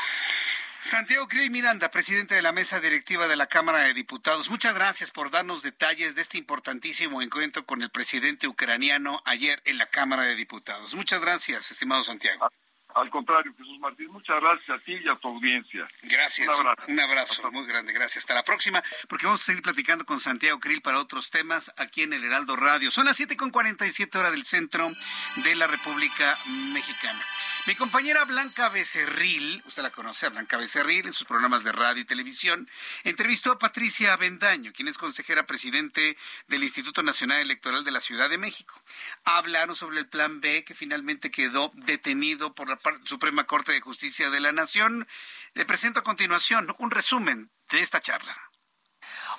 [0.90, 5.12] Santiago Crey Miranda, presidente de la mesa directiva de la Cámara de Diputados, muchas gracias
[5.12, 10.24] por darnos detalles de este importantísimo encuentro con el presidente ucraniano ayer en la Cámara
[10.24, 10.96] de Diputados.
[10.96, 12.50] Muchas gracias, estimado Santiago.
[12.96, 15.88] Al contrario, Jesús Martín, muchas gracias a ti y a tu audiencia.
[16.04, 16.50] Gracias.
[16.88, 17.94] Un abrazo, muy grande.
[17.94, 18.24] Gracias.
[18.24, 22.02] Hasta la próxima, porque vamos a seguir platicando con Santiago Krill para otros temas aquí
[22.02, 22.90] en el Heraldo Radio.
[22.90, 24.90] Son las 7 con 47 horas del centro
[25.44, 27.26] de la República Mexicana.
[27.68, 32.02] Mi compañera Blanca Becerril, usted la conoce a Blanca Becerril en sus programas de radio
[32.02, 32.68] y televisión,
[33.04, 36.18] entrevistó a Patricia Avendaño, quien es consejera presidente
[36.48, 38.74] del Instituto Nacional Electoral de la Ciudad de México.
[39.24, 44.30] Hablaron sobre el plan B que finalmente quedó detenido por la Suprema Corte de Justicia
[44.30, 45.08] de la Nación.
[45.54, 48.49] Le presento a continuación un resumen de esta charla.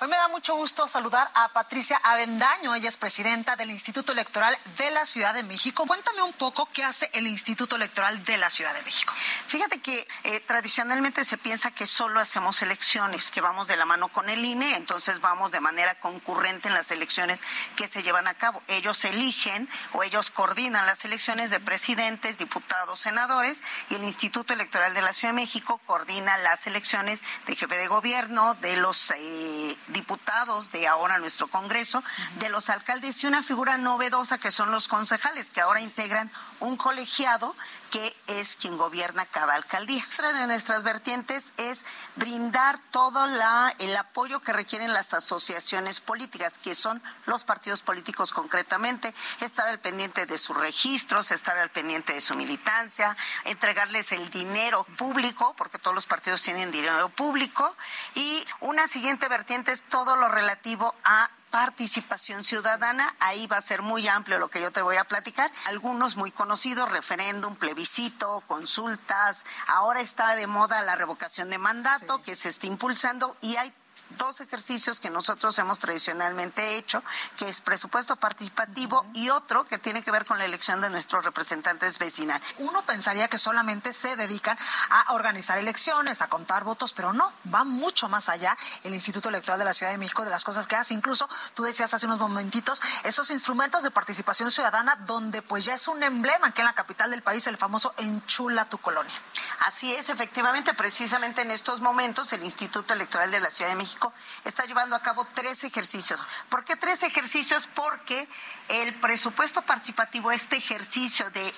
[0.03, 4.57] Hoy me da mucho gusto saludar a Patricia Avendaño, ella es presidenta del Instituto Electoral
[4.75, 5.85] de la Ciudad de México.
[5.85, 9.13] Cuéntame un poco qué hace el Instituto Electoral de la Ciudad de México.
[9.45, 14.07] Fíjate que eh, tradicionalmente se piensa que solo hacemos elecciones, que vamos de la mano
[14.07, 17.39] con el INE, entonces vamos de manera concurrente en las elecciones
[17.75, 18.63] que se llevan a cabo.
[18.69, 23.61] Ellos eligen o ellos coordinan las elecciones de presidentes, diputados, senadores
[23.91, 27.87] y el Instituto Electoral de la Ciudad de México coordina las elecciones de jefe de
[27.87, 32.03] gobierno, de los eh, diputados de ahora nuestro Congreso,
[32.39, 36.77] de los alcaldes y una figura novedosa que son los concejales, que ahora integran un
[36.77, 37.55] colegiado
[37.91, 40.03] que es quien gobierna cada alcaldía.
[40.13, 41.85] Otra de nuestras vertientes es
[42.15, 48.31] brindar todo la, el apoyo que requieren las asociaciones políticas, que son los partidos políticos
[48.31, 53.15] concretamente, estar al pendiente de sus registros, estar al pendiente de su militancia,
[53.45, 57.75] entregarles el dinero público, porque todos los partidos tienen dinero público,
[58.15, 63.15] y una siguiente vertiente es todo lo relativo a participación ciudadana.
[63.19, 65.51] Ahí va a ser muy amplio lo que yo te voy a platicar.
[65.65, 69.45] Algunos muy conocidos, referéndum, plebiscito, consultas.
[69.67, 73.71] Ahora está de moda la revocación de mandato que se está impulsando y hay
[74.17, 77.03] dos ejercicios que nosotros hemos tradicionalmente hecho,
[77.37, 81.25] que es presupuesto participativo y otro que tiene que ver con la elección de nuestros
[81.25, 82.47] representantes vecinales.
[82.57, 84.57] Uno pensaría que solamente se dedican
[84.89, 89.59] a organizar elecciones, a contar votos, pero no, va mucho más allá el Instituto Electoral
[89.59, 90.93] de la Ciudad de México de las cosas que hace.
[90.93, 95.87] Incluso tú decías hace unos momentitos, esos instrumentos de participación ciudadana donde pues ya es
[95.87, 99.13] un emblema que en la capital del país el famoso enchula tu colonia.
[99.59, 104.00] Así es, efectivamente, precisamente en estos momentos el Instituto Electoral de la Ciudad de México
[104.43, 106.27] está llevando a cabo tres ejercicios.
[106.49, 107.67] ¿Por qué tres ejercicios?
[107.67, 108.27] Porque
[108.69, 111.53] el presupuesto participativo, este ejercicio de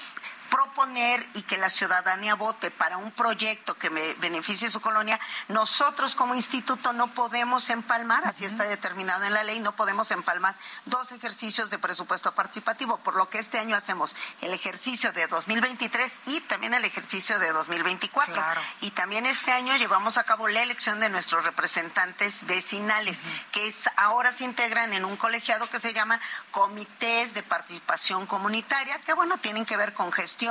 [0.49, 6.15] proponer y que la ciudadanía vote para un proyecto que me beneficie su colonia, nosotros
[6.15, 10.55] como instituto no podemos empalmar, así está determinado en la ley, no podemos empalmar
[10.85, 16.19] dos ejercicios de presupuesto participativo, por lo que este año hacemos el ejercicio de 2023
[16.27, 18.43] y también el ejercicio de 2024.
[18.81, 23.21] Y también este año llevamos a cabo la elección de nuestros representantes vecinales,
[23.51, 26.19] que es, ahora se integran en un colegiado que se llama
[26.51, 30.42] Comités de Participación Comunitaria, que bueno, tienen que ver con gestión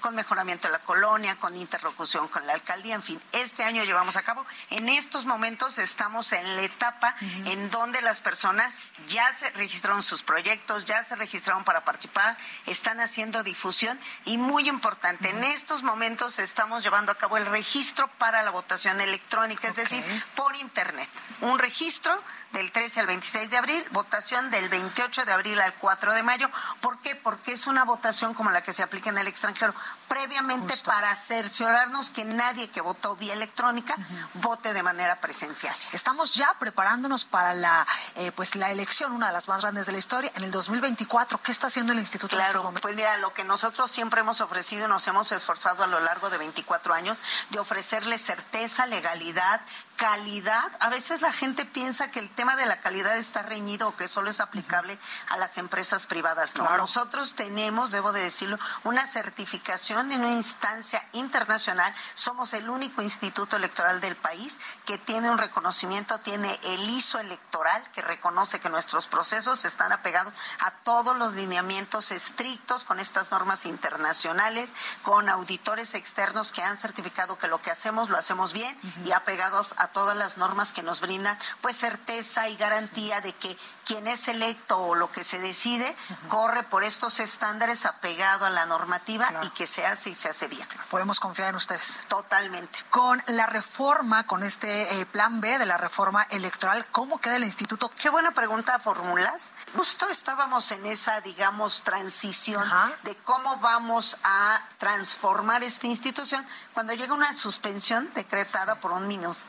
[0.00, 4.16] con mejoramiento de la colonia, con interlocución con la alcaldía, en fin, este año llevamos
[4.16, 4.46] a cabo.
[4.70, 10.22] En estos momentos estamos en la etapa en donde las personas ya se registraron sus
[10.22, 12.36] proyectos, ya se registraron para participar,
[12.66, 18.08] están haciendo difusión y muy importante, en estos momentos estamos llevando a cabo el registro
[18.18, 20.04] para la votación electrónica, es decir,
[20.34, 21.08] por internet.
[21.40, 26.12] Un registro del 13 al 26 de abril, votación del 28 de abril al 4
[26.14, 26.48] de mayo.
[26.80, 27.14] ¿Por qué?
[27.16, 29.74] Porque es una votación como la que se aplica en el extranjero
[30.08, 33.96] previamente para cerciorarnos que nadie que votó vía electrónica
[34.34, 35.74] vote de manera presencial.
[35.92, 39.92] Estamos ya preparándonos para la eh, pues la elección, una de las más grandes de
[39.92, 41.42] la historia, en el 2024.
[41.42, 44.86] ¿Qué está haciendo el Instituto claro, en Pues mira, lo que nosotros siempre hemos ofrecido
[44.86, 47.18] y nos hemos esforzado a lo largo de 24 años
[47.50, 49.60] de ofrecerle certeza, legalidad,
[49.96, 50.70] calidad.
[50.80, 54.08] A veces la gente piensa que el tema de la calidad está reñido o que
[54.08, 56.54] solo es aplicable a las empresas privadas.
[56.56, 61.92] No, nosotros tenemos, debo de decirlo, una certificación en una instancia internacional.
[62.14, 67.90] Somos el único instituto electoral del país que tiene un reconocimiento, tiene el ISO electoral
[67.92, 73.66] que reconoce que nuestros procesos están apegados a todos los lineamientos estrictos con estas normas
[73.66, 79.12] internacionales, con auditores externos que han certificado que lo que hacemos lo hacemos bien y
[79.12, 83.56] apegados a todas las normas que nos brindan pues certeza y garantía de que
[83.86, 85.96] quien es electo o lo que se decide
[86.28, 90.48] corre por estos estándares apegado a la normativa y que se hace y se hace
[90.48, 90.68] bien.
[90.90, 92.02] Podemos confiar en ustedes.
[92.08, 92.78] Totalmente.
[92.90, 97.44] Con la reforma, con este eh, plan B de la reforma electoral, ¿cómo queda el
[97.44, 97.90] instituto?
[97.90, 99.54] Qué buena pregunta formulas.
[99.76, 102.68] Justo estábamos en esa, digamos, transición
[103.04, 106.44] de cómo vamos a transformar esta institución
[106.74, 109.06] cuando llega una suspensión decretada por un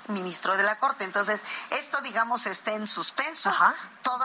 [0.08, 1.06] ministro de la Corte.
[1.06, 1.42] Entonces,
[1.72, 3.52] esto, digamos, está en suspenso.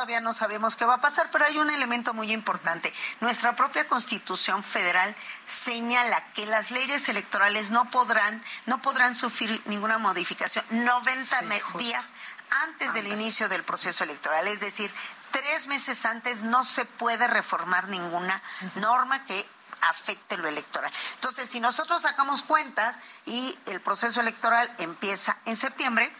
[0.03, 2.93] Todavía no sabemos qué va a pasar, pero hay un elemento muy importante.
[3.21, 5.15] Nuestra propia Constitución Federal
[5.47, 11.43] señala que las leyes electorales no podrán, no podrán sufrir ninguna modificación 90
[11.79, 12.13] días
[12.65, 14.49] antes del inicio del proceso electoral.
[14.49, 14.93] Es decir,
[15.31, 18.43] tres meses antes no se puede reformar ninguna
[18.75, 19.49] norma que
[19.83, 20.93] afecte lo electoral.
[21.15, 26.13] Entonces, si nosotros sacamos cuentas y el proceso electoral empieza en septiembre,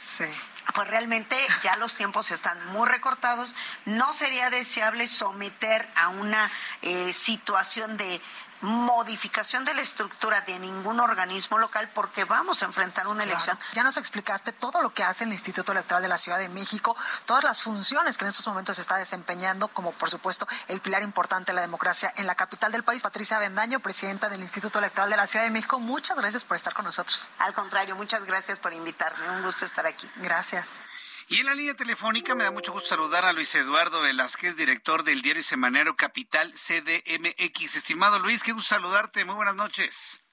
[0.75, 3.55] pues realmente ya los tiempos están muy recortados.
[3.85, 6.51] No sería deseable someter a una
[6.83, 8.21] eh, situación de
[8.63, 13.59] modificación de la estructura de ningún organismo local porque vamos a enfrentar una elección.
[13.73, 16.97] Ya nos explicaste todo lo que hace el Instituto Electoral de la Ciudad de México,
[17.27, 21.53] todas las funciones que en estos momentos está desempeñando, como por supuesto el pilar importante
[21.53, 23.03] de la democracia en la capital del país.
[23.03, 26.73] Patricia Bendaño, presidenta del Instituto Electoral de la Ciudad de México, muchas gracias por estar
[26.73, 27.31] con nosotros.
[27.39, 29.29] Al contrario, muchas gracias por invitarme.
[29.31, 30.11] Un gusto estar aquí.
[30.17, 30.81] Gracias.
[31.29, 35.05] Y en la línea telefónica me da mucho gusto saludar a Luis Eduardo Velázquez, director
[35.05, 37.77] del diario semanero Capital CDMX.
[37.77, 39.25] Estimado Luis, qué gusto saludarte.
[39.25, 40.25] Muy buenas noches.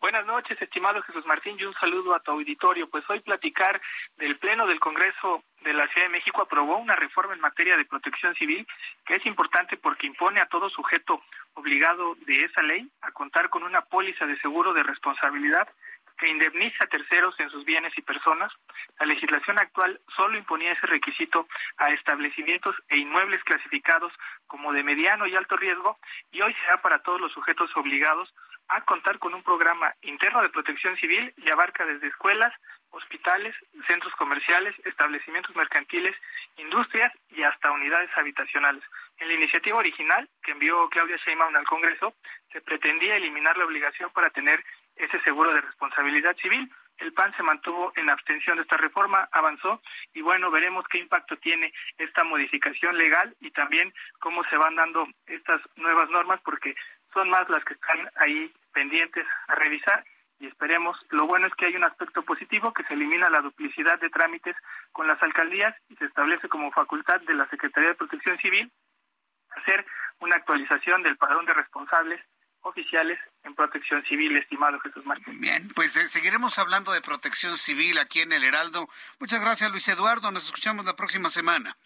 [0.00, 2.88] Buenas noches, estimado Jesús Martín, y un saludo a tu auditorio.
[2.88, 3.80] Pues hoy platicar
[4.16, 7.84] del Pleno del Congreso de la Ciudad de México aprobó una reforma en materia de
[7.86, 8.66] protección civil
[9.04, 11.22] que es importante porque impone a todo sujeto
[11.54, 15.66] obligado de esa ley a contar con una póliza de seguro de responsabilidad
[16.18, 18.52] que indemniza a terceros en sus bienes y personas.
[18.98, 24.12] La legislación actual solo imponía ese requisito a establecimientos e inmuebles clasificados
[24.46, 25.98] como de mediano y alto riesgo
[26.32, 28.32] y hoy se da para todos los sujetos obligados
[28.68, 32.52] a contar con un programa interno de protección civil y abarca desde escuelas,
[32.90, 33.54] hospitales,
[33.86, 36.16] centros comerciales, establecimientos mercantiles,
[36.56, 38.82] industrias y hasta unidades habitacionales.
[39.18, 42.14] En la iniciativa original que envió Claudia Sheinbaum al Congreso,
[42.52, 44.64] se pretendía eliminar la obligación para tener
[44.96, 46.70] ese seguro de responsabilidad civil.
[46.98, 49.82] El PAN se mantuvo en abstención de esta reforma, avanzó
[50.14, 55.06] y bueno, veremos qué impacto tiene esta modificación legal y también cómo se van dando
[55.26, 56.74] estas nuevas normas porque
[57.12, 60.04] son más las que están ahí pendientes a revisar
[60.38, 60.98] y esperemos.
[61.10, 64.56] Lo bueno es que hay un aspecto positivo que se elimina la duplicidad de trámites
[64.92, 68.72] con las alcaldías y se establece como facultad de la Secretaría de Protección Civil
[69.50, 69.84] hacer
[70.20, 72.20] una actualización del padrón de responsables
[72.66, 75.40] oficiales en protección civil, estimado Jesús Martín.
[75.40, 78.88] Bien, pues eh, seguiremos hablando de protección civil aquí en el Heraldo.
[79.18, 80.30] Muchas gracias, Luis Eduardo.
[80.30, 81.76] Nos escuchamos la próxima semana.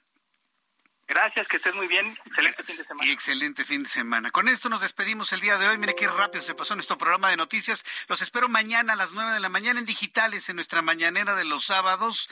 [1.11, 2.17] Gracias, que estés muy bien.
[2.25, 3.09] Excelente fin de semana.
[3.09, 4.31] Y excelente fin de semana.
[4.31, 5.77] Con esto nos despedimos el día de hoy.
[5.77, 7.85] Mire qué rápido se pasó nuestro programa de noticias.
[8.07, 11.45] Los espero mañana a las nueve de la mañana en digitales en nuestra mañanera de
[11.45, 12.31] los sábados.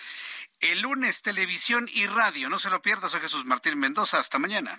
[0.60, 2.48] El lunes, televisión y radio.
[2.48, 3.08] No se lo pierda.
[3.08, 4.20] Soy Jesús Martín Mendoza.
[4.20, 4.78] Hasta mañana.